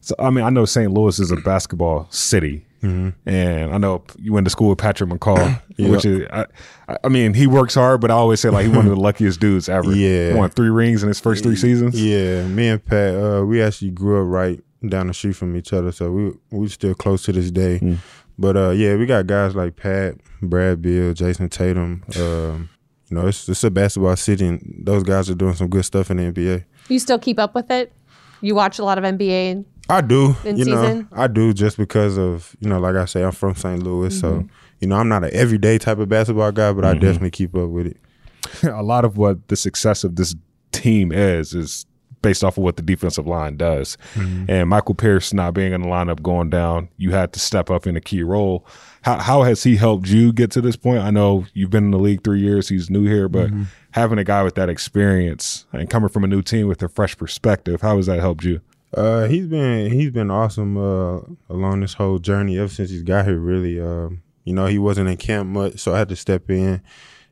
So 0.00 0.14
I 0.18 0.30
mean, 0.30 0.44
I 0.44 0.50
know 0.50 0.64
St. 0.64 0.90
Louis 0.92 1.18
is 1.20 1.30
a 1.30 1.36
basketball 1.36 2.08
city, 2.10 2.66
Mm-hmm. 2.82 3.28
and 3.28 3.74
I 3.74 3.78
know 3.78 4.04
you 4.18 4.32
went 4.32 4.46
to 4.46 4.50
school 4.50 4.68
with 4.70 4.78
Patrick 4.78 5.10
McCaw, 5.10 5.60
Yeah. 5.76 5.88
which 5.88 6.04
is, 6.04 6.26
I, 6.32 6.46
I- 6.88 6.96
I 7.04 7.08
mean, 7.08 7.34
he 7.34 7.46
works 7.46 7.74
hard, 7.74 8.00
but 8.00 8.10
I 8.10 8.14
always 8.14 8.40
say 8.40 8.50
like 8.50 8.66
he's 8.66 8.74
one 8.76 8.86
of 8.86 8.90
the 8.94 9.00
luckiest 9.00 9.40
dudes 9.40 9.68
ever. 9.68 9.92
Yeah. 9.94 10.34
won 10.34 10.50
three 10.50 10.70
rings 10.70 11.02
in 11.02 11.08
his 11.08 11.20
first 11.20 11.42
three 11.42 11.56
seasons. 11.56 12.00
yeah. 12.00 12.46
Me 12.46 12.68
and 12.68 12.84
Pat, 12.84 13.14
uh, 13.14 13.44
we 13.44 13.60
actually 13.62 13.90
grew 13.90 14.20
up 14.22 14.28
right 14.32 14.62
down 14.88 15.08
the 15.08 15.14
street 15.14 15.34
from 15.34 15.56
each 15.56 15.72
other, 15.72 15.90
so 15.90 16.12
we 16.12 16.32
we 16.52 16.68
still 16.68 16.94
close 16.94 17.24
to 17.24 17.32
this 17.32 17.50
day. 17.50 17.80
Mm. 17.80 17.98
But 18.38 18.56
uh, 18.56 18.70
yeah, 18.70 18.94
we 18.94 19.06
got 19.06 19.26
guys 19.26 19.56
like 19.56 19.74
Pat, 19.74 20.14
Brad 20.40 20.80
Beal, 20.80 21.12
Jayson 21.14 21.48
Tatum. 21.50 22.04
Um, 22.16 22.68
you 23.10 23.16
know, 23.16 23.26
it's 23.26 23.48
it's 23.48 23.64
a 23.64 23.70
basketball 23.72 24.14
city, 24.14 24.46
and 24.46 24.82
those 24.84 25.02
guys 25.02 25.28
are 25.28 25.34
doing 25.34 25.54
some 25.54 25.68
good 25.68 25.84
stuff 25.84 26.10
in 26.12 26.18
the 26.18 26.30
NBA. 26.32 26.64
You 26.88 27.00
still 27.00 27.18
keep 27.18 27.38
up 27.40 27.54
with 27.56 27.70
it? 27.72 27.92
You 28.40 28.54
watch 28.54 28.78
a 28.78 28.84
lot 28.84 28.98
of 28.98 29.02
NBA. 29.04 29.50
And, 29.50 29.64
I 29.88 30.00
do. 30.00 30.36
in 30.44 30.56
you 30.56 30.64
know. 30.66 31.06
I 31.12 31.26
do 31.26 31.52
just 31.52 31.76
because 31.76 32.18
of 32.18 32.54
you 32.60 32.68
know, 32.68 32.78
like 32.78 32.96
I 32.96 33.06
say, 33.06 33.22
I'm 33.22 33.32
from 33.32 33.54
St. 33.54 33.82
Louis, 33.82 34.18
so 34.18 34.32
mm-hmm. 34.32 34.46
you 34.80 34.88
know, 34.88 34.96
I'm 34.96 35.08
not 35.08 35.24
an 35.24 35.30
everyday 35.32 35.78
type 35.78 35.98
of 35.98 36.08
basketball 36.08 36.52
guy, 36.52 36.72
but 36.72 36.84
I 36.84 36.92
mm-hmm. 36.92 37.00
definitely 37.00 37.30
keep 37.30 37.54
up 37.54 37.70
with 37.70 37.86
it. 37.86 37.96
a 38.64 38.82
lot 38.82 39.04
of 39.04 39.16
what 39.16 39.48
the 39.48 39.56
success 39.56 40.04
of 40.04 40.16
this 40.16 40.34
team 40.72 41.12
is 41.12 41.54
is 41.54 41.86
based 42.20 42.42
off 42.42 42.58
of 42.58 42.64
what 42.64 42.76
the 42.76 42.82
defensive 42.82 43.26
line 43.26 43.56
does. 43.56 43.96
Mm-hmm. 44.14 44.50
And 44.50 44.68
Michael 44.68 44.94
Pierce 44.94 45.32
not 45.32 45.54
being 45.54 45.72
in 45.72 45.82
the 45.82 45.88
lineup 45.88 46.20
going 46.20 46.50
down, 46.50 46.88
you 46.96 47.12
had 47.12 47.32
to 47.34 47.40
step 47.40 47.70
up 47.70 47.86
in 47.86 47.96
a 47.96 48.00
key 48.00 48.22
role. 48.22 48.66
How 49.02 49.18
how 49.18 49.42
has 49.42 49.62
he 49.62 49.76
helped 49.76 50.08
you 50.08 50.32
get 50.32 50.50
to 50.52 50.60
this 50.60 50.76
point? 50.76 51.00
I 51.00 51.10
know 51.10 51.46
you've 51.54 51.70
been 51.70 51.84
in 51.84 51.90
the 51.92 51.98
league 51.98 52.24
three 52.24 52.40
years, 52.40 52.68
he's 52.68 52.90
new 52.90 53.04
here, 53.04 53.28
but 53.28 53.50
having 53.92 54.18
a 54.18 54.24
guy 54.24 54.42
with 54.42 54.54
that 54.56 54.68
experience 54.68 55.66
and 55.72 55.88
coming 55.88 56.08
from 56.08 56.24
a 56.24 56.26
new 56.26 56.42
team 56.42 56.66
with 56.66 56.82
a 56.82 56.88
fresh 56.88 57.16
perspective, 57.16 57.80
how 57.80 57.96
has 57.96 58.06
that 58.06 58.20
helped 58.20 58.44
you? 58.44 58.60
Uh, 58.94 59.26
he's 59.26 59.46
been 59.46 59.92
he's 59.92 60.10
been 60.10 60.30
awesome 60.30 60.76
uh, 60.76 61.20
along 61.50 61.80
this 61.80 61.94
whole 61.94 62.18
journey 62.18 62.58
ever 62.58 62.68
since 62.68 62.90
he's 62.90 63.02
got 63.02 63.26
here. 63.26 63.38
Really, 63.38 63.80
um, 63.80 64.22
you 64.44 64.54
know, 64.54 64.66
he 64.66 64.78
wasn't 64.78 65.08
in 65.08 65.16
camp 65.16 65.48
much, 65.48 65.78
so 65.78 65.94
I 65.94 65.98
had 65.98 66.08
to 66.08 66.16
step 66.16 66.48
in, 66.48 66.80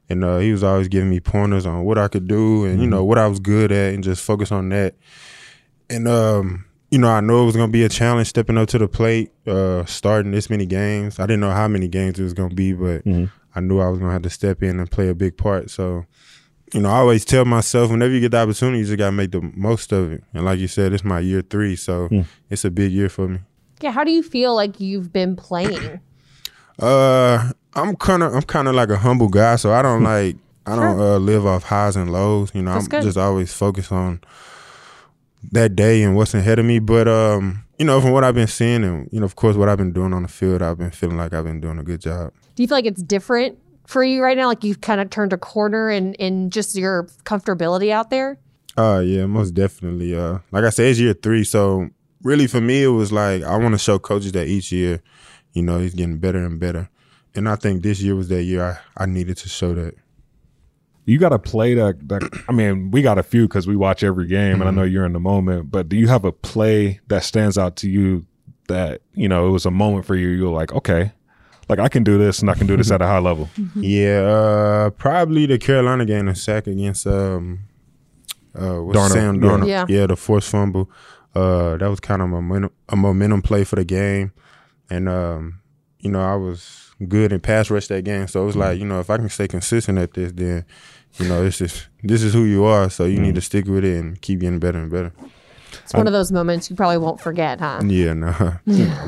and 0.09 0.23
uh, 0.23 0.39
he 0.39 0.53
was 0.53 0.63
always 0.63 0.89
giving 0.89 1.09
me 1.09 1.21
pointers 1.21 1.65
on 1.65 1.85
what 1.85 1.97
I 1.99 2.09
could 2.09 2.29
do 2.29 2.65
and 2.67 2.81
you 2.81 2.87
know 2.87 3.05
what 3.05 3.19
I 3.19 3.27
was 3.27 3.41
good 3.41 3.73
at, 3.73 3.95
and 3.95 4.05
just 4.05 4.23
focus 4.23 4.53
on 4.53 4.69
that. 4.69 4.95
And 5.89 6.07
um, 6.07 6.67
you 6.91 6.99
know, 6.99 7.09
I 7.09 7.21
know 7.21 7.43
it 7.43 7.47
was 7.47 7.57
gonna 7.57 7.73
be 7.73 7.85
a 7.85 7.89
challenge 7.89 8.29
stepping 8.29 8.59
up 8.59 8.69
to 8.69 8.79
the 8.79 8.89
plate, 8.89 9.33
uh, 9.47 9.85
starting 9.87 10.33
this 10.33 10.51
many 10.51 10.67
games. 10.67 11.19
I 11.19 11.25
didn't 11.25 11.41
know 11.41 11.51
how 11.53 11.69
many 11.69 11.89
games 11.89 12.19
it 12.19 12.23
was 12.23 12.35
gonna 12.35 12.55
be, 12.55 12.75
but 12.75 13.07
I 13.55 13.61
knew 13.61 13.81
I 13.81 13.89
was 13.89 13.99
gonna 13.99 14.13
have 14.13 14.23
to 14.23 14.31
step 14.31 14.63
in 14.63 14.79
and 14.79 14.91
play 14.91 15.09
a 15.09 15.15
big 15.15 15.39
part. 15.39 15.71
So 15.71 16.05
you 16.77 16.83
know, 16.83 16.91
I 16.91 16.99
always 16.99 17.25
tell 17.25 17.47
myself 17.47 17.91
whenever 17.91 18.13
you 18.13 18.21
get 18.21 18.33
the 18.33 18.37
opportunity, 18.37 18.81
you 18.81 18.85
just 18.85 18.99
gotta 18.99 19.11
make 19.11 19.31
the 19.31 19.41
most 19.55 19.93
of 19.93 20.13
it. 20.13 20.23
And 20.35 20.45
like 20.45 20.59
you 20.59 20.69
said, 20.69 20.93
it's 20.93 21.05
my 21.05 21.21
year 21.21 21.41
three, 21.41 21.75
so 21.75 22.11
it's 22.51 22.67
a 22.67 22.71
big 22.71 22.93
year 22.93 23.09
for 23.09 23.27
me. 23.29 23.39
yeah, 23.81 23.93
how 23.93 24.05
do 24.05 24.11
you 24.11 24.23
feel 24.23 24.55
like 24.55 24.79
you've 24.79 25.11
been 25.11 25.37
playing? 25.37 26.01
Uh, 26.79 27.53
I'm 27.75 27.97
kind 27.97 28.23
of 28.23 28.35
I'm 28.35 28.43
kind 28.43 28.69
of 28.69 28.75
like 28.75 28.91
a 28.91 28.99
humble 28.99 29.29
guy, 29.29 29.57
so 29.57 29.73
I 29.73 29.81
don't 29.81 30.03
like 30.15 30.37
I 30.67 30.77
don't 30.77 31.01
uh, 31.01 31.17
live 31.17 31.47
off 31.47 31.63
highs 31.63 31.97
and 31.97 32.13
lows. 32.13 32.51
You 32.55 32.61
know, 32.61 32.75
That's 32.75 32.85
I'm 32.85 32.91
good. 32.91 33.03
just 33.05 33.17
always 33.17 33.55
focused 33.55 33.91
on 33.91 34.21
that 35.53 35.77
day 35.77 36.03
and 36.03 36.15
what's 36.15 36.35
ahead 36.35 36.59
of 36.59 36.67
me. 36.67 36.79
But 36.79 37.09
um, 37.09 37.65
you 37.79 37.87
know, 37.87 38.03
from 38.03 38.11
what 38.11 38.23
I've 38.23 38.35
been 38.35 38.49
seeing 38.49 38.85
and 38.85 39.09
you 39.11 39.21
know, 39.21 39.25
of 39.25 39.35
course, 39.35 39.57
what 39.57 39.71
I've 39.71 39.79
been 39.79 39.93
doing 39.93 40.13
on 40.13 40.23
the 40.25 40.29
field, 40.29 40.61
I've 40.61 40.77
been 40.77 40.91
feeling 40.91 41.17
like 41.17 41.33
I've 41.33 41.45
been 41.45 41.63
doing 41.63 41.79
a 41.79 41.83
good 41.83 42.03
job. 42.03 42.35
Do 42.55 42.63
you 42.63 42.69
feel 42.69 42.77
like 42.77 42.85
it's 42.87 43.03
different 43.03 43.59
for 43.87 44.03
you 44.05 44.23
right 44.23 44.37
now? 44.37 44.47
Like 44.47 44.65
you've 44.65 44.81
kind 44.81 45.01
of 45.01 45.11
turned 45.11 45.33
a 45.33 45.39
corner 45.39 45.91
in, 45.91 46.15
in 46.15 46.51
just 46.51 46.75
your 46.77 47.05
comfortability 47.25 47.91
out 47.91 48.11
there? 48.11 48.39
Uh 48.77 49.03
yeah, 49.05 49.27
most 49.27 49.53
definitely. 49.55 50.15
Uh 50.15 50.39
like 50.53 50.65
I 50.65 50.71
said, 50.71 50.87
it's 50.87 50.99
year 51.01 51.15
three, 51.15 51.45
so 51.45 51.89
really 52.23 52.47
for 52.47 52.61
me, 52.61 52.83
it 52.83 52.89
was 52.89 53.13
like 53.13 53.43
I 53.43 53.57
want 53.57 53.73
to 53.75 53.79
show 53.79 53.99
coaches 53.99 54.33
that 54.33 54.47
each 54.49 54.71
year, 54.73 55.03
you 55.53 55.63
know, 55.63 55.79
he's 55.79 55.95
getting 55.95 56.19
better 56.19 56.45
and 56.45 56.59
better. 56.61 56.89
And 57.35 57.49
I 57.49 57.57
think 57.57 57.83
this 57.83 58.01
year 58.01 58.15
was 58.15 58.29
that 58.29 58.43
year 58.45 58.81
I, 58.97 59.03
I 59.05 59.07
needed 59.07 59.37
to 59.39 59.49
show 59.49 59.75
that. 59.75 59.95
You 61.05 61.19
got 61.19 61.33
a 61.33 61.39
play 61.39 61.75
that, 61.75 62.09
that 62.09 62.23
I 62.49 62.53
mean, 62.53 62.91
we 62.91 63.01
got 63.01 63.17
a 63.17 63.23
few 63.23 63.47
because 63.47 63.67
we 63.69 63.77
watch 63.77 64.03
every 64.03 64.27
game, 64.27 64.61
and 64.61 64.65
I 64.65 64.67
Mm-hmm. 64.67 64.77
know 64.77 64.83
you're 64.83 65.05
in 65.07 65.13
the 65.13 65.21
moment. 65.21 65.71
But 65.71 65.89
do 65.89 65.97
you 65.97 66.09
have 66.09 66.25
a 66.25 66.33
play 66.33 66.99
that 67.07 67.23
stands 67.23 67.57
out 67.57 67.77
to 67.77 67.89
you 67.91 68.27
that 68.69 69.03
you 69.15 69.29
know 69.29 69.47
it 69.47 69.51
was 69.51 69.65
a 69.67 69.71
moment 69.71 70.05
for 70.05 70.17
you? 70.17 70.29
You're 70.29 70.49
like, 70.53 70.73
okay, 70.73 71.13
like 71.69 71.79
I 71.79 71.89
can 71.89 72.05
do 72.05 72.19
this, 72.19 72.41
and 72.41 72.51
I 72.51 72.55
can 72.55 72.67
do 72.67 72.77
this 72.77 72.91
at 72.91 73.03
a 73.03 73.07
high 73.07 73.19
level. 73.19 73.49
Yeah, 73.77 74.21
uh, 74.21 74.91
probably 74.91 75.47
the 75.47 75.59
Carolina 75.59 76.05
game, 76.05 76.27
the 76.27 76.35
sack 76.35 76.67
against 76.67 77.07
um, 77.07 77.61
uh, 78.55 78.77
what's 78.77 78.99
Darnold, 78.99 79.13
Sam 79.13 79.35
yeah. 79.37 79.41
Darnold. 79.41 79.89
Yeah. 79.89 80.07
the 80.07 80.17
forced 80.17 80.51
fumble. 80.51 80.91
Uh, 81.35 81.77
that 81.77 81.91
was 81.91 82.01
kind 82.01 82.23
of 82.23 82.29
a 82.29 82.31
momentum, 82.31 82.71
a 82.89 82.97
momentum 82.97 83.43
play 83.43 83.65
for 83.65 83.77
the 83.77 83.85
game, 83.85 84.33
and 84.89 85.09
um, 85.09 85.61
you 85.99 86.11
know 86.11 86.21
I 86.21 86.35
was 86.37 86.95
good 87.09 87.33
in 87.33 87.41
pass 87.41 87.71
rush 87.71 87.89
that 87.89 88.05
game. 88.05 88.27
So 88.29 88.43
it 88.43 88.47
was 88.47 88.57
like 88.57 88.79
you 88.79 88.87
know 88.87 89.01
if 89.01 89.11
I 89.11 89.19
can 89.19 89.29
stay 89.29 89.49
consistent 89.49 89.99
at 89.99 90.15
this, 90.15 90.33
then 90.33 90.65
you 91.19 91.29
know 91.29 91.43
this 91.43 91.61
is 91.61 91.87
this 92.03 92.23
is 92.23 92.33
who 92.33 92.45
you 92.45 92.65
are. 92.65 92.89
So 92.89 93.05
you 93.05 93.21
need 93.21 93.35
to 93.35 93.41
stick 93.41 93.67
with 93.67 93.85
it 93.85 93.99
and 93.99 94.21
keep 94.23 94.41
getting 94.41 94.59
better 94.59 94.79
and 94.79 94.91
better. 94.91 95.13
It's 95.87 95.95
one 95.95 96.07
of 96.07 96.13
those 96.13 96.31
moments 96.33 96.69
you 96.69 96.77
probably 96.77 96.99
won't 96.99 97.21
forget, 97.21 97.61
huh? 97.61 97.81
Yeah, 97.85 98.13
no, 98.13 98.53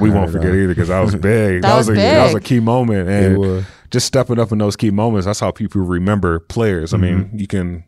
We 0.01 0.11
won't 0.11 0.31
forget 0.31 0.55
either 0.55 0.69
because 0.69 0.88
that 0.88 1.01
was 1.01 1.14
big. 1.35 1.62
That 1.62 1.77
was 1.77 1.88
a 1.88 1.95
that 1.95 2.25
was 2.25 2.35
a 2.35 2.41
key 2.41 2.61
moment, 2.61 3.09
it 3.09 3.12
and 3.33 3.38
was. 3.38 3.64
just 3.91 4.07
stepping 4.07 4.38
up 4.38 4.53
in 4.53 4.59
those 4.59 4.77
key 4.77 4.91
moments. 4.91 5.27
That's 5.27 5.41
how 5.41 5.51
people 5.51 5.81
remember 5.83 6.38
players. 6.38 6.95
I 6.95 6.97
mean, 6.99 7.31
you 7.35 7.47
can 7.47 7.85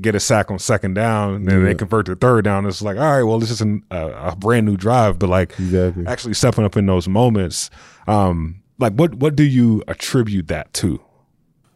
get 0.00 0.14
a 0.14 0.20
sack 0.20 0.50
on 0.50 0.58
second 0.58 0.94
down, 0.94 1.34
and 1.34 1.48
then 1.48 1.64
they 1.64 1.74
convert 1.74 2.06
to 2.06 2.16
third 2.16 2.44
down. 2.44 2.66
It's 2.66 2.82
like, 2.82 2.96
all 2.98 3.02
right, 3.16 3.22
well, 3.22 3.38
this 3.38 3.50
is 3.50 3.60
an, 3.60 3.82
a, 3.90 4.08
a 4.32 4.36
brand 4.36 4.66
new 4.66 4.76
drive, 4.76 5.18
but 5.18 5.28
like 5.30 5.58
Exactly. 5.58 6.06
actually 6.06 6.34
stepping 6.34 6.64
up 6.64 6.76
in 6.76 6.86
those 6.86 7.08
moments. 7.08 7.70
Um, 8.06 8.60
like 8.78 8.92
what 8.94 9.14
what 9.14 9.36
do 9.36 9.42
you 9.44 9.82
attribute 9.88 10.48
that 10.48 10.72
to? 10.74 11.00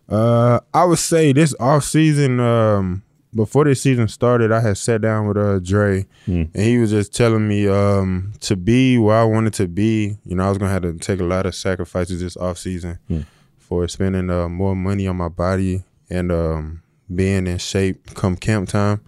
Uh, 0.08 0.60
I 0.74 0.84
would 0.84 0.98
say 0.98 1.32
this 1.32 1.54
off 1.60 1.84
season, 1.84 2.40
um, 2.40 3.02
before 3.34 3.64
this 3.64 3.82
season 3.82 4.08
started, 4.08 4.50
I 4.52 4.60
had 4.60 4.78
sat 4.78 5.00
down 5.02 5.26
with 5.28 5.36
uh 5.36 5.58
Dre, 5.58 6.06
and 6.26 6.50
he 6.54 6.78
was 6.78 6.90
just 6.90 7.14
telling 7.14 7.46
me 7.46 7.68
um 7.68 8.32
to 8.40 8.56
be 8.56 8.98
where 8.98 9.16
I 9.16 9.24
wanted 9.24 9.54
to 9.54 9.68
be. 9.68 10.16
You 10.24 10.36
know, 10.36 10.44
I 10.44 10.48
was 10.48 10.58
gonna 10.58 10.70
have 10.72 10.82
to 10.82 10.94
take 10.94 11.20
a 11.20 11.24
lot 11.24 11.46
of 11.46 11.54
sacrifices 11.54 12.20
this 12.20 12.36
off 12.36 12.58
season 12.58 12.98
for 13.58 13.86
spending 13.88 14.30
uh, 14.30 14.48
more 14.48 14.74
money 14.74 15.06
on 15.06 15.16
my 15.16 15.28
body 15.28 15.82
and 16.10 16.32
um 16.32 16.82
being 17.14 17.46
in 17.46 17.58
shape 17.58 18.14
come 18.14 18.36
camp 18.36 18.68
time. 18.68 19.00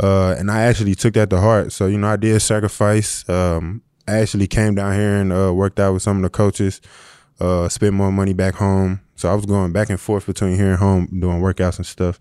Uh, 0.00 0.34
and 0.38 0.50
I 0.50 0.62
actually 0.62 0.94
took 0.94 1.14
that 1.14 1.28
to 1.30 1.40
heart. 1.40 1.72
So 1.72 1.86
you 1.86 1.98
know, 1.98 2.08
I 2.08 2.16
did 2.16 2.40
sacrifice. 2.40 3.28
Um, 3.28 3.82
I 4.08 4.18
actually 4.18 4.46
came 4.46 4.74
down 4.74 4.94
here 4.94 5.16
and 5.16 5.32
uh, 5.32 5.52
worked 5.52 5.80
out 5.80 5.92
with 5.94 6.02
some 6.02 6.16
of 6.18 6.22
the 6.22 6.30
coaches. 6.30 6.80
Uh, 7.40 7.68
spent 7.68 7.92
more 7.94 8.10
money 8.12 8.32
back 8.32 8.54
home. 8.54 9.00
So 9.16 9.30
I 9.30 9.34
was 9.34 9.44
going 9.46 9.72
back 9.72 9.90
and 9.90 10.00
forth 10.00 10.24
between 10.26 10.56
here 10.56 10.70
and 10.70 10.78
home 10.78 11.06
doing 11.20 11.40
workouts 11.40 11.76
and 11.76 11.86
stuff. 11.86 12.18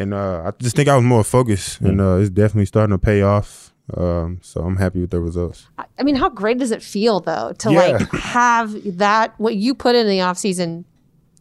And 0.00 0.14
uh, 0.14 0.42
I 0.46 0.50
just 0.62 0.76
think 0.76 0.88
I 0.88 0.96
was 0.96 1.04
more 1.04 1.22
focused, 1.24 1.80
and 1.80 2.00
uh, 2.00 2.16
it's 2.16 2.30
definitely 2.30 2.66
starting 2.66 2.94
to 2.94 2.98
pay 2.98 3.22
off. 3.22 3.74
Um, 3.96 4.38
so 4.42 4.60
I'm 4.62 4.76
happy 4.76 5.00
with 5.00 5.10
the 5.10 5.20
results. 5.20 5.66
I 5.98 6.02
mean, 6.04 6.14
how 6.14 6.28
great 6.28 6.58
does 6.58 6.70
it 6.70 6.80
feel 6.82 7.20
though 7.20 7.52
to 7.58 7.72
Yeah. 7.72 7.78
like 7.98 8.12
have 8.12 8.98
that 8.98 9.34
what 9.38 9.56
you 9.56 9.74
put 9.74 9.94
in 9.96 10.06
the 10.08 10.20
off 10.20 10.38
season 10.38 10.84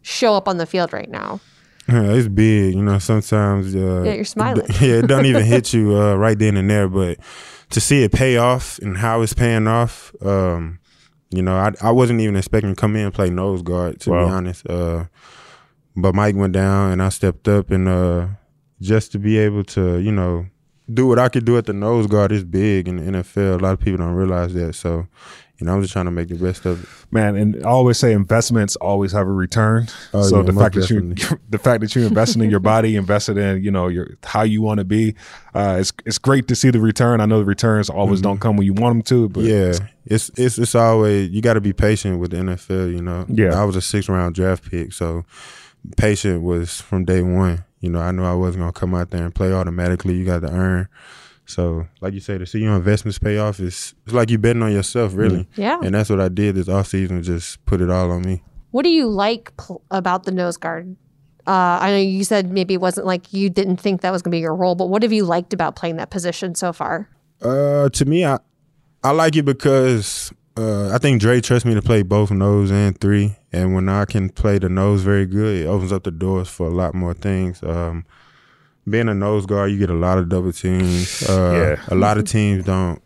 show 0.02 0.34
up 0.34 0.48
on 0.48 0.58
the 0.58 0.66
field 0.66 0.92
right 0.92 1.10
now? 1.10 1.40
it's 1.88 2.28
big, 2.28 2.76
you 2.76 2.82
know. 2.84 3.00
Sometimes, 3.00 3.76
uh, 3.76 4.04
Yeah, 4.06 4.14
you're 4.14 4.24
smiling. 4.26 4.66
yeah, 4.82 4.96
it 5.02 5.08
don't 5.08 5.26
even 5.26 5.44
hit 5.44 5.74
you 5.74 5.96
uh, 5.96 6.16
right 6.16 6.38
then 6.38 6.58
and 6.58 6.70
there, 6.70 6.88
but 6.88 7.18
to 7.72 7.80
see 7.80 8.04
it 8.04 8.12
pay 8.12 8.38
off 8.38 8.78
and 8.80 8.98
how 8.98 9.22
it's 9.22 9.34
paying 9.34 9.68
off, 9.68 10.12
um, 10.26 10.80
you 11.30 11.42
know, 11.44 11.56
I 11.56 11.72
I 11.82 11.92
wasn't 11.92 12.20
even 12.22 12.36
expecting 12.36 12.74
to 12.76 12.80
come 12.82 12.96
in 12.96 13.06
and 13.06 13.14
play 13.14 13.30
nose 13.30 13.62
guard 13.62 14.00
to 14.02 14.10
Wow. 14.12 14.26
be 14.26 14.32
honest. 14.32 14.68
Uh, 14.70 15.06
but 15.96 16.14
Mike 16.16 16.36
went 16.36 16.54
down 16.54 16.92
and 16.92 17.02
I 17.02 17.10
stepped 17.10 17.48
up 17.48 17.70
and 17.72 17.88
uh, 17.88 18.28
just 18.82 19.12
to 19.14 19.20
be 19.20 19.38
able 19.38 19.64
to, 19.66 19.98
you 20.00 20.12
know, 20.12 20.46
do 20.92 21.06
what 21.08 21.20
I 21.20 21.30
could 21.30 21.46
do 21.46 21.58
at 21.58 21.66
the 21.66 21.74
nose 21.74 22.08
guard 22.08 22.32
is 22.32 22.44
big 22.44 22.88
in 22.88 22.98
the 22.98 23.20
NFL. 23.20 23.60
A 23.60 23.64
lot 23.64 23.74
of 23.74 23.80
people 23.80 23.98
don't 23.98 24.14
realize 24.16 24.54
that. 24.56 24.74
So, 24.74 25.06
you 25.60 25.68
know, 25.68 25.74
I'm 25.74 25.82
just 25.82 25.94
trying 25.94 26.06
to 26.06 26.12
make 26.12 26.30
the 26.30 26.36
best 26.36 26.66
of 26.66 26.82
it. 26.84 26.90
Man, 27.12 27.36
and 27.36 27.64
I 27.64 27.70
always 27.70 27.98
say 28.00 28.14
investments 28.14 28.76
always 28.78 29.12
have 29.12 29.28
a 29.28 29.32
return. 29.32 29.88
Oh, 30.14 30.24
so 30.24 30.38
yeah, 30.38 30.44
the 30.44 30.54
fact 30.54 30.76
that 30.76 30.90
you 30.90 31.02
definitely. 31.14 31.38
the 31.50 31.58
fact 31.60 31.82
that 31.82 31.96
you 31.96 32.08
invested 32.08 32.42
in 32.42 32.50
your 32.50 32.62
body, 32.62 32.96
invested 32.96 33.38
in 33.38 33.62
you 33.62 33.70
know 33.70 33.88
your 33.88 34.18
how 34.24 34.44
you 34.44 34.62
want 34.62 34.78
to 34.80 34.86
be, 34.86 35.16
uh, 35.54 35.78
it's 35.80 35.92
it's 36.06 36.18
great 36.18 36.48
to 36.48 36.56
see 36.56 36.72
the 36.72 36.80
return. 36.80 37.20
I 37.20 37.26
know 37.26 37.40
the 37.40 37.46
returns 37.46 37.90
always 37.90 38.22
don't 38.22 38.40
come 38.40 38.56
when 38.58 38.66
you 38.66 38.74
want 38.74 38.96
them 38.96 39.02
to, 39.04 39.30
but 39.30 39.44
Mm-hmm. 39.44 39.84
Yeah, 39.84 39.90
it's 40.06 40.32
it's 40.38 40.58
it's 40.58 40.76
always 40.76 41.30
you 41.30 41.42
got 41.42 41.56
to 41.56 41.62
be 41.62 41.74
patient 41.74 42.20
with 42.20 42.32
the 42.32 42.38
NFL. 42.38 42.92
You 42.94 43.02
know, 43.02 43.26
Yeah. 43.28 43.60
I 43.60 43.66
was 43.66 43.76
a 43.76 43.82
six 43.82 44.08
round 44.08 44.36
draft 44.36 44.72
pick, 44.72 44.94
so 44.94 45.26
patient 45.98 46.42
was 46.42 46.80
from 46.82 47.04
day 47.06 47.22
one. 47.22 47.66
You 47.80 47.90
know, 47.90 48.00
I 48.00 48.12
knew 48.12 48.24
I 48.24 48.34
wasn't 48.34 48.62
gonna 48.62 48.74
come 48.74 48.94
out 48.94 49.12
there 49.12 49.24
and 49.24 49.34
play 49.34 49.54
automatically. 49.54 50.16
You 50.16 50.26
got 50.26 50.42
to 50.42 50.52
earn. 50.52 50.88
So, 51.46 51.88
like 52.00 52.14
you 52.14 52.20
say, 52.20 52.38
to 52.38 52.46
see 52.46 52.60
your 52.60 52.76
investments 52.76 53.18
pay 53.18 53.40
off 53.40 53.60
is 53.60 53.96
it's 54.06 54.14
like 54.14 54.30
you 54.30 54.38
betting 54.38 54.62
on 54.62 54.72
yourself, 54.72 55.16
really. 55.16 55.48
Yeah. 55.56 55.80
And 55.82 55.96
that's 55.96 56.10
what 56.10 56.20
I 56.20 56.30
did 56.30 56.56
this 56.56 56.70
off 56.70 56.88
season. 56.88 57.24
just 57.24 57.66
put 57.66 57.82
it 57.82 57.90
all 57.90 58.12
on 58.12 58.22
me. 58.22 58.44
What 58.70 58.84
do 58.84 58.90
you 58.90 59.08
like 59.08 59.56
pl- 59.58 59.82
about 59.90 60.26
the 60.26 60.32
nose 60.32 60.58
guard? 60.58 60.96
Uh, 61.48 61.80
I 61.82 61.90
know 61.90 61.98
you 61.98 62.24
said 62.24 62.52
maybe 62.52 62.76
it 62.76 62.82
wasn't 62.82 63.08
like 63.08 63.34
you 63.34 63.50
didn't 63.50 63.78
think 63.78 64.02
that 64.02 64.12
was 64.12 64.22
going 64.22 64.30
to 64.30 64.36
be 64.36 64.42
your 64.42 64.54
role, 64.54 64.76
but 64.76 64.90
what 64.90 65.02
have 65.02 65.12
you 65.12 65.26
liked 65.26 65.52
about 65.52 65.76
playing 65.76 65.96
that 65.96 66.12
position 66.12 66.54
so 66.54 66.72
far? 66.72 67.10
Uh, 67.42 67.90
to 67.90 68.06
me, 68.06 68.26
I 68.26 68.38
I 69.04 69.12
like 69.12 69.36
it 69.36 69.44
because 69.44 70.32
uh, 70.60 70.94
I 70.94 70.98
think 70.98 71.22
Dre 71.22 71.40
trusts 71.42 71.66
me 71.66 71.74
to 71.76 71.82
play 71.82 72.02
both 72.04 72.32
nose 72.32 72.72
and 72.72 73.00
three, 73.00 73.36
and 73.52 73.74
when 73.74 73.88
I 73.90 74.06
can 74.06 74.30
play 74.30 74.58
the 74.60 74.70
nose 74.70 75.02
very 75.04 75.26
good, 75.26 75.62
it 75.62 75.66
opens 75.68 75.92
up 75.92 76.04
the 76.04 76.12
doors 76.12 76.50
for 76.50 76.68
a 76.68 76.72
lot 76.72 76.94
more 76.94 77.14
things. 77.14 77.62
Um, 77.64 78.06
being 78.90 79.08
a 79.10 79.14
nose 79.14 79.46
guard, 79.46 79.72
you 79.72 79.78
get 79.78 79.90
a 79.90 79.94
lot 79.94 80.18
of 80.18 80.30
double 80.30 80.52
teams. 80.52 81.22
Uh, 81.30 81.78
Yeah. 81.80 81.84
a 81.88 81.96
lot 81.96 82.18
of 82.18 82.26
teams 82.26 82.66
don't 82.66 83.02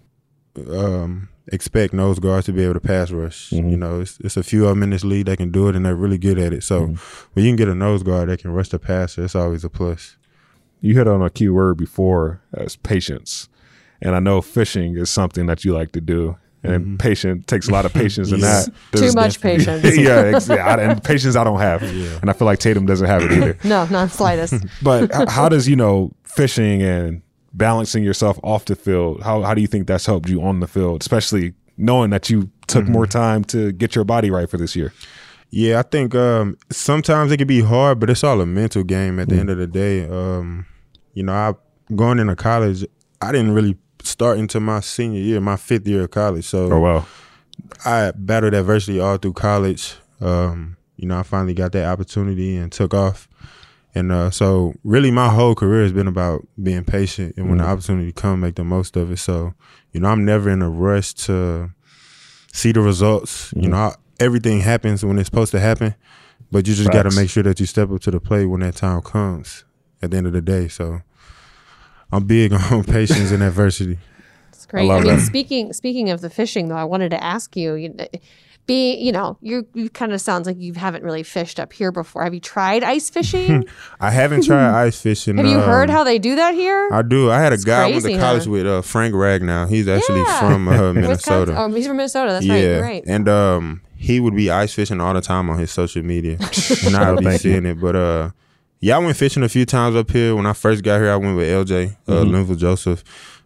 um, 0.69 1.29
expect 1.51 1.93
nose 1.93 2.19
guards 2.19 2.45
to 2.45 2.53
be 2.53 2.63
able 2.63 2.75
to 2.75 2.79
pass 2.79 3.11
rush. 3.11 3.51
You 3.51 3.61
know, 3.77 4.01
it's, 4.01 4.17
it's 4.21 4.37
a 4.37 4.43
few 4.43 4.63
of 4.63 4.69
them 4.69 4.83
in 4.83 4.91
this 4.91 5.03
league 5.03 5.25
that 5.25 5.37
can 5.37 5.51
do 5.51 5.67
it, 5.67 5.75
and 5.75 5.85
they're 5.85 5.95
really 5.95 6.17
good 6.17 6.39
at 6.39 6.53
it. 6.53 6.63
So 6.63 6.95
when 7.33 7.45
you 7.45 7.49
can 7.49 7.55
get 7.57 7.67
a 7.67 7.75
nose 7.75 8.03
guard 8.03 8.29
that 8.29 8.39
can 8.41 8.51
rush 8.51 8.69
the 8.69 8.79
passer, 8.79 9.23
it's 9.25 9.35
always 9.35 9.63
a 9.63 9.69
plus. 9.69 10.15
you 10.79 10.95
hit 10.95 11.07
on 11.07 11.21
a 11.21 11.29
key 11.29 11.49
word 11.49 11.77
before 11.77 12.41
as 12.53 12.75
patience, 12.77 13.49
and 14.01 14.15
I 14.15 14.19
know 14.19 14.41
fishing 14.41 14.95
is 14.97 15.09
something 15.09 15.45
that 15.47 15.63
you 15.65 15.73
like 15.73 15.91
to 15.93 16.01
do. 16.01 16.37
And 16.65 16.97
patience 16.99 17.45
takes 17.45 17.67
a 17.67 17.71
lot 17.71 17.85
of 17.85 17.93
patience 17.93 18.31
in 18.31 18.39
that. 18.49 18.65
Too 18.93 18.99
There's- 18.99 19.15
much 19.15 19.41
patience. 19.49 19.83
yeah, 19.97 20.31
ex- 20.35 20.47
yeah, 20.47 20.65
I- 20.65 20.81
and 20.81 21.03
patience 21.03 21.35
I 21.35 21.43
don't 21.43 21.59
have, 21.59 21.83
and 21.83 22.29
I 22.29 22.33
feel 22.33 22.45
like 22.45 22.59
Tatum 22.59 22.85
doesn't 22.85 23.07
have 23.07 23.21
it 23.23 23.31
either. 23.33 23.57
No, 23.63 23.85
not 23.87 24.09
the 24.09 24.15
slightest. 24.15 24.53
But 24.81 25.13
h- 25.15 25.27
how 25.29 25.49
does 25.49 25.67
you 25.67 25.75
know 25.75 26.11
fishing 26.23 26.81
and 26.81 27.21
balancing 27.53 28.03
yourself 28.03 28.39
off 28.43 28.65
the 28.65 28.75
field? 28.75 29.21
How 29.23 29.41
how 29.41 29.53
do 29.53 29.61
you 29.61 29.67
think 29.67 29.87
that's 29.87 30.05
helped 30.05 30.29
you 30.29 30.41
on 30.41 30.59
the 30.61 30.67
field, 30.67 31.01
especially 31.01 31.53
knowing 31.77 32.11
that 32.11 32.29
you 32.29 32.49
took 32.67 32.87
more 32.87 33.05
time 33.07 33.43
to 33.45 33.71
get 33.73 33.93
your 33.95 34.05
body 34.05 34.31
right 34.31 34.49
for 34.49 34.57
this 34.57 34.75
year? 34.75 34.93
Yeah, 35.49 35.79
I 35.79 35.83
think 35.83 36.15
um, 36.15 36.57
sometimes 36.71 37.31
it 37.31 37.37
can 37.37 37.47
be 37.47 37.61
hard, 37.61 37.99
but 37.99 38.09
it's 38.09 38.23
all 38.23 38.41
a 38.41 38.45
mental 38.45 38.83
game 38.83 39.19
at 39.19 39.29
the 39.29 39.35
end 39.35 39.49
of 39.51 39.57
the 39.57 39.67
day. 39.67 40.07
Um, 40.07 40.65
you 41.13 41.23
know, 41.23 41.33
I 41.33 41.53
going 41.93 42.19
into 42.19 42.35
college, 42.35 42.85
I 43.21 43.31
didn't 43.31 43.51
really 43.51 43.77
start 44.03 44.49
to 44.49 44.59
my 44.59 44.79
senior 44.79 45.19
year, 45.19 45.41
my 45.41 45.55
fifth 45.55 45.87
year 45.87 46.03
of 46.03 46.11
college. 46.11 46.45
So 46.45 46.71
Oh 46.71 46.79
well, 46.79 47.07
I 47.85 48.11
battled 48.15 48.53
adversity 48.53 48.99
all 48.99 49.17
through 49.17 49.33
college. 49.33 49.95
Um, 50.21 50.77
you 50.95 51.07
know, 51.07 51.19
I 51.19 51.23
finally 51.23 51.53
got 51.53 51.71
that 51.73 51.85
opportunity 51.85 52.55
and 52.55 52.71
took 52.71 52.93
off. 52.93 53.27
And 53.95 54.11
uh, 54.11 54.31
so, 54.31 54.73
really, 54.83 55.11
my 55.11 55.29
whole 55.29 55.53
career 55.53 55.83
has 55.83 55.91
been 55.91 56.07
about 56.07 56.47
being 56.61 56.83
patient, 56.83 57.35
and 57.37 57.47
when 57.47 57.59
the 57.59 57.63
opportunity 57.65 58.11
come, 58.11 58.39
make 58.39 58.55
the 58.55 58.63
most 58.63 58.97
of 58.97 59.11
it. 59.11 59.17
So, 59.17 59.53
you 59.91 59.99
know, 59.99 60.07
I'm 60.09 60.25
never 60.25 60.49
in 60.49 60.63
a 60.63 60.69
rush 60.69 61.13
to 61.25 61.69
see 62.51 62.71
the 62.71 62.81
results. 62.81 63.53
You 63.55 63.69
know, 63.69 63.77
I, 63.77 63.95
everything 64.19 64.61
happens 64.61 65.05
when 65.05 65.19
it's 65.19 65.27
supposed 65.27 65.51
to 65.51 65.59
happen, 65.59 65.93
but 66.51 66.67
you 66.67 66.73
just 66.73 66.89
got 66.91 67.03
to 67.03 67.15
make 67.15 67.29
sure 67.29 67.43
that 67.43 67.59
you 67.59 67.67
step 67.67 67.91
up 67.91 68.01
to 68.01 68.09
the 68.11 68.19
plate 68.19 68.45
when 68.45 68.61
that 68.61 68.75
time 68.75 69.01
comes. 69.01 69.63
At 70.01 70.11
the 70.11 70.17
end 70.17 70.27
of 70.27 70.33
the 70.33 70.41
day, 70.41 70.67
so 70.67 71.01
I'm 72.13 72.25
big 72.25 72.53
on 72.53 72.83
patience 72.97 73.31
and 73.31 73.41
adversity. 73.43 73.97
It's 74.49 74.65
great. 74.65 74.87
love 74.87 75.01
I 75.01 75.03
mean, 75.05 75.15
that. 75.17 75.21
speaking 75.21 75.73
speaking 75.73 76.09
of 76.09 76.21
the 76.21 76.29
fishing, 76.29 76.67
though, 76.69 76.75
I 76.75 76.83
wanted 76.83 77.09
to 77.09 77.23
ask 77.23 77.55
you. 77.55 77.73
you 77.75 77.89
know, 77.89 78.07
be 78.65 78.95
you 78.95 79.11
know, 79.11 79.37
you 79.41 79.67
you 79.73 79.89
kind 79.89 80.13
of 80.13 80.21
sounds 80.21 80.47
like 80.47 80.57
you 80.57 80.71
haven't 80.73 81.03
really 81.03 81.23
fished 81.23 81.59
up 81.59 81.73
here 81.73 81.91
before. 81.91 82.23
Have 82.23 82.33
you 82.33 82.39
tried 82.39 82.81
ice 82.81 83.09
fishing? 83.09 83.65
I 83.99 84.09
haven't 84.09 84.45
tried 84.45 84.71
ice 84.85 85.01
fishing. 85.01 85.35
Have 85.35 85.45
you 85.47 85.57
um, 85.57 85.63
heard 85.65 85.89
how 85.89 86.05
they 86.05 86.17
do 86.17 86.35
that 86.37 86.53
here? 86.53 86.89
I 86.93 87.01
do. 87.01 87.29
I 87.29 87.39
had 87.41 87.51
a 87.51 87.57
guy 87.57 87.87
I 87.87 87.91
went 87.91 88.03
to 88.05 88.17
college 88.17 88.45
huh? 88.45 88.51
with, 88.51 88.65
uh, 88.65 88.81
Frank 88.81 89.13
Ragnow. 89.15 89.67
He's 89.67 89.89
actually 89.89 90.21
Yeah. 90.21 90.39
from 90.39 90.67
uh, 90.69 90.93
Minnesota. 90.93 91.55
Oh, 91.57 91.67
he's 91.73 91.87
from 91.87 91.97
Minnesota. 91.97 92.31
That's 92.31 92.47
right. 92.47 92.55
yeah, 92.55 92.67
You're 92.75 92.81
right. 92.81 93.03
and 93.05 93.27
um, 93.27 93.81
he 93.97 94.21
would 94.21 94.35
be 94.35 94.49
ice 94.49 94.73
fishing 94.73 95.01
all 95.01 95.13
the 95.13 95.19
time 95.21 95.49
on 95.49 95.57
his 95.59 95.69
social 95.71 96.01
media, 96.03 96.37
and 96.85 96.95
I'd 96.95 97.17
be 97.19 97.37
seeing 97.37 97.65
it. 97.65 97.81
But 97.81 97.97
uh, 97.97 98.29
yeah, 98.83 98.95
I 98.97 98.99
went 98.99 99.15
fishing 99.17 99.43
a 99.43 99.49
few 99.49 99.65
times 99.65 99.95
up 99.95 100.11
here. 100.11 100.35
When 100.35 100.45
I 100.45 100.53
first 100.53 100.83
got 100.83 100.99
here, 100.99 101.11
I 101.11 101.15
went 101.15 101.37
with 101.37 101.47
LJ, 101.47 101.95
uh, 102.07 102.11
Mm-hmm. 102.11 102.35
Linval 102.35 102.57
Joseph. 102.57 103.03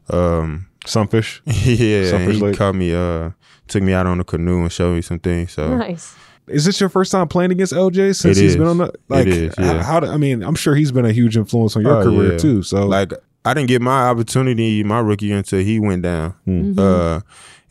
Um, 0.10 0.68
Sunfish. 0.86 1.42
yeah, 1.46 2.10
Sunfish 2.10 2.14
and 2.14 2.32
he 2.34 2.40
Lake. 2.42 2.58
caught 2.58 2.76
me. 2.76 2.94
Uh, 2.94 3.32
took 3.68 3.84
me 3.84 3.94
out 3.94 4.08
on 4.08 4.20
a 4.20 4.24
canoe 4.24 4.62
and 4.62 4.72
showed 4.72 4.96
me 4.96 5.02
some 5.02 5.20
things. 5.20 5.52
So 5.52 5.78
Nice. 5.78 6.16
Is 6.48 6.64
this 6.64 6.80
your 6.80 6.88
first 6.90 7.12
time 7.12 7.28
playing 7.28 7.52
against 7.52 7.74
LJ 7.74 8.16
since 8.16 8.38
It 8.38 8.42
he's 8.42 8.52
is. 8.52 8.56
been 8.58 8.68
on 8.68 8.78
the 8.78 8.94
like? 9.10 9.28
is, 9.28 9.54
yeah. 9.60 9.84
How, 9.84 10.00
do- 10.00 10.08
I 10.08 10.16
mean, 10.18 10.42
I'm 10.44 10.56
sure 10.56 10.74
he's 10.76 10.94
been 10.94 11.06
a 11.06 11.12
huge 11.12 11.36
influence 11.36 11.76
on 11.76 11.82
your 11.84 11.98
Oh, 12.00 12.04
career 12.06 12.32
yeah. 12.32 12.38
too. 12.38 12.64
So 12.64 12.86
like 12.88 13.12
I 13.44 13.54
didn't 13.54 13.68
get 13.68 13.82
my 13.82 14.08
opportunity 14.08 14.82
my 14.84 15.00
rookie 15.00 15.32
until 15.34 15.60
he 15.60 15.80
went 15.80 16.04
down. 16.04 16.32
Hmm. 16.46 16.80
Uh, 16.80 17.20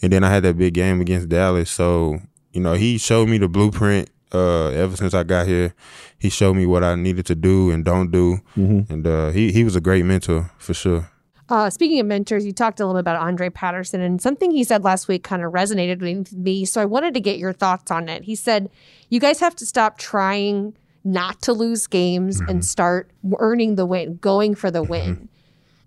and 0.03 0.13
then 0.13 0.23
I 0.23 0.29
had 0.31 0.43
that 0.43 0.59
big 0.59 0.75
game 0.75 1.01
against 1.01 1.31
Dallas. 1.31 1.71
So 1.71 2.21
you 2.53 2.61
know 2.61 2.75
he 2.75 2.99
showed 2.99 3.31
me 3.31 3.39
the 3.39 3.49
blueprint. 3.49 4.11
Uh, 4.35 4.69
ever 4.69 4.97
since 4.97 5.15
I 5.15 5.23
got 5.23 5.47
here, 5.47 5.73
he 6.19 6.29
showed 6.31 6.55
me 6.55 6.67
what 6.67 6.83
I 6.83 6.95
needed 6.97 7.27
to 7.27 7.35
do 7.35 7.71
and 7.71 7.85
don't 7.85 8.11
do, 8.11 8.41
Mm-hmm. 8.57 8.93
and 8.93 9.07
uh, 9.07 9.31
he 9.31 9.53
he 9.53 9.63
was 9.65 9.77
a 9.77 9.81
great 9.81 10.05
mentor 10.05 10.51
for 10.59 10.75
sure. 10.75 11.11
Uh, 11.49 11.71
speaking 11.71 12.01
of 12.01 12.07
mentors, 12.07 12.45
you 12.45 12.51
talked 12.53 12.81
a 12.81 12.85
little 12.85 12.95
bit 13.01 13.01
about 13.09 13.23
Andre 13.23 13.51
Patterson, 13.51 14.01
and 14.01 14.21
something 14.21 14.51
he 14.51 14.65
said 14.65 14.83
last 14.83 15.07
week 15.07 15.23
kind 15.23 15.43
of 15.45 15.53
resonated 15.53 16.01
with 16.01 16.33
me. 16.33 16.65
So 16.65 16.83
I 16.83 16.85
wanted 16.87 17.15
to 17.15 17.21
get 17.21 17.39
your 17.39 17.53
thoughts 17.53 17.91
on 17.93 18.09
it. 18.09 18.25
He 18.25 18.35
said, 18.35 18.69
You 19.11 19.21
guys 19.21 19.39
have 19.39 19.55
to 19.57 19.67
stop 19.67 19.97
trying 19.97 20.75
not 21.05 21.41
to 21.43 21.53
lose 21.53 21.87
games 21.87 22.41
and 22.49 22.65
start 22.65 23.13
earning 23.39 23.77
the 23.77 23.87
win, 23.87 24.17
going 24.17 24.57
for 24.57 24.73
the 24.73 24.83
win. 24.83 25.29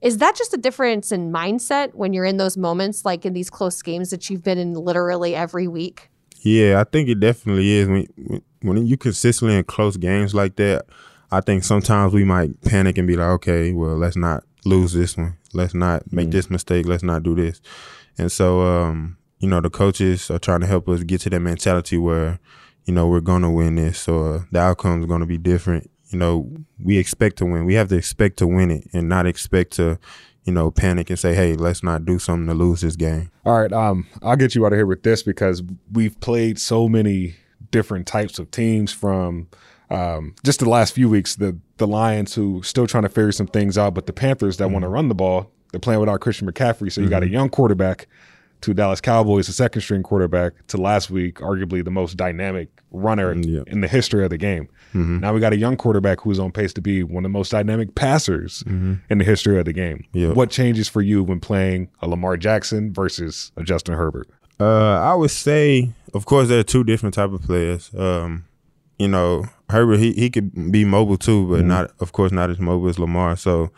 Is 0.01 0.19
that 0.19 0.37
just 0.37 0.53
a 0.53 0.57
difference 0.57 1.11
in 1.11 1.29
mindset 1.29 1.93
when 1.93 2.13
you're 2.13 2.23
in 2.23 2.37
those 2.37 2.55
moments, 2.55 3.03
like 3.03 3.25
in 3.25 3.33
these 3.33 3.49
close 3.49 3.81
games 3.81 4.11
that 4.11 4.29
you've 4.29 4.43
been 4.45 4.57
in 4.57 4.75
literally 4.75 5.35
every 5.35 5.67
week? 5.67 6.09
Yeah, 6.41 6.79
I 6.79 6.83
think 6.85 7.09
it 7.09 7.19
definitely 7.19 7.71
is. 7.71 7.87
When 7.87 8.41
when- 8.61 8.87
you 8.87 8.97
consistently 8.97 9.57
in 9.57 9.63
close 9.63 9.97
games 9.97 10.33
like 10.33 10.55
that, 10.57 10.85
I 11.31 11.41
think 11.41 11.63
sometimes 11.63 12.13
we 12.13 12.23
might 12.23 12.59
panic 12.61 12.97
and 12.97 13.07
be 13.07 13.15
like, 13.15 13.27
okay, 13.29 13.71
well, 13.71 13.95
let's 13.97 14.15
not 14.17 14.43
lose 14.65 14.93
this 14.93 15.15
one. 15.15 15.35
Let's 15.53 15.73
not 15.73 16.11
make 16.11 16.31
this 16.31 16.49
mistake. 16.49 16.85
Let's 16.87 17.03
not 17.03 17.23
do 17.23 17.35
this. 17.35 17.61
And 18.17 18.31
so, 18.31 18.61
um, 18.61 19.17
you 19.39 19.47
know, 19.47 19.61
the 19.61 19.69
coaches 19.69 20.29
are 20.29 20.39
trying 20.39 20.59
to 20.61 20.67
help 20.67 20.89
us 20.89 21.03
get 21.03 21.21
to 21.21 21.29
that 21.29 21.39
mentality 21.39 21.97
where, 21.97 22.39
you 22.85 22.93
know, 22.93 23.07
we're 23.07 23.21
gonna 23.21 23.51
win 23.51 23.75
this, 23.75 24.07
or 24.07 24.47
the 24.51 24.59
outcome 24.59 24.99
is 24.99 25.05
gonna 25.05 25.25
be 25.25 25.37
different. 25.37 25.89
You 26.09 26.19
know, 26.19 26.51
we 26.83 26.97
expect 26.97 27.37
to 27.37 27.45
win. 27.45 27.65
We 27.65 27.75
have 27.75 27.87
to 27.89 27.95
expect 27.95 28.37
to 28.37 28.47
win 28.47 28.71
it, 28.71 28.87
and 28.93 29.07
not 29.07 29.25
expect 29.25 29.73
to, 29.73 29.97
you 30.49 30.55
know, 30.55 30.71
panic 30.71 31.11
and 31.11 31.19
say, 31.19 31.35
hey, 31.35 31.53
let's 31.53 31.83
not 31.83 32.05
do 32.05 32.17
something 32.17 32.47
to 32.47 32.55
lose 32.55 32.81
this 32.81 32.95
game. 32.95 33.29
All 33.45 33.59
right, 33.59 33.71
um, 33.71 34.07
I'll 34.23 34.35
get 34.35 34.55
you 34.55 34.65
out 34.65 34.73
of 34.73 34.79
here 34.79 34.85
with 34.87 35.03
this 35.03 35.21
because 35.21 35.61
we've 35.91 36.19
played 36.21 36.59
so 36.59 36.89
many 36.89 37.35
different 37.69 38.07
types 38.07 38.39
of 38.39 38.49
teams 38.49 38.91
from 38.91 39.47
um, 39.91 40.33
just 40.43 40.59
the 40.59 40.67
last 40.67 40.95
few 40.95 41.07
weeks. 41.07 41.35
The 41.35 41.55
the 41.77 41.85
Lions 41.85 42.33
who 42.33 42.63
still 42.63 42.87
trying 42.87 43.03
to 43.03 43.09
figure 43.09 43.31
some 43.31 43.45
things 43.45 43.77
out, 43.77 43.93
but 43.93 44.07
the 44.07 44.13
Panthers 44.13 44.57
that 44.57 44.71
want 44.71 44.81
to 44.81 44.89
run 44.89 45.07
the 45.07 45.15
ball, 45.15 45.51
they're 45.71 45.79
playing 45.79 45.99
without 45.99 46.19
Christian 46.19 46.51
McCaffrey. 46.51 46.91
So 46.91 47.01
you 47.01 47.09
got 47.09 47.21
a 47.21 47.29
young 47.29 47.49
quarterback. 47.49 48.07
To 48.61 48.73
Dallas 48.73 48.99
Cowboys, 48.99 49.47
the 49.47 49.53
second 49.53 49.81
string 49.81 50.03
quarterback. 50.03 50.51
To 50.67 50.77
last 50.77 51.09
week, 51.09 51.35
arguably 51.39 51.83
the 51.83 51.91
most 51.91 52.17
dynamic 52.17 52.67
runner 52.91 53.33
Yeah. 53.35 53.61
in 53.67 53.79
the 53.81 53.87
history 53.87 54.23
of 54.23 54.29
the 54.31 54.37
game. 54.37 54.67
Now 54.93 55.33
we 55.33 55.39
got 55.39 55.53
a 55.53 55.57
young 55.57 55.77
quarterback 55.77 56.19
who's 56.21 56.39
on 56.39 56.51
pace 56.51 56.73
to 56.73 56.81
be 56.81 57.03
one 57.03 57.23
of 57.23 57.31
the 57.31 57.37
most 57.37 57.51
dynamic 57.51 57.95
passers 57.95 58.63
in 58.65 59.17
the 59.17 59.23
history 59.23 59.57
of 59.59 59.65
the 59.65 59.71
game. 59.73 60.03
Yeah. 60.13 60.29
What 60.33 60.49
changes 60.49 60.89
for 60.89 61.01
you 61.01 61.23
when 61.23 61.39
playing 61.39 61.89
a 62.01 62.07
Lamar 62.07 62.35
Jackson 62.37 62.91
versus 62.91 63.51
a 63.55 63.63
Justin 63.63 63.95
Herbert? 63.95 64.27
Uh, 64.59 64.99
I 64.99 65.13
would 65.13 65.31
say, 65.31 65.91
of 66.13 66.25
course, 66.25 66.49
there 66.49 66.59
are 66.59 66.63
two 66.63 66.83
different 66.83 67.13
type 67.15 67.31
of 67.31 67.41
players. 67.43 67.91
Um, 67.95 68.43
you 68.97 69.07
know, 69.07 69.45
Herbert 69.69 69.99
he 69.99 70.11
he 70.13 70.29
could 70.29 70.71
be 70.71 70.83
mobile 70.83 71.15
too, 71.17 71.47
but 71.47 71.63
not, 71.63 71.91
of 72.01 72.11
course, 72.11 72.33
not 72.33 72.49
as 72.49 72.59
mobile 72.59 72.89
as 72.89 72.99
Lamar. 72.99 73.37
So, 73.37 73.71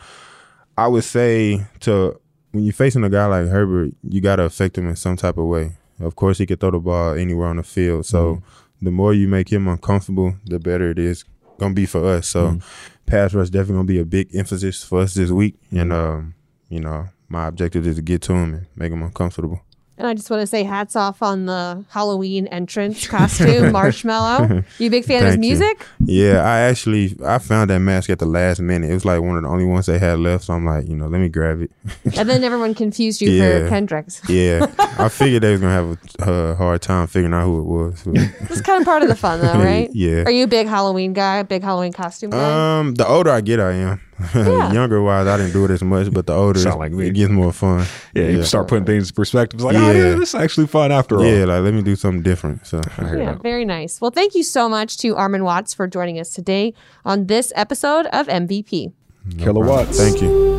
I 0.77 0.87
would 0.87 1.03
say 1.03 1.63
to 1.81 2.19
when 2.51 2.63
you're 2.63 2.73
facing 2.73 3.03
a 3.03 3.09
guy 3.09 3.25
like 3.25 3.47
Herbert, 3.47 3.93
you 4.03 4.21
gotta 4.21 4.43
affect 4.43 4.77
him 4.77 4.87
in 4.87 4.95
some 4.95 5.17
type 5.17 5.37
of 5.37 5.45
way. 5.45 5.73
Of 5.99 6.15
course, 6.15 6.37
he 6.37 6.45
could 6.45 6.59
throw 6.59 6.71
the 6.71 6.79
ball 6.79 7.13
anywhere 7.13 7.47
on 7.47 7.57
the 7.57 7.63
field. 7.63 8.05
So, 8.05 8.41
the 8.81 8.91
more 8.91 9.13
you 9.13 9.27
make 9.27 9.51
him 9.51 9.67
uncomfortable, 9.67 10.35
the 10.45 10.59
better 10.59 10.89
it 10.89 10.99
is 10.99 11.23
gonna 11.59 11.73
be 11.73 11.85
for 11.85 12.05
us. 12.05 12.27
So, 12.27 12.59
pass 13.05 13.33
rush 13.33 13.49
definitely 13.49 13.75
gonna 13.75 13.83
be 13.85 13.99
a 13.99 14.05
big 14.05 14.35
emphasis 14.35 14.83
for 14.83 15.01
us 15.01 15.13
this 15.13 15.29
week. 15.31 15.55
And 15.71 15.93
um, 15.93 16.33
you 16.69 16.79
know, 16.79 17.07
my 17.29 17.47
objective 17.47 17.85
is 17.87 17.97
to 17.97 18.01
get 18.01 18.21
to 18.23 18.33
him 18.33 18.53
and 18.55 18.65
make 18.75 18.91
him 18.91 19.03
uncomfortable. 19.03 19.61
And 20.01 20.09
I 20.09 20.15
just 20.15 20.31
want 20.31 20.41
to 20.41 20.47
say 20.47 20.63
hats 20.63 20.95
off 20.95 21.21
on 21.21 21.45
the 21.45 21.85
Halloween 21.89 22.47
entrance 22.47 23.05
costume, 23.15 23.71
Marshmallow. 24.05 24.63
You 24.79 24.87
a 24.87 24.89
big 24.89 25.05
fan 25.05 25.17
of 25.21 25.25
his 25.25 25.33
Thank 25.33 25.43
you. 25.43 25.49
music? 25.49 25.85
Yeah, 26.03 26.41
I 26.43 26.61
actually 26.61 27.15
I 27.23 27.37
found 27.37 27.69
that 27.69 27.77
mask 27.79 28.09
at 28.09 28.17
the 28.17 28.25
last 28.25 28.59
minute. 28.61 28.89
It 28.89 28.95
was 28.95 29.05
like 29.05 29.21
one 29.21 29.37
of 29.37 29.43
the 29.43 29.49
only 29.49 29.65
ones 29.65 29.85
they 29.85 29.99
had 29.99 30.17
left, 30.17 30.45
so 30.45 30.53
I'm 30.53 30.65
like, 30.65 30.87
you 30.87 30.95
know, 30.95 31.07
let 31.07 31.21
me 31.21 31.29
grab 31.29 31.61
it. 31.61 31.71
And 32.17 32.27
then 32.27 32.43
everyone 32.43 32.73
confused 32.73 33.21
you 33.21 33.27
for 33.27 33.33
Yeah. 33.59 33.69
Kendricks. 33.69 34.27
Yeah, 34.27 34.65
I 34.97 35.07
figured 35.09 35.43
they 35.43 35.51
was 35.51 35.61
gonna 35.61 35.73
have 35.73 35.97
a, 36.27 36.31
a 36.51 36.55
hard 36.55 36.81
time 36.81 37.05
figuring 37.05 37.35
out 37.35 37.45
who 37.45 37.59
it 37.59 37.65
was. 37.65 38.03
It's 38.49 38.61
kind 38.61 38.81
of 38.81 38.85
part 38.85 39.03
of 39.03 39.07
the 39.09 39.15
fun, 39.15 39.39
though, 39.39 39.53
right? 39.63 39.89
Yeah. 39.93 40.23
Are 40.23 40.31
you 40.31 40.45
a 40.45 40.47
big 40.47 40.65
Halloween 40.67 41.13
guy? 41.13 41.43
Big 41.43 41.61
Halloween 41.61 41.93
costume 41.93 42.31
guy? 42.31 42.79
Um, 42.79 42.95
the 42.95 43.07
older 43.07 43.29
I 43.29 43.41
get, 43.41 43.59
I 43.59 43.73
am. 43.73 44.01
Yeah. 44.35 44.71
Younger 44.73 45.01
wise, 45.01 45.27
I 45.27 45.37
didn't 45.37 45.53
do 45.53 45.65
it 45.65 45.71
as 45.71 45.83
much, 45.83 46.11
but 46.11 46.27
the 46.27 46.33
older 46.33 46.59
Sound 46.59 46.79
like 46.79 46.91
me. 46.91 47.07
it 47.07 47.11
gets 47.13 47.31
more 47.31 47.51
fun. 47.51 47.85
Yeah, 48.13 48.27
you 48.29 48.43
start 48.43 48.67
putting 48.67 48.85
things 48.85 49.09
in 49.09 49.15
perspective. 49.15 49.59
It's 49.59 49.63
like, 49.65 49.75
oh, 49.75 49.79
Yeah. 49.91 50.09
yeah, 50.09 50.15
this 50.15 50.29
is 50.29 50.35
actually 50.35 50.67
fun 50.67 50.91
after 50.91 51.17
all. 51.17 51.25
Yeah, 51.25 51.45
like 51.45 51.63
let 51.63 51.73
me 51.73 51.81
do 51.81 51.95
something 51.95 52.21
different. 52.21 52.65
So 52.65 52.81
yeah, 53.01 53.35
very 53.35 53.65
nice. 53.65 53.99
Well, 54.01 54.11
thank 54.11 54.35
you 54.35 54.43
so 54.43 54.67
much 54.69 54.97
to 54.99 55.15
Armon 55.15 55.43
Watts 55.43 55.73
for 55.73 55.87
joining 55.87 56.19
us 56.19 56.31
today 56.31 56.73
on 57.05 57.27
this 57.27 57.51
episode 57.55 58.05
of 58.07 58.27
MVP. 58.27 58.91
Kilowatts. 59.37 59.97
thank 59.97 60.21
you. 60.21 60.51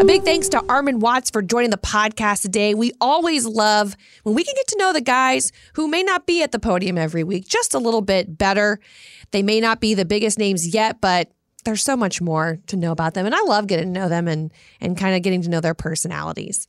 A 0.00 0.04
big 0.04 0.24
thanks 0.24 0.48
to 0.50 0.58
Armon 0.58 1.00
Watts 1.00 1.30
for 1.30 1.40
joining 1.40 1.70
the 1.70 1.78
podcast 1.78 2.42
today. 2.42 2.74
We 2.74 2.92
always 3.00 3.46
love 3.46 3.96
when 4.24 4.34
we 4.34 4.44
can 4.44 4.54
get 4.54 4.66
to 4.68 4.76
know 4.78 4.92
the 4.92 5.00
guys 5.00 5.52
who 5.74 5.88
may 5.88 6.02
not 6.02 6.26
be 6.26 6.42
at 6.42 6.52
the 6.52 6.58
podium 6.58 6.98
every 6.98 7.24
week 7.24 7.48
just 7.48 7.72
a 7.72 7.78
little 7.78 8.02
bit 8.02 8.36
better. 8.36 8.78
They 9.30 9.42
may 9.42 9.58
not 9.58 9.80
be 9.80 9.94
the 9.94 10.04
biggest 10.04 10.38
names 10.38 10.72
yet, 10.74 11.00
but 11.00 11.30
there's 11.66 11.82
so 11.82 11.96
much 11.96 12.22
more 12.22 12.58
to 12.68 12.76
know 12.76 12.92
about 12.92 13.12
them. 13.12 13.26
And 13.26 13.34
I 13.34 13.42
love 13.42 13.66
getting 13.66 13.92
to 13.92 14.00
know 14.00 14.08
them 14.08 14.26
and 14.26 14.50
and 14.80 14.96
kind 14.96 15.14
of 15.14 15.22
getting 15.22 15.42
to 15.42 15.50
know 15.50 15.60
their 15.60 15.74
personalities. 15.74 16.66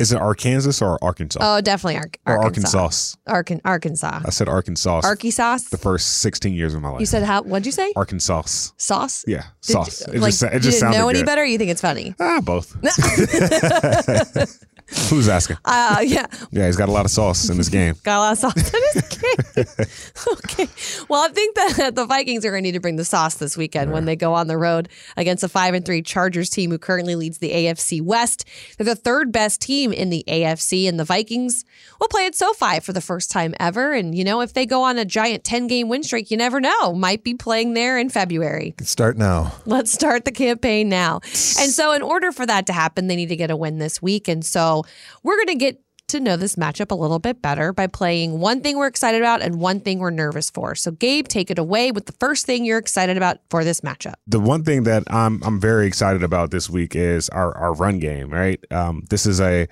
Is 0.00 0.12
it 0.12 0.18
Arkansas 0.20 0.84
or 0.84 0.96
Arkansas? 1.02 1.40
Oh, 1.42 1.60
definitely 1.60 1.96
Ar- 1.96 2.10
or 2.36 2.44
Arkansas. 2.44 2.78
Arkansas. 2.78 3.16
Arkan- 3.28 3.60
Arkansas. 3.64 4.20
I 4.24 4.30
said 4.30 4.48
Arkansas. 4.48 5.00
Arkansas. 5.02 5.58
the 5.70 5.76
first 5.78 6.18
16 6.18 6.52
years 6.54 6.72
of 6.74 6.82
my 6.82 6.90
life. 6.90 7.00
You 7.00 7.06
said 7.06 7.24
how? 7.24 7.42
What'd 7.42 7.66
you 7.66 7.72
say? 7.72 7.92
Arkansas. 7.96 8.42
Sauce. 8.76 9.24
Yeah, 9.26 9.42
Did- 9.62 9.72
sauce. 9.72 10.02
It 10.02 10.20
like, 10.20 10.30
just, 10.30 10.42
it 10.44 10.52
you 10.54 10.58
just 10.60 10.64
didn't 10.64 10.80
sounded 10.80 10.98
know 10.98 11.08
any 11.08 11.18
good. 11.20 11.26
better? 11.26 11.44
You 11.44 11.58
think 11.58 11.70
it's 11.70 11.80
funny? 11.80 12.14
Ah, 12.20 12.40
both. 12.40 12.76
Who's 15.10 15.28
asking? 15.28 15.58
Uh, 15.64 16.02
yeah, 16.02 16.26
Yeah, 16.50 16.66
he's 16.66 16.76
got 16.76 16.88
a 16.88 16.92
lot 16.92 17.04
of 17.04 17.10
sauce 17.10 17.50
in 17.50 17.58
this 17.58 17.68
game. 17.68 17.94
got 18.04 18.18
a 18.18 18.20
lot 18.20 18.32
of 18.32 18.38
sauce 18.38 18.74
in 18.74 18.80
his 18.92 19.08
game. 19.08 19.86
okay. 20.32 20.68
Well, 21.08 21.24
I 21.24 21.28
think 21.28 21.54
that 21.56 21.94
the 21.94 22.06
Vikings 22.06 22.44
are 22.44 22.50
going 22.50 22.62
to 22.62 22.68
need 22.68 22.72
to 22.72 22.80
bring 22.80 22.96
the 22.96 23.04
sauce 23.04 23.34
this 23.34 23.56
weekend 23.56 23.92
when 23.92 24.06
they 24.06 24.16
go 24.16 24.32
on 24.32 24.46
the 24.46 24.56
road 24.56 24.88
against 25.16 25.44
a 25.44 25.48
five 25.48 25.74
and 25.74 25.84
three 25.84 26.00
Chargers 26.00 26.48
team 26.48 26.70
who 26.70 26.78
currently 26.78 27.16
leads 27.16 27.38
the 27.38 27.50
AFC 27.50 28.00
West. 28.00 28.46
They're 28.76 28.86
the 28.86 28.94
third 28.94 29.30
best 29.30 29.60
team 29.60 29.92
in 29.92 30.08
the 30.08 30.24
AFC, 30.26 30.88
and 30.88 30.98
the 30.98 31.04
Vikings 31.04 31.64
will 32.00 32.08
play 32.08 32.26
at 32.26 32.34
SoFi 32.34 32.80
for 32.80 32.92
the 32.92 33.00
first 33.00 33.30
time 33.30 33.54
ever. 33.60 33.92
And 33.92 34.16
you 34.16 34.24
know, 34.24 34.40
if 34.40 34.54
they 34.54 34.64
go 34.64 34.82
on 34.82 34.96
a 34.96 35.04
giant 35.04 35.44
ten 35.44 35.66
game 35.66 35.88
win 35.88 36.02
streak, 36.02 36.30
you 36.30 36.36
never 36.36 36.60
know. 36.60 36.94
Might 36.94 37.24
be 37.24 37.34
playing 37.34 37.74
there 37.74 37.98
in 37.98 38.08
February. 38.08 38.74
Start 38.82 39.18
now. 39.18 39.52
Let's 39.66 39.92
start 39.92 40.24
the 40.24 40.32
campaign 40.32 40.88
now. 40.88 41.20
And 41.24 41.70
so, 41.70 41.92
in 41.92 42.02
order 42.02 42.32
for 42.32 42.46
that 42.46 42.66
to 42.66 42.72
happen, 42.72 43.06
they 43.06 43.16
need 43.16 43.28
to 43.28 43.36
get 43.36 43.50
a 43.50 43.56
win 43.56 43.78
this 43.78 44.00
week. 44.00 44.28
And 44.28 44.44
so, 44.44 44.77
we're 45.22 45.36
going 45.36 45.48
to 45.48 45.54
get 45.56 45.82
to 46.08 46.20
know 46.20 46.36
this 46.36 46.56
matchup 46.56 46.90
a 46.90 46.94
little 46.94 47.18
bit 47.18 47.42
better 47.42 47.72
by 47.72 47.86
playing 47.86 48.40
one 48.40 48.62
thing 48.62 48.78
we're 48.78 48.86
excited 48.86 49.20
about 49.20 49.42
and 49.42 49.60
one 49.60 49.78
thing 49.78 49.98
we're 49.98 50.10
nervous 50.10 50.50
for. 50.50 50.74
So, 50.74 50.90
Gabe, 50.90 51.28
take 51.28 51.50
it 51.50 51.58
away 51.58 51.92
with 51.92 52.06
the 52.06 52.12
first 52.12 52.46
thing 52.46 52.64
you're 52.64 52.78
excited 52.78 53.16
about 53.16 53.38
for 53.50 53.62
this 53.62 53.82
matchup. 53.82 54.14
the 54.26 54.40
one 54.40 54.64
thing 54.64 54.84
that 54.84 55.04
I'm 55.08 55.42
I'm 55.44 55.60
very 55.60 55.86
excited 55.86 56.22
about 56.22 56.50
this 56.50 56.68
week 56.68 56.96
is 56.96 57.28
our 57.28 57.56
our 57.56 57.74
run 57.74 57.98
game. 57.98 58.30
Right, 58.30 58.60
um, 58.72 59.04
this 59.10 59.26
is 59.26 59.40
a 59.40 59.68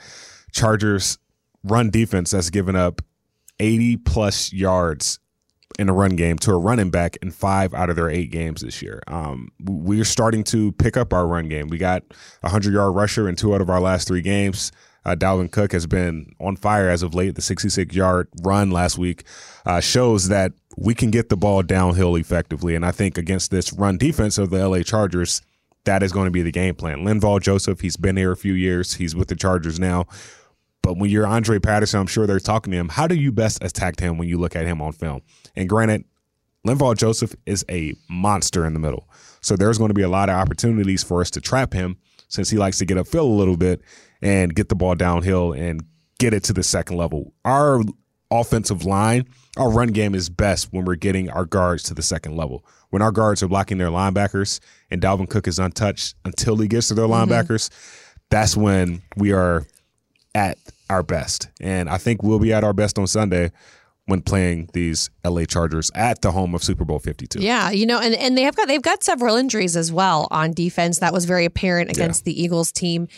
Chargers 0.52 1.18
run 1.64 1.90
defense 1.90 2.30
that's 2.30 2.50
given 2.50 2.76
up 2.76 3.02
80 3.58 3.96
plus 3.98 4.52
yards 4.52 5.18
in 5.78 5.88
a 5.88 5.92
run 5.92 6.16
game 6.16 6.38
to 6.38 6.52
a 6.52 6.58
running 6.58 6.90
back 6.90 7.16
in 7.22 7.30
five 7.30 7.74
out 7.74 7.90
of 7.90 7.96
their 7.96 8.08
eight 8.08 8.30
games 8.30 8.62
this 8.62 8.80
year. 8.80 9.02
Um, 9.08 9.50
we're 9.60 10.04
starting 10.04 10.44
to 10.44 10.72
pick 10.72 10.96
up 10.96 11.12
our 11.12 11.26
run 11.26 11.48
game. 11.48 11.68
We 11.68 11.78
got 11.78 12.02
a 12.42 12.48
hundred 12.48 12.72
yard 12.74 12.94
rusher 12.94 13.28
in 13.28 13.36
two 13.36 13.54
out 13.54 13.60
of 13.60 13.68
our 13.68 13.80
last 13.80 14.08
three 14.08 14.22
games. 14.22 14.72
Uh, 15.06 15.14
Dalvin 15.14 15.50
Cook 15.52 15.70
has 15.70 15.86
been 15.86 16.34
on 16.40 16.56
fire 16.56 16.90
as 16.90 17.04
of 17.04 17.14
late. 17.14 17.36
The 17.36 17.40
66 17.40 17.94
yard 17.94 18.28
run 18.42 18.72
last 18.72 18.98
week 18.98 19.22
uh, 19.64 19.80
shows 19.80 20.28
that 20.28 20.52
we 20.76 20.94
can 20.94 21.12
get 21.12 21.28
the 21.28 21.36
ball 21.36 21.62
downhill 21.62 22.16
effectively. 22.16 22.74
And 22.74 22.84
I 22.84 22.90
think 22.90 23.16
against 23.16 23.52
this 23.52 23.72
run 23.72 23.98
defense 23.98 24.36
of 24.36 24.50
the 24.50 24.68
LA 24.68 24.82
Chargers, 24.82 25.42
that 25.84 26.02
is 26.02 26.10
going 26.10 26.24
to 26.24 26.32
be 26.32 26.42
the 26.42 26.50
game 26.50 26.74
plan. 26.74 27.04
Linval 27.04 27.40
Joseph, 27.40 27.80
he's 27.80 27.96
been 27.96 28.16
here 28.16 28.32
a 28.32 28.36
few 28.36 28.54
years. 28.54 28.94
He's 28.94 29.14
with 29.14 29.28
the 29.28 29.36
Chargers 29.36 29.78
now. 29.78 30.06
But 30.82 30.98
when 30.98 31.08
you're 31.08 31.26
Andre 31.26 31.60
Patterson, 31.60 32.00
I'm 32.00 32.08
sure 32.08 32.26
they're 32.26 32.40
talking 32.40 32.72
to 32.72 32.76
him. 32.76 32.88
How 32.88 33.06
do 33.06 33.14
you 33.14 33.30
best 33.30 33.62
attack 33.62 34.00
him 34.00 34.18
when 34.18 34.26
you 34.26 34.38
look 34.38 34.56
at 34.56 34.66
him 34.66 34.82
on 34.82 34.90
film? 34.90 35.22
And 35.54 35.68
granted, 35.68 36.04
Linval 36.66 36.96
Joseph 36.96 37.34
is 37.46 37.64
a 37.70 37.94
monster 38.10 38.66
in 38.66 38.74
the 38.74 38.80
middle. 38.80 39.08
So 39.40 39.54
there's 39.54 39.78
going 39.78 39.90
to 39.90 39.94
be 39.94 40.02
a 40.02 40.08
lot 40.08 40.28
of 40.28 40.34
opportunities 40.34 41.04
for 41.04 41.20
us 41.20 41.30
to 41.30 41.40
trap 41.40 41.72
him. 41.72 41.96
Since 42.28 42.50
he 42.50 42.56
likes 42.56 42.78
to 42.78 42.84
get 42.84 42.96
upfield 42.96 43.20
a 43.30 43.38
little 43.38 43.56
bit 43.56 43.80
and 44.22 44.54
get 44.54 44.68
the 44.68 44.74
ball 44.74 44.94
downhill 44.94 45.52
and 45.52 45.82
get 46.18 46.32
it 46.34 46.42
to 46.44 46.52
the 46.52 46.62
second 46.62 46.96
level. 46.96 47.32
Our 47.44 47.82
offensive 48.30 48.84
line, 48.84 49.28
our 49.56 49.70
run 49.70 49.88
game 49.88 50.14
is 50.14 50.28
best 50.28 50.72
when 50.72 50.84
we're 50.84 50.96
getting 50.96 51.30
our 51.30 51.44
guards 51.44 51.82
to 51.84 51.94
the 51.94 52.02
second 52.02 52.36
level. 52.36 52.64
When 52.90 53.02
our 53.02 53.12
guards 53.12 53.42
are 53.42 53.48
blocking 53.48 53.78
their 53.78 53.88
linebackers 53.88 54.60
and 54.90 55.00
Dalvin 55.02 55.28
Cook 55.28 55.46
is 55.46 55.58
untouched 55.58 56.14
until 56.24 56.56
he 56.56 56.68
gets 56.68 56.88
to 56.88 56.94
their 56.94 57.06
Mm-hmm. 57.06 57.32
linebackers, 57.32 57.70
that's 58.30 58.56
when 58.56 59.02
we 59.16 59.32
are 59.32 59.66
at 60.34 60.58
our 60.90 61.02
best. 61.02 61.48
And 61.60 61.88
I 61.88 61.98
think 61.98 62.22
we'll 62.22 62.38
be 62.38 62.52
at 62.52 62.64
our 62.64 62.72
best 62.72 62.98
on 62.98 63.06
Sunday 63.06 63.50
when 64.06 64.22
playing 64.22 64.70
these 64.72 65.10
LA 65.24 65.44
Chargers 65.44 65.90
at 65.94 66.22
the 66.22 66.30
home 66.30 66.54
of 66.54 66.62
Super 66.62 66.84
Bowl 66.84 66.98
52. 67.00 67.40
Yeah, 67.40 67.70
you 67.70 67.86
know, 67.86 68.00
and, 68.00 68.14
and 68.14 68.38
they 68.38 68.42
have 68.42 68.54
got 68.56 68.68
they've 68.68 68.80
got 68.82 69.02
several 69.02 69.36
injuries 69.36 69.76
as 69.76 69.92
well 69.92 70.28
on 70.30 70.52
defense. 70.52 71.00
That 71.00 71.12
was 71.12 71.24
very 71.24 71.44
apparent 71.44 71.90
against 71.90 72.24
the 72.24 72.40
Eagles 72.40 72.70
team. 72.72 73.08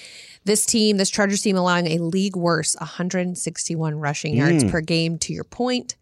This 0.45 0.65
team, 0.65 0.97
this 0.97 1.11
Chargers 1.11 1.43
team, 1.43 1.57
allowing 1.57 1.87
a 1.89 1.99
league 1.99 2.37
worst 2.37 2.77
161 2.81 3.97
rushing 3.97 4.35
yards 4.35 4.65
Mm. 4.65 4.71
per 4.71 4.81
game. 4.81 5.19
To 5.19 5.33
your 5.35 5.45
point, 5.45 5.95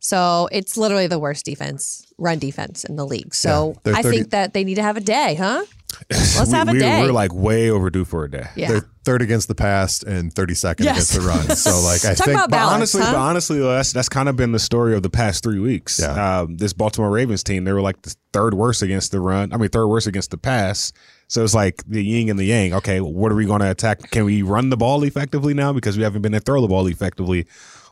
so 0.00 0.48
it's 0.52 0.76
literally 0.76 1.06
the 1.06 1.18
worst 1.18 1.44
defense, 1.44 2.06
run 2.18 2.38
defense 2.38 2.84
in 2.84 2.96
the 2.96 3.06
league. 3.06 3.34
So 3.34 3.74
they're 3.82 3.94
I 3.94 4.02
30 4.02 4.16
think 4.16 4.30
that 4.30 4.54
they 4.54 4.64
need 4.64 4.76
to 4.76 4.82
have 4.82 4.96
a 4.96 5.00
day, 5.00 5.34
huh? 5.34 5.64
Let's 6.10 6.46
we, 6.48 6.52
have 6.52 6.68
a 6.68 6.72
we, 6.72 6.78
day. 6.78 7.02
We're 7.02 7.12
like 7.12 7.32
way 7.34 7.70
overdue 7.70 8.04
for 8.04 8.24
a 8.24 8.30
day. 8.30 8.46
yeah. 8.54 8.68
They're 8.68 8.88
third 9.04 9.22
against 9.22 9.48
the 9.48 9.54
pass 9.54 10.02
and 10.02 10.32
32nd 10.34 10.84
Yes. 10.84 11.10
against 11.10 11.12
the 11.14 11.20
run. 11.22 11.46
So 11.56 11.80
like 11.80 12.04
I 12.04 12.14
think 12.14 12.38
But 12.50 12.60
honestly, 12.60 13.00
huh? 13.02 13.12
but 13.12 13.18
honestly, 13.18 13.58
that's 13.58 13.92
that's 13.92 14.08
kind 14.10 14.28
of 14.28 14.36
been 14.36 14.52
the 14.52 14.58
story 14.58 14.94
of 14.94 15.02
the 15.02 15.10
past 15.10 15.42
three 15.42 15.58
weeks. 15.58 15.98
Yeah. 16.00 16.40
Um, 16.40 16.58
this 16.58 16.72
Baltimore 16.74 17.10
Ravens 17.10 17.42
team, 17.42 17.64
they 17.64 17.72
were 17.72 17.80
like 17.80 18.02
the 18.02 18.14
third 18.34 18.52
worst 18.54 18.82
against 18.82 19.12
the 19.12 19.20
run. 19.20 19.52
I 19.52 19.56
mean, 19.56 19.70
third 19.70 19.86
worst 19.88 20.06
against 20.06 20.30
the 20.30 20.38
pass. 20.38 20.92
So 21.28 21.44
it's 21.44 21.54
like 21.54 21.84
the 21.86 22.02
yin 22.02 22.30
and 22.30 22.38
the 22.38 22.44
yang. 22.44 22.74
Okay, 22.74 23.00
what 23.00 23.30
are 23.30 23.34
we 23.34 23.44
going 23.44 23.60
to 23.60 23.70
attack? 23.70 24.10
Can 24.10 24.24
we 24.24 24.42
run 24.42 24.70
the 24.70 24.76
ball 24.76 25.04
effectively 25.04 25.54
now 25.54 25.72
because 25.72 25.96
we 25.96 26.02
haven't 26.02 26.22
been 26.22 26.32
to 26.32 26.40
throw 26.40 26.60
the 26.60 26.68
ball 26.68 26.86
effectively 26.86 27.46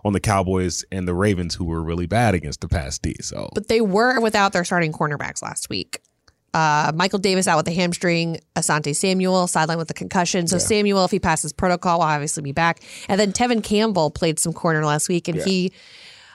on 0.07 0.13
the 0.13 0.21
Cowboys 0.21 0.85
and 0.93 1.07
the 1.07 1.15
Ravens, 1.15 1.57
who 1.57 1.65
were 1.65 1.83
really 1.83 2.07
bad 2.07 2.35
against 2.35 2.61
the 2.61 2.69
pass 2.69 2.97
D. 2.99 3.17
So 3.21 3.51
but 3.55 3.69
they 3.69 3.81
were 3.81 4.21
without 4.21 4.53
their 4.53 4.65
starting 4.65 4.93
cornerbacks 4.93 5.43
last 5.43 5.69
week. 5.69 6.01
Uh, 6.55 6.93
Michael 6.95 7.19
Davis 7.19 7.47
out 7.47 7.59
with 7.59 7.69
a 7.69 7.73
hamstring, 7.73 8.41
Asante 8.55 8.97
Samuel 8.97 9.47
sidelined 9.47 9.77
with 9.77 9.91
a 9.91 9.95
concussion. 9.95 10.47
So 10.47 10.57
Samuel, 10.57 11.05
if 11.05 11.11
he 11.11 11.19
passes 11.19 11.53
protocol, 11.53 11.99
will 11.99 12.07
obviously 12.07 12.43
be 12.43 12.53
back. 12.53 12.81
And 13.09 13.21
then 13.21 13.33
Tevin 13.33 13.63
Campbell 13.63 14.11
played 14.11 14.39
some 14.39 14.55
corner 14.55 14.83
last 14.87 15.09
week, 15.11 15.29
and 15.29 15.43
he 15.43 15.73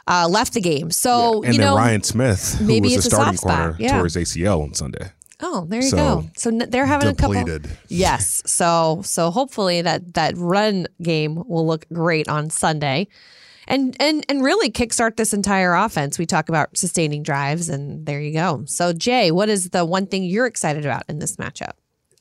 uh, 0.06 0.28
left 0.30 0.54
the 0.54 0.62
game. 0.62 0.92
So 0.92 1.42
and 1.42 1.54
you 1.54 1.60
then 1.60 1.70
know, 1.70 1.76
Ryan 1.76 2.04
Smith, 2.04 2.56
who 2.60 2.68
maybe 2.68 2.96
was 2.96 3.08
a 3.08 3.10
starting 3.10 3.38
corner, 3.38 3.76
yeah. 3.80 3.98
towards 3.98 4.16
ACL 4.16 4.62
on 4.62 4.76
Sunday. 4.76 5.12
Oh, 5.42 5.66
there 5.70 5.82
you 5.82 5.90
So- 5.90 5.98
go. 5.98 6.26
So 6.38 6.50
n- 6.50 6.68
they're 6.70 6.86
having 6.86 7.10
a 7.10 7.16
couple. 7.16 7.36
Yes. 7.88 8.42
So 8.46 9.02
so 9.04 9.32
hopefully 9.32 9.82
that 9.82 10.14
that 10.14 10.34
run 10.38 10.88
game 11.02 11.42
will 11.48 11.66
look 11.68 11.86
great 11.94 12.28
on 12.30 12.50
Sunday. 12.50 13.08
And, 13.68 13.96
and 14.02 14.26
and 14.28 14.44
really 14.44 14.70
kickstart 14.72 15.16
this 15.16 15.34
entire 15.34 15.74
offense. 15.76 16.18
We 16.20 16.26
talk 16.26 16.50
about 16.50 16.76
sustaining 16.76 17.24
drives, 17.24 17.70
and 17.70 18.06
there 18.06 18.20
you 18.20 18.34
go. 18.34 18.64
So, 18.66 18.92
Jay, 18.92 19.32
what 19.32 19.48
is 19.50 19.70
the 19.70 19.86
one 19.86 20.08
thing 20.08 20.24
you're 20.24 20.48
excited 20.48 20.84
about 20.84 21.04
in 21.08 21.20
this 21.20 21.38
matchup? 21.38 21.74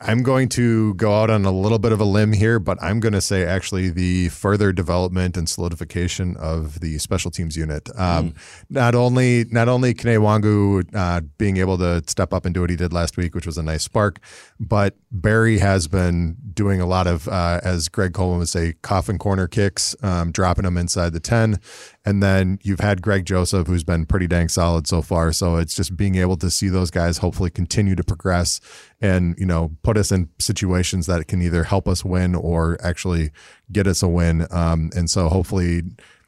I'm 0.02 0.22
going 0.22 0.48
to 0.50 0.94
go 0.94 1.14
out 1.20 1.28
on 1.28 1.44
a 1.44 1.50
little 1.50 1.78
bit 1.78 1.92
of 1.92 2.00
a 2.00 2.04
limb 2.04 2.32
here, 2.32 2.58
but 2.58 2.82
I'm 2.82 3.00
going 3.00 3.12
to 3.12 3.20
say 3.20 3.44
actually 3.44 3.90
the 3.90 4.30
further 4.30 4.72
development 4.72 5.36
and 5.36 5.46
solidification 5.46 6.36
of 6.38 6.80
the 6.80 6.96
special 6.98 7.30
teams 7.30 7.54
unit. 7.54 7.88
Um, 7.98 8.34
Not 8.70 8.94
only 8.94 9.44
not 9.50 9.68
only 9.68 9.92
Kene 9.92 10.16
Nwangwu 10.16 10.94
uh, 10.94 11.20
being 11.36 11.58
able 11.58 11.76
to 11.78 12.02
step 12.06 12.32
up 12.32 12.46
and 12.46 12.54
do 12.54 12.62
what 12.62 12.70
he 12.70 12.76
did 12.76 12.92
last 12.94 13.18
week, 13.18 13.34
which 13.34 13.46
was 13.46 13.58
a 13.58 13.62
nice 13.62 13.82
spark, 13.82 14.20
but 14.58 14.96
Berry 15.12 15.58
has 15.58 15.86
been 15.86 16.36
doing 16.54 16.80
a 16.80 16.86
lot 16.86 17.06
of, 17.06 17.28
uh, 17.28 17.60
as 17.62 17.88
Greg 17.88 18.14
Coleman 18.14 18.38
would 18.38 18.48
say, 18.48 18.74
coffin 18.82 19.18
corner 19.18 19.46
kicks, 19.48 19.94
um, 20.02 20.32
dropping 20.32 20.64
them 20.64 20.78
inside 20.78 21.12
the 21.12 21.20
ten, 21.20 21.58
and 22.10 22.20
then 22.20 22.58
you've 22.62 22.80
had 22.80 23.02
Greg 23.02 23.24
Joseph, 23.24 23.68
who's 23.68 23.84
been 23.84 24.04
pretty 24.04 24.26
dang 24.26 24.48
solid 24.48 24.88
so 24.88 25.00
far. 25.00 25.32
So 25.32 25.58
it's 25.58 25.76
just 25.76 25.96
being 25.96 26.16
able 26.16 26.36
to 26.38 26.50
see 26.50 26.68
those 26.68 26.90
guys 26.90 27.18
hopefully 27.18 27.50
continue 27.50 27.94
to 27.94 28.02
progress 28.02 28.60
and, 29.00 29.38
you 29.38 29.46
know, 29.46 29.76
put 29.84 29.96
us 29.96 30.10
in 30.10 30.28
situations 30.40 31.06
that 31.06 31.28
can 31.28 31.40
either 31.40 31.62
help 31.62 31.86
us 31.86 32.04
win 32.04 32.34
or 32.34 32.76
actually 32.82 33.30
get 33.70 33.86
us 33.86 34.02
a 34.02 34.08
win. 34.08 34.48
Um, 34.50 34.90
and 34.96 35.08
so 35.08 35.28
hopefully 35.28 35.82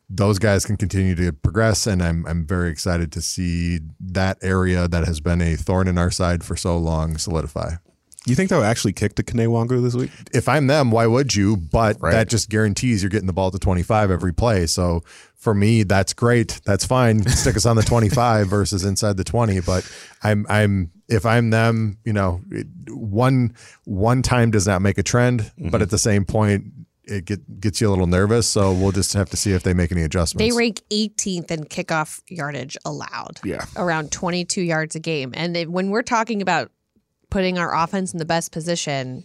those 0.09 0.39
guys 0.39 0.65
can 0.65 0.77
continue 0.77 1.17
to 1.17 1.33
progress. 1.33 1.89
And 1.89 2.01
I'm, 2.01 2.25
I'm 2.29 2.47
very 2.47 2.71
excited 2.71 3.11
to 3.13 3.21
see 3.21 3.81
that 3.99 4.39
area 4.41 4.87
that 4.87 5.05
has 5.05 5.19
been 5.19 5.43
a 5.43 5.57
thorn 5.57 5.89
in 5.89 5.99
our 5.99 6.13
side 6.13 6.45
for 6.45 6.55
so 6.55 6.79
long 6.79 7.19
solidify. 7.19 7.73
You 8.27 8.35
think 8.35 8.51
they'll 8.51 8.63
actually 8.63 8.93
kick 8.93 9.17
the 9.17 9.25
Kene 9.25 9.47
Nwangwu 9.47 9.83
this 9.83 9.95
week? 9.95 10.11
If 10.33 10.49
I'm 10.49 10.69
them, 10.69 10.91
why 10.91 11.07
would 11.07 11.35
you? 11.35 11.57
But 11.57 11.97
Right. 12.01 12.13
that 12.13 12.29
just 12.29 12.49
guarantees 12.49 13.03
you're 13.03 13.11
getting 13.11 13.27
the 13.27 13.33
ball 13.33 13.51
to 13.51 13.59
25 13.59 14.11
every 14.11 14.33
play. 14.33 14.67
So 14.67 15.03
for 15.35 15.55
me, 15.55 15.83
that's 15.83 16.13
great. 16.13 16.61
That's 16.65 16.85
fine. 16.85 17.27
Stick 17.29 17.57
us 17.57 17.67
on 17.67 17.77
the 17.77 17.83
25 17.83 18.47
versus 18.47 18.85
inside 18.85 19.17
the 19.17 19.25
20. 19.25 19.61
But 19.61 19.91
I'm 20.23 20.47
I'm 20.49 20.93
if 21.09 21.27
I'm 21.27 21.51
them, 21.51 21.99
you 22.05 22.13
know, 22.13 22.41
one 22.89 23.55
one 23.85 24.23
time 24.23 24.53
does 24.53 24.67
not 24.67 24.83
make 24.83 24.99
a 24.99 25.03
trend, 25.03 25.51
but 25.57 25.65
mm-hmm. 25.65 25.83
at 25.83 25.91
the 25.91 25.99
same 25.99 26.25
point, 26.25 26.67
it 27.05 27.25
get, 27.25 27.61
gets 27.61 27.81
you 27.81 27.89
a 27.89 27.91
little 27.91 28.07
nervous. 28.07 28.47
So 28.47 28.73
we'll 28.73 28.93
just 28.93 29.13
have 29.15 29.31
to 29.31 29.37
see 29.37 29.53
if 29.53 29.65
they 29.65 29.75
make 29.75 29.91
any 29.91 30.03
adjustments. 30.03 30.49
They 30.49 30.57
rank 30.57 30.81
18th 30.91 31.51
in 31.51 31.65
kickoff 31.65 32.23
yardage 32.29 32.77
allowed. 32.85 33.41
Yeah. 33.45 33.65
Around 33.77 34.13
22 34.13 34.63
yards 34.63 34.95
a 34.95 35.01
game. 35.01 35.33
And 35.35 35.55
they, 35.55 35.67
when 35.67 35.91
we're 35.91 36.03
talking 36.03 36.41
about 36.41 36.71
putting 37.33 37.59
our 37.59 37.75
offense 37.75 38.13
in 38.13 38.19
the 38.19 38.25
best 38.25 38.53
position, 38.53 39.25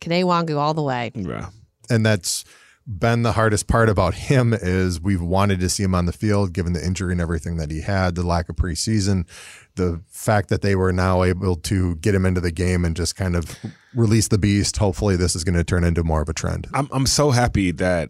Kene 0.00 0.22
Nwangwu 0.22 0.56
all 0.56 0.74
the 0.74 0.82
way. 0.82 1.10
Yeah. 1.14 1.50
and 1.90 2.06
that's 2.06 2.44
been 2.86 3.22
the 3.22 3.32
hardest 3.32 3.66
part 3.66 3.90
about 3.90 4.14
him 4.14 4.54
is 4.54 4.98
we've 4.98 5.20
wanted 5.20 5.60
to 5.60 5.68
see 5.68 5.82
him 5.82 5.94
on 5.94 6.06
the 6.06 6.12
field 6.12 6.54
given 6.54 6.72
the 6.72 6.82
injury 6.82 7.12
and 7.12 7.20
everything 7.20 7.58
that 7.58 7.70
he 7.70 7.82
had 7.82 8.14
the 8.14 8.22
lack 8.22 8.48
of 8.48 8.56
preseason 8.56 9.28
the 9.74 10.00
fact 10.08 10.48
that 10.48 10.62
they 10.62 10.74
were 10.74 10.90
now 10.90 11.22
able 11.22 11.54
to 11.54 11.96
get 11.96 12.14
him 12.14 12.24
into 12.24 12.40
the 12.40 12.50
game 12.50 12.86
and 12.86 12.96
just 12.96 13.14
kind 13.14 13.36
of 13.36 13.58
release 13.94 14.28
the 14.28 14.38
beast 14.38 14.78
hopefully 14.78 15.16
this 15.16 15.36
is 15.36 15.44
going 15.44 15.54
to 15.54 15.62
turn 15.62 15.84
into 15.84 16.02
more 16.02 16.22
of 16.22 16.30
a 16.30 16.32
trend 16.32 16.66
I'm 16.72 16.88
I'm 16.90 17.04
so 17.04 17.30
happy 17.30 17.72
that 17.72 18.08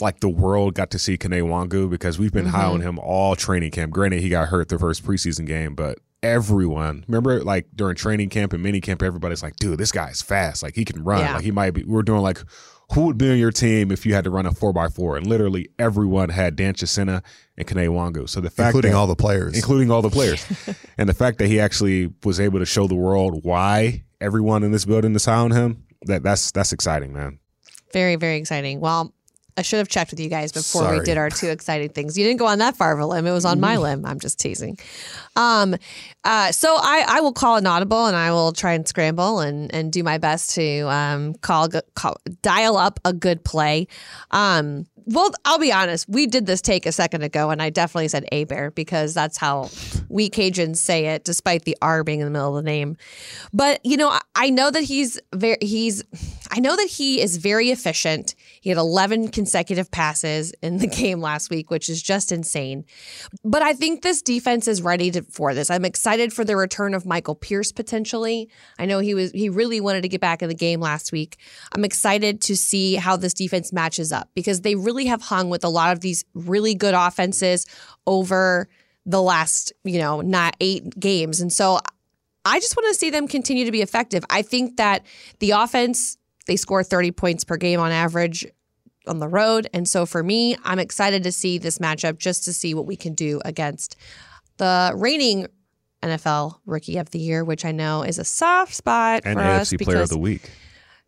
like 0.00 0.20
the 0.20 0.28
world 0.28 0.74
got 0.74 0.90
to 0.90 0.98
see 0.98 1.16
Kene 1.16 1.42
Nwangwu 1.42 1.88
because 1.88 2.18
we've 2.18 2.32
been 2.32 2.46
high 2.46 2.64
on 2.64 2.80
mm-hmm. 2.80 2.88
him 2.88 2.98
all 2.98 3.36
training 3.36 3.70
camp. 3.70 3.92
Granted, 3.92 4.20
he 4.20 4.28
got 4.28 4.48
hurt 4.48 4.68
the 4.68 4.78
first 4.78 5.04
preseason 5.04 5.46
game, 5.46 5.74
but 5.74 5.98
everyone 6.24 7.04
remember 7.06 7.44
like 7.44 7.66
during 7.74 7.94
training 7.94 8.30
camp 8.30 8.52
and 8.52 8.62
mini 8.62 8.80
camp, 8.80 9.02
everybody's 9.02 9.42
like, 9.42 9.56
"Dude, 9.56 9.78
this 9.78 9.92
guy's 9.92 10.22
fast. 10.22 10.62
Like 10.62 10.74
he 10.74 10.84
can 10.84 11.04
run. 11.04 11.20
Yeah. 11.20 11.34
Like 11.34 11.44
he 11.44 11.50
might 11.50 11.72
be." 11.72 11.84
We're 11.84 12.02
doing 12.02 12.22
like, 12.22 12.38
who 12.92 13.02
would 13.02 13.18
be 13.18 13.30
on 13.30 13.38
your 13.38 13.50
team 13.50 13.90
if 13.90 14.04
you 14.06 14.14
had 14.14 14.24
to 14.24 14.30
run 14.30 14.46
a 14.46 14.52
four 14.52 14.76
x 14.76 14.94
four? 14.94 15.16
And 15.16 15.26
literally 15.26 15.68
everyone 15.78 16.30
had 16.30 16.56
Dan 16.56 16.74
Chisena 16.74 17.22
and 17.56 17.66
Kene 17.66 17.88
Nwangwu. 17.88 18.28
So 18.28 18.40
the 18.40 18.50
fact 18.50 18.68
including 18.68 18.92
that, 18.92 18.96
all 18.98 19.06
the 19.06 19.16
players 19.16 19.54
including 19.54 19.90
all 19.90 20.02
the 20.02 20.10
players. 20.18 20.44
and 20.98 21.08
the 21.08 21.14
fact 21.14 21.38
that 21.38 21.48
he 21.48 21.60
actually 21.60 22.12
was 22.24 22.40
able 22.40 22.58
to 22.58 22.66
show 22.66 22.86
the 22.86 22.94
world 22.94 23.44
why 23.44 24.02
everyone 24.20 24.62
in 24.62 24.72
this 24.72 24.84
building 24.84 25.14
is 25.14 25.24
high 25.24 25.34
on 25.34 25.50
him, 25.50 25.84
that 26.02 26.22
that's 26.22 26.50
that's 26.52 26.72
exciting, 26.72 27.12
man. 27.12 27.38
Very, 27.92 28.16
very 28.16 28.38
exciting. 28.38 28.80
Well, 28.80 29.14
I 29.56 29.62
should 29.62 29.78
have 29.78 29.88
checked 29.88 30.10
with 30.10 30.18
you 30.18 30.28
guys 30.28 30.50
before 30.50 30.82
we 30.98 31.04
did 31.04 31.16
our 31.16 31.30
two 31.30 31.48
exciting 31.48 31.90
things. 31.90 32.18
You 32.18 32.24
didn't 32.24 32.40
go 32.40 32.46
on 32.46 32.58
that 32.58 32.76
far 32.76 32.92
of 32.92 32.98
a 32.98 33.06
limb. 33.06 33.24
It 33.26 33.32
was 33.32 33.44
on 33.44 33.60
my 33.60 33.76
limb. 33.76 34.04
I'm 34.04 34.18
just 34.18 34.38
teasing. 34.40 34.78
Um, 35.36 35.76
uh, 36.24 36.50
so 36.50 36.74
I, 36.76 37.04
I 37.06 37.20
will 37.20 37.32
call 37.32 37.56
an 37.56 37.66
audible 37.66 38.06
and 38.06 38.16
I 38.16 38.32
will 38.32 38.52
try 38.52 38.72
and 38.72 38.86
scramble 38.88 39.38
and, 39.40 39.72
and 39.72 39.92
do 39.92 40.02
my 40.02 40.18
best 40.18 40.54
to 40.56 40.80
um, 40.90 41.34
call, 41.34 41.68
call 41.94 42.16
dial 42.42 42.76
up 42.76 42.98
a 43.04 43.12
good 43.12 43.44
play. 43.44 43.86
Um, 44.32 44.86
well, 45.06 45.30
I'll 45.44 45.58
be 45.58 45.70
honest. 45.70 46.08
We 46.08 46.26
did 46.26 46.46
this 46.46 46.62
take 46.62 46.86
a 46.86 46.92
second 46.92 47.22
ago, 47.24 47.50
and 47.50 47.60
I 47.60 47.68
definitely 47.68 48.08
said 48.08 48.24
A 48.32 48.44
Bear 48.44 48.70
because 48.70 49.12
that's 49.12 49.36
how 49.36 49.68
we 50.08 50.30
Cajuns 50.30 50.78
say 50.78 51.08
it, 51.08 51.24
despite 51.24 51.64
the 51.66 51.76
R 51.82 52.02
being 52.04 52.20
in 52.20 52.24
the 52.24 52.30
middle 52.30 52.56
of 52.56 52.64
the 52.64 52.66
name. 52.70 52.96
But 53.52 53.84
you 53.84 53.98
know, 53.98 54.08
I- 54.08 54.22
I 54.34 54.48
know 54.50 54.70
that 54.70 54.82
he's 54.82 55.20
very 55.34 55.58
he's 55.60 56.02
I 56.54 56.60
know 56.60 56.76
that 56.76 56.88
he 56.88 57.20
is 57.20 57.38
very 57.38 57.70
efficient. 57.70 58.36
He 58.60 58.70
had 58.70 58.78
11 58.78 59.28
consecutive 59.28 59.90
passes 59.90 60.52
in 60.62 60.78
the 60.78 60.86
game 61.00 61.20
last 61.20 61.50
week, 61.50 61.68
which 61.70 61.88
is 61.88 62.00
just 62.00 62.30
insane. 62.30 62.84
But 63.44 63.62
I 63.62 63.74
think 63.74 64.02
this 64.02 64.22
defense 64.22 64.68
is 64.68 64.80
ready 64.80 65.10
to, 65.10 65.22
for 65.22 65.52
this. 65.52 65.68
I'm 65.68 65.84
excited 65.84 66.32
for 66.32 66.44
the 66.44 66.56
return 66.56 66.94
of 66.94 67.06
Michael 67.06 67.34
Pierce 67.34 67.72
potentially. 67.72 68.48
I 68.78 68.86
know 68.86 69.00
he 69.00 69.14
was 69.14 69.32
he 69.32 69.48
really 69.48 69.80
wanted 69.80 70.02
to 70.02 70.08
get 70.08 70.20
back 70.20 70.42
in 70.42 70.48
the 70.48 70.54
game 70.54 70.80
last 70.80 71.10
week. 71.10 71.38
I'm 71.72 71.84
excited 71.84 72.40
to 72.42 72.56
see 72.56 72.94
how 72.94 73.16
this 73.16 73.34
defense 73.34 73.72
matches 73.72 74.12
up 74.12 74.30
because 74.34 74.60
they 74.60 74.76
really 74.76 75.06
have 75.06 75.22
hung 75.22 75.50
with 75.50 75.64
a 75.64 75.68
lot 75.68 75.92
of 75.92 76.00
these 76.00 76.24
really 76.34 76.76
good 76.76 76.94
offenses 76.94 77.66
over 78.06 78.68
the 79.04 79.20
last, 79.20 79.72
you 79.82 79.98
know, 79.98 80.20
not 80.20 80.56
eight 80.60 80.98
games. 81.00 81.40
And 81.40 81.52
so 81.52 81.80
I 82.44 82.60
just 82.60 82.76
want 82.76 82.92
to 82.92 82.94
see 82.94 83.10
them 83.10 83.26
continue 83.26 83.64
to 83.64 83.72
be 83.72 83.82
effective. 83.82 84.24
I 84.30 84.42
think 84.42 84.76
that 84.76 85.04
the 85.40 85.52
offense, 85.52 86.18
they 86.46 86.56
score 86.56 86.82
30 86.82 87.12
points 87.12 87.44
per 87.44 87.56
game 87.56 87.80
on 87.80 87.92
average 87.92 88.46
on 89.06 89.18
the 89.18 89.28
road. 89.28 89.68
And 89.72 89.88
so 89.88 90.06
for 90.06 90.22
me, 90.22 90.56
I'm 90.64 90.78
excited 90.78 91.22
to 91.24 91.32
see 91.32 91.58
this 91.58 91.78
matchup 91.78 92.18
just 92.18 92.44
to 92.44 92.52
see 92.52 92.74
what 92.74 92.86
we 92.86 92.96
can 92.96 93.14
do 93.14 93.40
against 93.44 93.96
the 94.56 94.92
reigning 94.94 95.46
NFL 96.02 96.56
Rookie 96.66 96.98
of 96.98 97.10
the 97.10 97.18
Year, 97.18 97.44
which 97.44 97.64
I 97.64 97.72
know 97.72 98.02
is 98.02 98.18
a 98.18 98.24
soft 98.24 98.74
spot 98.74 99.22
And 99.24 99.38
for 99.38 99.44
us 99.44 99.72
AFC 99.72 99.84
Player 99.84 99.96
of 99.96 100.02
because 100.02 100.10
the 100.10 100.18
Week. 100.18 100.50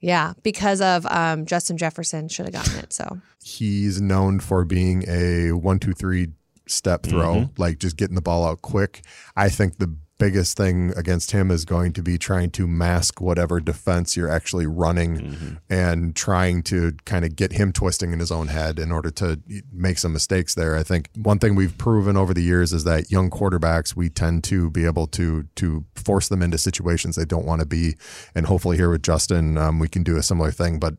Yeah, 0.00 0.34
because 0.42 0.80
of 0.80 1.06
um, 1.06 1.46
Justin 1.46 1.78
Jefferson 1.78 2.28
should 2.28 2.46
have 2.46 2.52
gotten 2.52 2.78
it. 2.78 2.92
So 2.92 3.18
He's 3.42 4.00
known 4.00 4.40
for 4.40 4.64
being 4.64 5.04
a 5.08 5.52
one, 5.52 5.78
two, 5.78 5.92
three 5.92 6.28
step 6.66 7.02
throw, 7.04 7.50
like 7.56 7.78
just 7.78 7.96
getting 7.96 8.14
the 8.14 8.20
ball 8.20 8.44
out 8.44 8.60
quick. 8.62 9.02
I 9.36 9.48
think 9.48 9.78
the 9.78 9.96
biggest 10.18 10.56
thing 10.56 10.92
against 10.96 11.32
him 11.32 11.50
is 11.50 11.64
going 11.64 11.92
to 11.92 12.02
be 12.02 12.16
trying 12.16 12.50
to 12.50 12.66
mask 12.66 13.20
whatever 13.20 13.60
defense 13.60 14.16
you're 14.16 14.30
actually 14.30 14.66
running 14.66 15.58
and 15.68 16.16
trying 16.16 16.62
to 16.62 16.92
kind 17.04 17.24
of 17.24 17.36
get 17.36 17.52
him 17.52 17.72
twisting 17.72 18.12
in 18.12 18.18
his 18.18 18.32
own 18.32 18.48
head 18.48 18.78
in 18.78 18.90
order 18.90 19.10
to 19.10 19.40
make 19.72 19.98
some 19.98 20.12
mistakes 20.12 20.54
there. 20.54 20.76
I 20.76 20.82
think 20.82 21.10
one 21.16 21.38
thing 21.38 21.54
we've 21.54 21.76
proven 21.76 22.16
over 22.16 22.32
the 22.32 22.42
years 22.42 22.72
is 22.72 22.84
that 22.84 23.10
young 23.10 23.30
quarterbacks 23.30 23.94
we 23.94 24.08
tend 24.08 24.44
to 24.44 24.70
be 24.70 24.86
able 24.86 25.06
to 25.08 25.44
to 25.56 25.84
force 25.94 26.28
them 26.28 26.42
into 26.42 26.58
situations 26.58 27.16
they 27.16 27.24
don't 27.24 27.46
want 27.46 27.60
to 27.60 27.66
be. 27.66 27.96
And 28.34 28.46
hopefully 28.46 28.76
here 28.76 28.90
with 28.90 29.02
Justin 29.02 29.58
um, 29.58 29.78
we 29.78 29.88
can 29.88 30.02
do 30.02 30.16
a 30.16 30.22
similar 30.22 30.50
thing. 30.50 30.78
But 30.78 30.94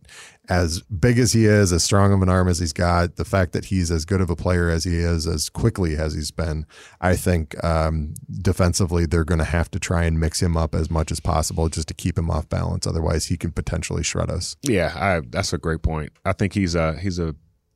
as 0.50 0.82
big 0.84 1.20
as 1.20 1.34
he 1.34 1.46
is, 1.46 1.74
as 1.74 1.84
strong 1.84 2.14
of 2.14 2.22
an 2.22 2.30
arm 2.30 2.48
as 2.48 2.60
he's 2.60 2.74
got, 2.74 3.16
the 3.18 3.26
fact 3.26 3.52
that 3.54 3.66
he's 3.66 3.92
as 3.92 4.06
good 4.06 4.22
of 4.22 4.30
a 4.30 4.36
player 4.36 4.70
as 4.70 4.84
he 4.84 4.96
is, 4.96 5.28
as 5.28 5.50
quickly 5.50 5.96
as 5.98 6.14
he's 6.14 6.32
been, 6.32 6.66
I 7.02 7.16
think 7.16 7.62
um, 7.64 8.14
defensively 8.42 9.06
they're 9.06 9.24
going 9.26 9.40
to 9.40 9.46
have 9.46 9.70
to 9.72 9.80
try 9.80 10.04
and 10.04 10.20
mix 10.20 10.42
him 10.42 10.56
up 10.56 10.74
as 10.74 10.90
much 10.90 11.12
as 11.12 11.20
possible 11.20 11.68
just 11.70 11.88
to 11.90 11.94
keep 11.94 12.18
him 12.18 12.30
off 12.30 12.48
balance. 12.50 12.88
Otherwise, 12.88 13.26
he 13.26 13.38
can 13.38 13.52
potentially 13.52 14.04
shred 14.04 14.30
us. 14.30 14.56
Yeah, 14.64 14.94
I, 14.96 15.22
that's 15.28 15.54
a 15.54 15.58
great 15.58 15.82
point. 15.82 16.12
I 16.26 16.34
think 16.34 16.54
he's 16.54 16.76
a 16.76 16.98
he's 16.98 17.20
a 17.20 17.36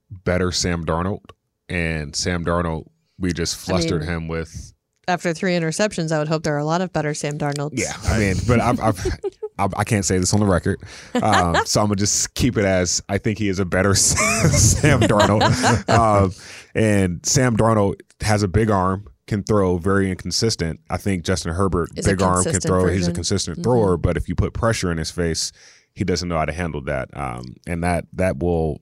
better 0.10 0.52
Sam 0.52 0.86
Darnold, 0.86 1.32
and 1.70 2.16
Sam 2.16 2.46
Darnold 2.46 2.88
we 3.20 3.34
just 3.34 3.56
flustered 3.58 4.02
mean- 4.02 4.10
him 4.10 4.28
with 4.28 4.74
after 5.08 5.34
three 5.34 5.54
interceptions, 5.54 6.12
I 6.12 6.20
would 6.20 6.28
hope 6.28 6.44
there 6.44 6.56
are 6.56 6.60
a 6.60 6.66
lot 6.66 6.82
of 6.82 6.94
better 6.94 7.14
Sam 7.14 7.38
Darnolds. 7.38 7.72
Yeah, 7.74 7.94
I 8.06 8.20
mean, 8.20 8.36
but 8.48 8.60
I've, 8.62 8.80
I've, 8.80 9.20
I 9.62 9.82
I 9.82 9.84
can't 9.84 10.06
say 10.06 10.18
this 10.18 10.34
on 10.34 10.40
the 10.40 10.46
record, 10.46 10.82
um, 11.22 11.56
so 11.66 11.82
I'm 11.82 11.88
gonna 11.88 11.96
just 11.96 12.34
keep 12.34 12.58
it 12.58 12.66
as 12.66 13.02
I 13.10 13.18
think 13.18 13.38
he 13.38 13.50
is 13.50 13.60
a 13.60 13.66
better 13.66 13.96
Sam 13.96 15.02
Darnold, 15.02 15.90
um, 15.90 16.32
and 16.76 17.26
Sam 17.26 17.56
Darnold 17.56 18.02
has 18.22 18.44
a 18.44 18.48
big 18.48 18.70
arm, 18.70 19.08
can 19.28 19.44
throw, 19.44 19.78
very 19.78 20.10
inconsistent. 20.10 20.80
I 20.90 20.98
think 20.98 21.24
Justin 21.24 21.54
Herbert, 21.54 21.90
Is 21.96 22.06
big 22.06 22.22
arm, 22.22 22.44
can 22.44 22.60
throw. 22.60 22.88
He's 22.88 23.04
a 23.04 23.06
version. 23.06 23.14
consistent 23.16 23.64
thrower, 23.64 23.98
but 23.98 24.18
if 24.18 24.28
you 24.28 24.36
put 24.36 24.54
pressure 24.54 24.92
in 24.92 24.98
his 24.98 25.12
face, 25.12 25.52
he 25.94 26.04
doesn't 26.04 26.28
know 26.28 26.38
how 26.38 26.46
to 26.46 26.54
handle 26.54 26.82
that, 26.82 27.16
um, 27.18 27.56
and 27.68 27.84
that 27.84 28.06
that 28.14 28.40
will, 28.40 28.82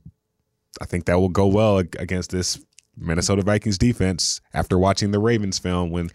I 0.81 0.85
think 0.85 1.05
that 1.05 1.19
will 1.19 1.29
go 1.29 1.47
well 1.47 1.77
against 1.77 2.31
this 2.31 2.59
Minnesota 2.99 3.41
Vikings 3.41 3.77
defense 3.77 4.41
after 4.53 4.77
watching 4.77 5.11
the 5.11 5.19
Ravens 5.19 5.57
film 5.57 5.91
when 5.91 6.09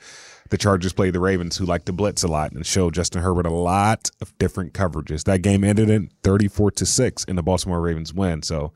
the 0.50 0.58
Chargers 0.58 0.92
played 0.92 1.14
the 1.14 1.20
Ravens 1.20 1.56
who 1.56 1.64
like 1.64 1.84
to 1.86 1.92
blitz 1.92 2.22
a 2.22 2.28
lot 2.28 2.52
and 2.52 2.64
show 2.66 2.90
Justin 2.90 3.22
Herbert 3.22 3.46
a 3.46 3.50
lot 3.50 4.10
of 4.20 4.36
different 4.38 4.72
coverages. 4.74 5.24
That 5.24 5.42
game 5.42 5.64
ended 5.64 5.88
in 5.90 6.10
34 6.22 6.70
to 6.72 6.86
6 6.86 7.24
and 7.28 7.38
the 7.38 7.42
Baltimore 7.42 7.80
Ravens 7.80 8.12
win. 8.12 8.42
So 8.42 8.72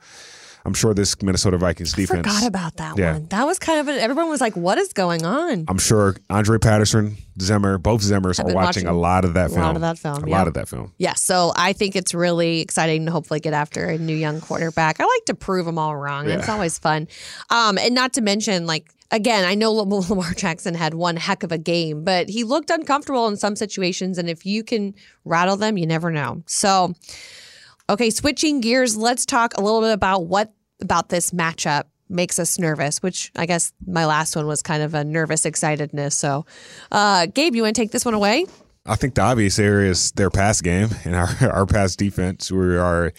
I'm 0.64 0.74
sure 0.74 0.92
this 0.92 1.20
Minnesota 1.22 1.56
Vikings 1.56 1.94
I 1.94 1.96
defense 1.98 2.26
forgot 2.26 2.46
about 2.46 2.76
that 2.76 2.98
Yeah. 2.98 3.12
one. 3.14 3.26
That 3.28 3.44
was 3.46 3.58
kind 3.58 3.80
of 3.80 3.88
a, 3.94 4.02
everyone 4.02 4.28
was 4.28 4.40
like, 4.40 4.54
"What 4.56 4.76
is 4.76 4.92
going 4.92 5.24
on?" 5.24 5.64
I'm 5.68 5.78
sure 5.78 6.16
Andre 6.28 6.58
Patterson, 6.58 7.16
Zimmer, 7.40 7.78
both 7.78 8.02
Zimmers 8.02 8.38
are 8.40 8.44
watching, 8.44 8.54
watching 8.54 8.86
a 8.86 8.92
lot 8.92 9.24
of 9.24 9.34
that 9.34 9.50
film. 9.50 9.62
a 9.62 9.66
lot 9.66 9.76
of 9.76 9.82
that 9.82 9.98
film, 9.98 10.24
A 10.24 10.28
yeah. 10.28 10.36
lot 10.36 10.48
of 10.48 10.54
that 10.54 10.68
film. 10.68 10.92
Yeah, 10.98 11.14
so 11.14 11.52
I 11.56 11.72
think 11.72 11.96
it's 11.96 12.12
really 12.12 12.60
exciting 12.60 13.06
to 13.06 13.12
hopefully 13.12 13.40
get 13.40 13.54
after 13.54 13.84
a 13.86 13.96
new 13.98 14.14
young 14.16 14.40
quarterback. 14.40 15.00
I 15.00 15.04
like 15.04 15.24
to 15.26 15.34
prove 15.34 15.64
them 15.64 15.78
all 15.78 15.96
wrong. 15.96 16.28
It's 16.28 16.48
always 16.48 16.78
fun. 16.78 17.08
Um, 17.50 17.78
and 17.78 17.94
not 17.94 18.12
to 18.14 18.20
mention, 18.20 18.66
like, 18.66 18.90
again, 19.11 19.44
I 19.44 19.54
know 19.54 19.72
Lam- 19.72 19.90
Lamar 20.09 20.34
Jackson 20.34 20.74
had 20.74 20.94
one 20.94 21.16
heck 21.16 21.42
of 21.42 21.52
a 21.52 21.59
game, 21.59 22.04
but 22.04 22.28
he 22.28 22.44
looked 22.44 22.70
uncomfortable 22.70 23.26
in 23.28 23.36
some 23.36 23.56
situations. 23.56 24.18
And 24.18 24.28
if 24.28 24.44
you 24.44 24.62
can 24.64 24.94
rattle 25.24 25.56
them, 25.56 25.78
you 25.78 25.86
never 25.86 26.11
know. 26.11 26.42
So, 26.46 26.94
okay, 27.88 28.11
switching 28.11 28.61
gears, 28.61 28.96
let's 28.96 29.26
talk 29.26 29.56
a 29.56 29.61
little 29.61 29.80
bit 29.80 29.92
about 29.92 30.26
what 30.26 30.52
about 30.80 31.09
this 31.09 31.32
matchup 31.32 31.84
makes 32.09 32.38
us 32.38 32.59
nervous, 32.59 33.02
which 33.02 33.30
I 33.36 33.46
guess 33.46 33.72
my 33.86 34.06
last 34.06 34.34
one 34.34 34.46
was 34.46 34.62
kind 34.62 34.82
of 34.82 34.94
a 34.94 35.04
nervous 35.04 35.44
excitedness. 35.44 36.12
So, 36.12 36.46
uh, 36.90 37.26
Gabe, 37.26 37.54
you 37.54 37.62
want 37.62 37.76
to 37.76 37.82
take 37.82 37.90
this 37.90 38.04
one 38.04 38.14
away? 38.14 38.46
I 38.86 38.96
think 38.96 39.14
the 39.14 39.22
obvious 39.22 39.59
area 39.59 39.90
is 39.90 40.12
their 40.12 40.30
pass 40.30 40.62
game 40.62 40.88
and 41.04 41.14
our, 41.14 41.28
our 41.52 41.66
pass 41.66 41.96
defense. 41.96 42.50
We 42.50 42.76
are 42.76 43.12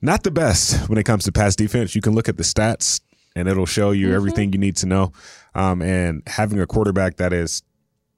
not 0.00 0.22
the 0.22 0.30
best 0.30 0.88
when 0.88 0.98
it 0.98 1.04
comes 1.04 1.24
to 1.24 1.32
pass 1.32 1.56
defense. 1.56 1.96
You 1.96 2.02
can 2.02 2.14
look 2.14 2.28
at 2.28 2.36
the 2.36 2.44
stats 2.44 3.00
and 3.34 3.48
it'll 3.48 3.66
show 3.66 3.90
you 3.90 4.14
everything 4.14 4.52
you 4.52 4.58
need 4.58 4.76
to 4.76 4.86
know. 4.86 5.12
Um, 5.54 5.82
and 5.82 6.22
having 6.26 6.60
a 6.60 6.66
quarterback 6.66 7.16
that 7.16 7.32
is 7.32 7.62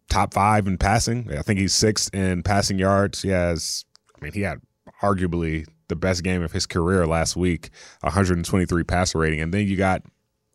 top 0.09 0.35
five 0.35 0.67
in 0.67 0.79
passing, 0.79 1.31
I 1.37 1.43
think 1.43 1.59
he's 1.59 1.75
sixth 1.75 2.15
in 2.15 2.43
passing 2.43 2.79
yards. 2.79 3.23
He 3.23 3.31
has, 3.31 3.85
I 4.17 4.25
mean, 4.25 4.33
he 4.33 4.43
had 4.43 4.61
arguably 5.03 5.67
the 5.89 5.97
best 5.97 6.23
game 6.23 6.43
of 6.43 6.53
his 6.53 6.67
career 6.67 7.07
last 7.07 7.37
week, 7.37 7.71
123 8.01 8.85
passer 8.85 9.19
rating. 9.19 9.41
And 9.41 9.53
then 9.53 9.67
you 9.67 9.77
got 9.77 10.03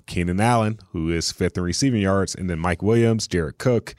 Keenan 0.08 0.42
Allen, 0.42 0.80
who 0.92 1.12
is 1.12 1.32
fifth 1.32 1.58
in 1.58 1.64
receiving 1.64 2.02
yards, 2.02 2.36
and 2.36 2.50
then 2.50 2.60
Mike 2.60 2.82
Williams, 2.82 3.28
Jared 3.28 3.60
Cook, 3.60 3.96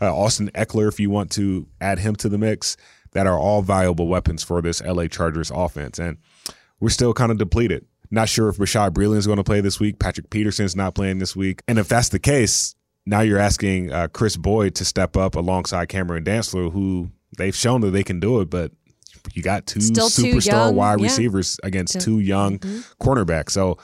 uh, 0.00 0.14
Austin 0.14 0.50
Ekeler, 0.54 0.88
if 0.88 1.00
you 1.00 1.10
want 1.10 1.30
to 1.32 1.66
add 1.80 1.98
him 1.98 2.14
to 2.16 2.28
the 2.28 2.38
mix, 2.38 2.76
that 3.12 3.26
are 3.26 3.38
all 3.38 3.62
valuable 3.62 4.08
weapons 4.08 4.42
for 4.42 4.60
this 4.60 4.82
LA 4.82 5.06
Chargers 5.06 5.50
offense. 5.50 5.98
And 5.98 6.18
we're 6.80 6.90
still 6.90 7.14
kind 7.14 7.32
of 7.32 7.38
depleted. 7.38 7.86
Not 8.14 8.28
sure 8.28 8.48
if 8.48 8.56
Bashaud 8.58 8.90
Breeland 8.90 9.16
is 9.16 9.26
going 9.26 9.38
to 9.38 9.44
play 9.44 9.60
this 9.60 9.80
week. 9.80 9.98
Patrick 9.98 10.30
Peterson's 10.30 10.76
not 10.76 10.94
playing 10.94 11.18
this 11.18 11.34
week. 11.34 11.62
And 11.66 11.80
if 11.80 11.88
that's 11.88 12.10
the 12.10 12.20
case, 12.20 12.76
now 13.04 13.20
you're 13.20 13.40
asking 13.40 13.92
uh, 13.92 14.06
Kris 14.06 14.36
Boyd 14.36 14.76
to 14.76 14.84
step 14.84 15.16
up 15.16 15.34
alongside 15.34 15.88
Cameron 15.88 16.24
Dantzler, 16.24 16.72
who 16.72 17.10
they've 17.36 17.56
shown 17.56 17.80
that 17.80 17.90
they 17.90 18.04
can 18.04 18.20
do 18.20 18.40
it, 18.40 18.50
but 18.50 18.70
you 19.32 19.42
got 19.42 19.66
two 19.66 19.80
Still 19.80 20.08
superstar 20.08 20.46
young, 20.46 20.76
wide 20.76 21.00
yeah. 21.00 21.06
receivers 21.06 21.58
against 21.64 22.00
two 22.00 22.20
young 22.20 22.58
cornerbacks. 23.00 23.50
So, 23.50 23.78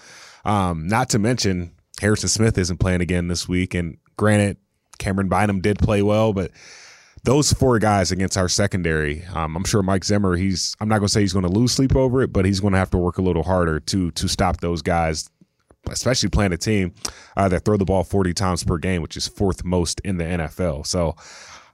um, 0.45 0.87
not 0.87 1.09
to 1.11 1.19
mention 1.19 1.73
Harrison 2.01 2.29
Smith 2.29 2.57
isn't 2.57 2.79
playing 2.79 3.01
again 3.01 3.27
this 3.27 3.49
week. 3.49 3.75
And 3.75 3.99
granted, 4.17 4.59
Camryn 4.99 5.29
Bynum 5.29 5.61
did 5.61 5.79
play 5.79 6.03
well, 6.03 6.33
but 6.33 6.53
those 7.25 7.53
four 7.53 7.79
guys 7.79 8.13
against 8.13 8.37
our 8.37 8.49
secondary, 8.49 9.25
um, 9.35 9.57
I'm 9.57 9.65
sure 9.65 9.83
Mike 9.83 10.05
Zimmer, 10.05 10.37
he's 10.37 10.75
I'm 10.81 10.89
not 10.89 10.99
going 10.99 11.09
to 11.09 11.13
say 11.13 11.21
he's 11.21 11.33
going 11.33 11.45
to 11.45 11.51
lose 11.51 11.73
sleep 11.73 11.95
over 11.95 12.23
it, 12.23 12.33
but 12.33 12.45
he's 12.45 12.61
going 12.61 12.73
to 12.73 12.79
have 12.79 12.91
to 12.91 12.99
work 12.99 13.19
a 13.19 13.23
little 13.23 13.43
harder 13.43 13.81
to 13.81 14.11
to 14.13 14.29
stop 14.29 14.59
those 14.59 14.83
guys, 14.83 15.29
especially 15.89 16.29
playing 16.29 16.53
a 16.53 16.57
team 16.57 16.95
uh, 17.37 17.49
that 17.49 17.65
throw 17.65 17.77
the 17.77 17.85
ball 17.85 18.05
40 18.05 18.33
times 18.35 18.65
per 18.65 18.79
game, 18.79 19.03
which 19.03 19.17
is 19.17 19.29
fourth 19.29 19.65
most 19.65 20.01
in 20.01 20.19
the 20.19 20.25
NFL. 20.25 20.87
So. 20.87 21.17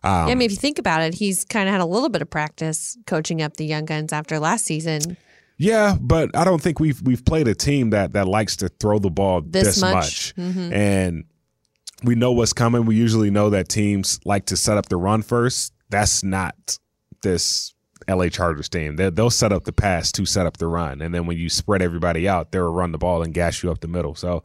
Um, 0.04 0.28
Yeah, 0.28 0.32
I 0.32 0.34
mean, 0.34 0.42
if 0.42 0.50
you 0.52 0.58
think 0.58 0.78
about 0.78 1.00
it, 1.02 1.14
he's 1.14 1.44
kind 1.44 1.68
of 1.68 1.72
had 1.72 1.80
a 1.80 1.86
little 1.86 2.10
bit 2.10 2.22
of 2.22 2.30
practice 2.30 2.96
coaching 3.06 3.42
up 3.42 3.56
the 3.56 3.64
young 3.64 3.86
guns 3.86 4.12
after 4.12 4.38
last 4.38 4.64
season. 4.64 5.16
Yeah, 5.58 5.96
but 6.00 6.36
I 6.36 6.44
don't 6.44 6.60
think 6.60 6.80
we've 6.80 7.00
we've 7.02 7.24
played 7.24 7.48
a 7.48 7.54
team 7.54 7.90
that 7.90 8.12
that 8.12 8.28
likes 8.28 8.56
to 8.56 8.68
throw 8.68 8.98
the 8.98 9.10
ball 9.10 9.40
This 9.40 9.66
this, 9.66 9.80
much. 9.80 10.34
Mm-hmm. 10.36 10.64
much, 10.64 10.72
and 10.72 11.24
we 12.02 12.14
know 12.14 12.32
what's 12.32 12.52
coming. 12.52 12.84
We 12.84 12.96
usually 12.96 13.30
know 13.30 13.50
that 13.50 13.68
teams 13.68 14.20
like 14.24 14.46
to 14.46 14.56
set 14.56 14.76
up 14.76 14.88
the 14.88 14.96
run 14.96 15.22
first. 15.22 15.72
That's 15.88 16.22
not 16.22 16.78
this 17.22 17.74
LA 18.08 18.28
Chargers 18.28 18.68
team. 18.68 18.96
They, 18.96 19.10
they'll 19.10 19.30
set 19.30 19.52
up 19.52 19.64
the 19.64 19.72
pass 19.72 20.12
to 20.12 20.26
set 20.26 20.46
up 20.46 20.58
the 20.58 20.66
run, 20.66 21.00
and 21.00 21.14
then 21.14 21.26
when 21.26 21.38
you 21.38 21.48
spread 21.48 21.82
everybody 21.82 22.28
out, 22.28 22.52
they'll 22.52 22.72
run 22.72 22.92
the 22.92 22.98
ball 22.98 23.22
and 23.22 23.32
gash 23.32 23.62
you 23.62 23.70
up 23.70 23.80
the 23.80 23.88
middle. 23.88 24.14
So, 24.14 24.42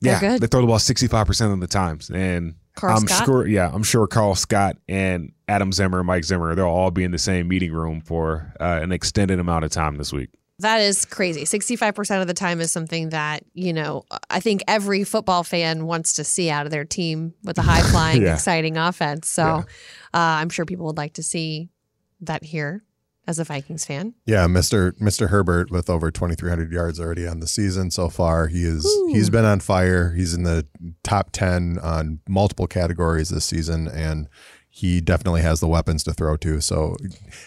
yeah, 0.00 0.38
they 0.38 0.46
throw 0.46 0.60
the 0.60 0.66
ball 0.66 0.78
sixty 0.78 1.06
five 1.06 1.26
percent 1.26 1.52
of 1.52 1.60
the 1.60 1.66
times, 1.66 2.10
and 2.10 2.54
Karl 2.74 2.96
I'm 2.96 3.06
Scott? 3.06 3.26
sure. 3.26 3.46
Yeah, 3.46 3.70
I'm 3.72 3.82
sure 3.82 4.06
Karl 4.06 4.34
Scott 4.34 4.76
and 4.88 5.32
Adam 5.48 5.72
Zimmer, 5.72 5.98
and 5.98 6.06
Mike 6.06 6.24
Zimmer, 6.24 6.54
they'll 6.54 6.66
all 6.66 6.90
be 6.90 7.04
in 7.04 7.10
the 7.10 7.18
same 7.18 7.48
meeting 7.48 7.72
room 7.72 8.00
for 8.00 8.52
uh, 8.58 8.80
an 8.82 8.92
extended 8.92 9.38
amount 9.38 9.64
of 9.64 9.70
time 9.70 9.96
this 9.96 10.12
week. 10.12 10.30
That 10.62 10.80
is 10.80 11.04
crazy. 11.04 11.42
65% 11.44 12.20
of 12.20 12.26
the 12.26 12.34
time 12.34 12.60
is 12.60 12.72
something 12.72 13.10
that, 13.10 13.44
you 13.54 13.72
know, 13.72 14.04
I 14.30 14.40
think 14.40 14.62
every 14.66 15.04
football 15.04 15.44
fan 15.44 15.86
wants 15.86 16.14
to 16.14 16.24
see 16.24 16.50
out 16.50 16.66
of 16.66 16.72
their 16.72 16.84
team 16.84 17.34
with 17.44 17.58
a 17.58 17.62
high 17.62 17.82
flying, 17.90 18.22
Yeah. 18.22 18.34
exciting 18.34 18.76
offense. 18.76 19.28
So 19.28 19.44
uh, 19.44 19.64
I'm 20.12 20.48
sure 20.48 20.64
people 20.64 20.86
would 20.86 20.96
like 20.96 21.14
to 21.14 21.22
see 21.22 21.68
that 22.22 22.42
here 22.44 22.82
as 23.26 23.38
a 23.38 23.44
Vikings 23.44 23.84
fan. 23.84 24.14
Yeah, 24.26 24.46
Mr. 24.46 24.92
Mr. 25.00 25.28
Herbert 25.28 25.70
with 25.70 25.88
over 25.88 26.10
2300 26.10 26.72
yards 26.72 26.98
already 26.98 27.26
on 27.26 27.38
the 27.40 27.46
season 27.46 27.90
so 27.92 28.08
far. 28.08 28.48
He 28.48 28.64
is 28.64 28.84
he's 29.10 29.30
been 29.30 29.44
on 29.44 29.60
fire. 29.60 30.12
He's 30.12 30.34
in 30.34 30.42
the 30.42 30.66
top 31.04 31.30
10 31.32 31.78
on 31.82 32.18
multiple 32.28 32.66
categories 32.66 33.28
this 33.28 33.44
season 33.44 33.86
and 33.88 34.28
he 34.74 35.02
definitely 35.02 35.42
has 35.42 35.60
the 35.60 35.68
weapons 35.68 36.02
to 36.02 36.14
throw 36.14 36.34
to. 36.38 36.58
So 36.62 36.96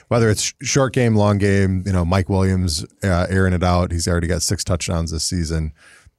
whether 0.09 0.29
it's 0.29 0.53
short 0.61 0.93
game, 0.93 1.15
long 1.15 1.39
game, 1.39 1.81
you 1.83 1.91
know, 1.91 2.05
Mike 2.05 2.29
Williams 2.29 2.85
uh, 3.03 3.25
airing 3.31 3.53
it 3.53 3.63
out, 3.63 3.91
he's 3.91 4.07
already 4.07 4.27
got 4.27 4.43
six 4.43 4.63
touchdowns 4.63 5.09
this 5.09 5.23
season. 5.23 5.73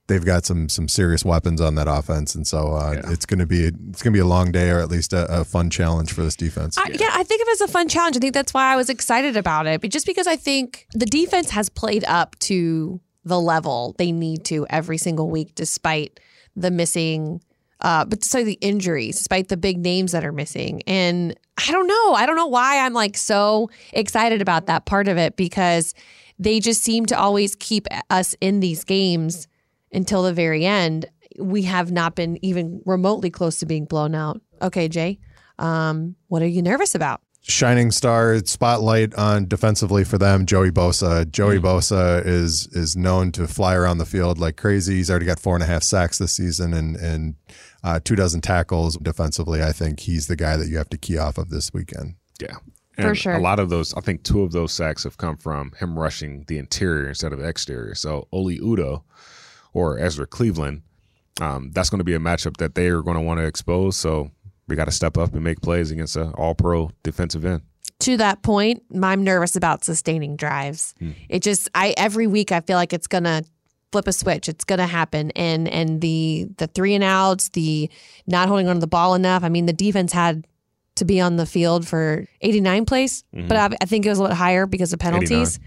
They've 0.07 0.23
got 0.23 0.45
some 0.45 0.67
some 0.67 0.89
serious 0.89 1.23
weapons 1.23 1.61
on 1.61 1.75
that 1.75 1.87
offense, 1.87 2.35
and 2.35 2.45
so 2.45 2.73
uh, 2.73 3.01
it's 3.05 3.25
going 3.25 3.39
to 3.39 3.45
be 3.45 3.67
it's 3.67 4.03
going 4.03 4.11
to 4.11 4.17
be 4.17 4.19
a 4.19 4.25
long 4.25 4.51
day, 4.51 4.69
or 4.69 4.79
at 4.79 4.89
least 4.89 5.13
a, 5.13 5.25
a 5.33 5.45
fun 5.45 5.69
challenge 5.69 6.11
for 6.11 6.23
this 6.23 6.35
defense. 6.35 6.77
I, 6.77 6.89
yeah, 6.93 7.09
I 7.13 7.23
think 7.23 7.41
of 7.41 7.47
it 7.47 7.51
as 7.51 7.61
a 7.61 7.67
fun 7.69 7.87
challenge. 7.87 8.17
I 8.17 8.19
think 8.19 8.33
that's 8.33 8.53
why 8.53 8.73
I 8.73 8.75
was 8.75 8.89
excited 8.89 9.37
about 9.37 9.65
it. 9.65 9.79
But 9.79 9.91
just 9.91 10.05
because 10.05 10.27
I 10.27 10.35
think 10.35 10.87
the 10.93 11.05
defense 11.05 11.51
has 11.51 11.69
played 11.69 12.03
up 12.05 12.37
to 12.39 12.99
the 13.23 13.39
level 13.39 13.95
they 13.97 14.11
need 14.11 14.43
to 14.45 14.67
every 14.69 14.97
single 14.97 15.29
week, 15.29 15.55
despite 15.55 16.19
the 16.55 16.71
missing 16.71 17.41
uh, 17.81 18.05
but 18.05 18.21
despite 18.21 18.45
the 18.45 18.57
injuries, 18.61 19.17
despite 19.17 19.49
the 19.49 19.57
big 19.57 19.77
names 19.77 20.11
that 20.11 20.25
are 20.25 20.31
missing. 20.31 20.81
And 20.87 21.37
I 21.57 21.71
don't 21.71 21.87
know. 21.87 22.13
I 22.13 22.25
don't 22.25 22.35
know 22.35 22.47
why 22.47 22.79
I'm 22.85 22.93
like 22.93 23.17
so 23.17 23.69
excited 23.93 24.41
about 24.41 24.65
that 24.67 24.85
part 24.85 25.07
of 25.07 25.17
it 25.17 25.35
because 25.35 25.93
they 26.39 26.59
just 26.59 26.83
seem 26.83 27.05
to 27.07 27.17
always 27.17 27.55
keep 27.55 27.87
us 28.09 28.35
in 28.41 28.59
these 28.59 28.83
games 28.83 29.47
until 29.91 30.23
the 30.23 30.33
very 30.33 30.65
end. 30.65 31.05
We 31.39 31.63
have 31.63 31.91
not 31.91 32.15
been 32.15 32.43
even 32.43 32.81
remotely 32.85 33.29
close 33.29 33.59
to 33.59 33.65
being 33.65 33.85
blown 33.85 34.15
out. 34.15 34.41
Okay, 34.61 34.87
Jay, 34.87 35.19
um, 35.59 36.15
what 36.27 36.41
are 36.41 36.47
you 36.47 36.61
nervous 36.61 36.95
about? 36.95 37.21
Shining 37.49 37.91
star 37.91 38.39
spotlight 38.39 39.15
on 39.15 39.47
defensively 39.47 40.03
for 40.03 40.17
them. 40.17 40.45
Joey 40.45 40.69
Bosa. 40.69 41.29
Joey 41.31 41.59
Bosa 41.59 42.25
is 42.25 42.67
is 42.73 42.97
known 42.97 43.31
to 43.31 43.47
fly 43.47 43.73
around 43.73 43.99
the 43.99 44.05
field 44.05 44.37
like 44.37 44.57
crazy. 44.57 44.95
He's 44.95 45.09
already 45.09 45.25
got 45.25 45.39
four 45.39 45.55
and 45.55 45.63
a 45.63 45.67
half 45.67 45.83
sacks 45.83 46.17
this 46.17 46.33
season 46.33 46.73
and 46.73 46.97
and 46.97 47.35
uh, 47.83 48.01
two 48.03 48.17
dozen 48.17 48.41
tackles 48.41 48.97
defensively. 48.97 49.63
I 49.63 49.71
think 49.71 50.01
he's 50.01 50.27
the 50.27 50.35
guy 50.35 50.57
that 50.57 50.67
you 50.67 50.77
have 50.77 50.89
to 50.89 50.97
key 50.97 51.17
off 51.17 51.37
of 51.37 51.49
this 51.49 51.73
weekend. 51.73 52.15
Yeah. 52.41 52.57
For 52.99 53.13
sure. 53.13 53.35
A 53.35 53.39
lot 53.39 53.59
of 53.59 53.69
those, 53.69 53.93
I 53.93 54.01
think 54.01 54.23
two 54.23 54.41
of 54.41 54.51
those 54.51 54.73
sacks 54.73 55.03
have 55.03 55.17
come 55.17 55.37
from 55.37 55.71
him 55.79 55.97
rushing 55.97 56.45
the 56.47 56.57
interior 56.57 57.07
instead 57.07 57.31
of 57.31 57.39
the 57.39 57.47
exterior. 57.47 57.93
So 57.93 58.27
Oli 58.31 58.57
Udoh 58.57 59.03
or 59.71 59.99
Ezra 59.99 60.25
Cleveland, 60.25 60.81
um, 61.39 61.71
that's 61.73 61.91
going 61.91 61.99
to 61.99 62.03
be 62.03 62.15
a 62.15 62.19
matchup 62.19 62.57
that 62.57 62.73
they 62.73 62.87
are 62.87 63.03
going 63.03 63.15
to 63.15 63.21
want 63.21 63.39
to 63.39 63.45
expose. 63.45 63.95
So 63.95 64.31
we 64.67 64.75
got 64.75 64.85
to 64.85 64.91
step 64.91 65.17
up 65.17 65.33
and 65.33 65.43
make 65.43 65.61
plays 65.61 65.91
against 65.91 66.15
an 66.15 66.31
all 66.33 66.55
pro 66.55 66.91
defensive 67.03 67.45
end. 67.45 67.61
to 67.99 68.17
that 68.17 68.41
point, 68.43 68.83
I'm 69.01 69.23
nervous 69.23 69.55
about 69.55 69.83
sustaining 69.83 70.35
drives. 70.35 70.93
Hmm. 70.99 71.11
It 71.29 71.41
just 71.41 71.69
I 71.73 71.93
every 71.97 72.27
week 72.27 72.51
I 72.51 72.61
feel 72.61 72.77
like 72.77 72.93
it's 72.93 73.07
gonna 73.07 73.43
flip 73.91 74.07
a 74.07 74.13
switch. 74.13 74.49
It's 74.49 74.63
gonna 74.63 74.87
happen. 74.87 75.31
And 75.31 75.67
and 75.67 76.01
the 76.01 76.47
the 76.57 76.67
three 76.67 76.93
and 76.93 77.03
outs, 77.03 77.49
the 77.49 77.89
not 78.27 78.47
holding 78.47 78.67
on 78.67 78.75
to 78.75 78.81
the 78.81 78.87
ball 78.87 79.15
enough. 79.15 79.43
I 79.43 79.49
mean, 79.49 79.65
the 79.65 79.73
defense 79.73 80.11
had 80.11 80.45
to 80.95 81.05
be 81.05 81.21
on 81.21 81.37
the 81.37 81.45
field 81.45 81.87
for 81.87 82.25
89 82.41 82.85
plays, 82.85 83.23
but 83.31 83.41
mm-hmm. 83.41 83.73
I, 83.73 83.77
I 83.81 83.85
think 83.85 84.05
it 84.05 84.09
was 84.09 84.17
a 84.17 84.23
little 84.23 84.35
higher 84.35 84.65
because 84.65 84.93
of 84.93 84.99
penalties. 84.99 85.59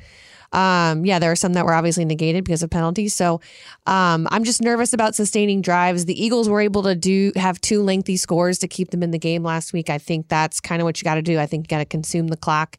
Um, 0.52 1.04
yeah, 1.04 1.18
there 1.18 1.30
are 1.30 1.36
some 1.36 1.52
that 1.52 1.64
were 1.64 1.74
obviously 1.74 2.04
negated 2.04 2.44
because 2.44 2.62
of 2.62 2.70
penalties. 2.70 3.14
So 3.14 3.40
um, 3.86 4.26
I'm 4.30 4.44
just 4.44 4.60
nervous 4.60 4.92
about 4.92 5.14
sustaining 5.14 5.62
drives. 5.62 6.06
The 6.06 6.22
Eagles 6.22 6.48
were 6.48 6.60
able 6.60 6.82
to 6.84 6.94
do 6.94 7.32
have 7.36 7.60
two 7.60 7.82
lengthy 7.82 8.16
scores 8.16 8.58
to 8.58 8.68
keep 8.68 8.90
them 8.90 9.02
in 9.02 9.10
the 9.10 9.18
game 9.18 9.42
last 9.42 9.72
week. 9.72 9.90
I 9.90 9.98
think 9.98 10.28
that's 10.28 10.60
kind 10.60 10.82
of 10.82 10.86
what 10.86 11.00
you 11.00 11.04
got 11.04 11.14
to 11.14 11.22
do. 11.22 11.38
I 11.38 11.46
think 11.46 11.66
you 11.66 11.68
got 11.68 11.78
to 11.78 11.84
consume 11.84 12.28
the 12.28 12.36
clock. 12.36 12.78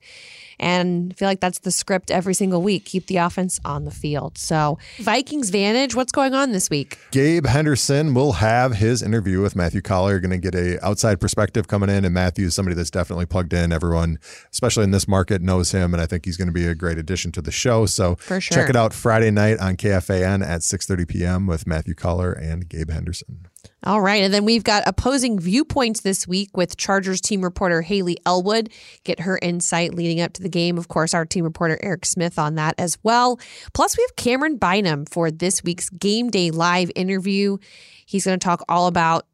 And 0.61 1.11
I 1.11 1.15
feel 1.15 1.27
like 1.27 1.39
that's 1.39 1.59
the 1.59 1.71
script 1.71 2.11
every 2.11 2.35
single 2.35 2.61
week. 2.61 2.85
Keep 2.85 3.07
the 3.07 3.17
offense 3.17 3.59
on 3.65 3.83
the 3.83 3.91
field. 3.91 4.37
So, 4.37 4.77
Vikings 4.99 5.49
Vantage, 5.49 5.95
what's 5.95 6.11
going 6.11 6.33
on 6.35 6.51
this 6.51 6.69
week? 6.69 6.99
Gabe 7.09 7.47
Henderson 7.47 8.13
will 8.13 8.33
have 8.33 8.75
his 8.75 9.01
interview 9.01 9.41
with 9.41 9.55
Matthew 9.55 9.81
Coller. 9.81 10.11
You're 10.11 10.19
Going 10.21 10.39
to 10.39 10.51
get 10.51 10.55
a 10.55 10.83
outside 10.85 11.19
perspective 11.19 11.67
coming 11.67 11.89
in, 11.89 12.05
and 12.05 12.13
Matthew 12.13 12.45
is 12.45 12.53
somebody 12.53 12.75
that's 12.75 12.91
definitely 12.91 13.25
plugged 13.25 13.53
in. 13.53 13.73
Everyone, 13.73 14.19
especially 14.51 14.83
in 14.83 14.91
this 14.91 15.07
market, 15.07 15.41
knows 15.41 15.71
him, 15.71 15.93
and 15.95 16.01
I 16.01 16.05
think 16.05 16.25
he's 16.25 16.37
going 16.37 16.47
to 16.47 16.53
be 16.53 16.67
a 16.67 16.75
great 16.75 16.99
addition 16.99 17.31
to 17.33 17.41
the 17.41 17.51
show. 17.51 17.87
So 17.87 18.15
For 18.15 18.39
sure. 18.39 18.55
check 18.55 18.69
it 18.69 18.75
out 18.75 18.93
Friday 18.93 19.31
night 19.31 19.59
on 19.59 19.77
KFAN 19.77 20.45
at 20.45 20.61
6:30 20.61 21.07
p.m. 21.07 21.47
with 21.47 21.65
Matthew 21.65 21.95
Coller 21.95 22.31
and 22.31 22.69
Gabe 22.69 22.91
Henderson. 22.91 23.47
All 23.83 24.01
right. 24.01 24.21
And 24.21 24.31
then 24.31 24.45
we've 24.45 24.63
got 24.63 24.83
opposing 24.85 25.39
viewpoints 25.39 26.01
this 26.01 26.27
week 26.27 26.55
with 26.55 26.77
Chargers 26.77 27.19
team 27.19 27.41
reporter 27.41 27.81
Hayley 27.81 28.17
Elwood. 28.27 28.69
Get 29.03 29.21
her 29.21 29.39
insight 29.41 29.95
leading 29.95 30.21
up 30.21 30.33
to 30.33 30.43
the 30.43 30.49
game. 30.49 30.77
Of 30.77 30.87
course, 30.87 31.15
our 31.15 31.25
team 31.25 31.43
reporter 31.43 31.79
Eric 31.81 32.05
Smith 32.05 32.37
on 32.37 32.55
that 32.55 32.75
as 32.77 32.99
well. 33.01 33.39
Plus, 33.73 33.97
we 33.97 34.05
have 34.07 34.15
Camryn 34.15 34.59
Bynum 34.59 35.05
for 35.05 35.31
this 35.31 35.63
week's 35.63 35.89
game 35.89 36.29
day 36.29 36.51
live 36.51 36.91
interview. 36.95 37.57
He's 38.05 38.25
going 38.25 38.37
to 38.37 38.43
talk 38.43 38.63
all 38.69 38.85
about 38.85 39.25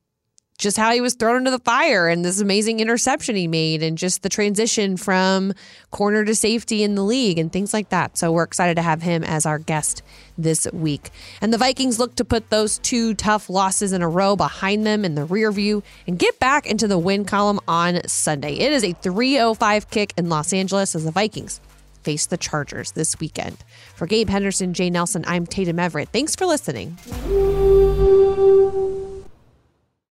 just 0.58 0.78
how 0.78 0.92
he 0.92 1.02
was 1.02 1.14
thrown 1.14 1.38
into 1.38 1.52
the 1.52 1.60
fire 1.60 2.08
and 2.08 2.26
this 2.26 2.42
amazing 2.42 2.80
interception 2.80 3.36
he 3.36 3.48
made 3.48 3.84
and 3.84 3.98
just 3.98 4.24
the 4.24 4.30
transition 4.30 4.98
from 4.98 5.54
corner 5.92 6.26
to 6.26 6.34
safety 6.34 6.84
in 6.84 6.96
the 6.96 7.04
league 7.04 7.38
and 7.38 7.54
things 7.54 7.74
like 7.74 7.90
that. 7.90 8.18
So 8.18 8.32
we're 8.32 8.44
excited 8.44 8.76
to 8.76 8.82
have 8.82 9.02
him 9.02 9.24
as 9.24 9.46
our 9.46 9.60
guest 9.60 10.02
this 10.38 10.68
week. 10.74 11.12
And 11.42 11.54
the 11.54 11.60
Vikings 11.60 12.00
look 12.00 12.16
to 12.16 12.26
put 12.26 12.50
those 12.50 12.80
two 12.80 13.14
tough 13.14 13.50
losses 13.50 13.94
in 13.94 14.02
a 14.02 14.10
row 14.10 14.36
behind 14.36 14.86
them 14.86 15.06
in 15.06 15.14
the 15.16 15.26
rear 15.26 15.52
view 15.52 15.84
and 16.08 16.18
get 16.18 16.40
back 16.40 16.66
into 16.66 16.88
the 16.88 16.98
win 16.98 17.26
column 17.26 17.60
on 17.68 18.08
Sunday. 18.08 18.54
It 18.54 18.74
is 18.74 18.84
a 18.84 18.94
305 18.94 19.90
kick 19.92 20.14
in 20.18 20.30
Los 20.30 20.54
Angeles 20.54 20.96
as 20.96 21.04
the 21.04 21.12
Vikings 21.12 21.62
face 22.02 22.26
the 22.26 22.38
Chargers 22.38 22.94
this 22.94 23.20
weekend. 23.20 23.58
For 23.96 24.08
Gabe 24.08 24.30
Henderson, 24.30 24.74
Jay 24.74 24.90
Nelson, 24.90 25.24
I'm 25.28 25.46
Tatum 25.46 25.78
Everett. 25.78 26.10
Thanks 26.10 26.36
for 26.36 26.46
listening. 26.46 26.98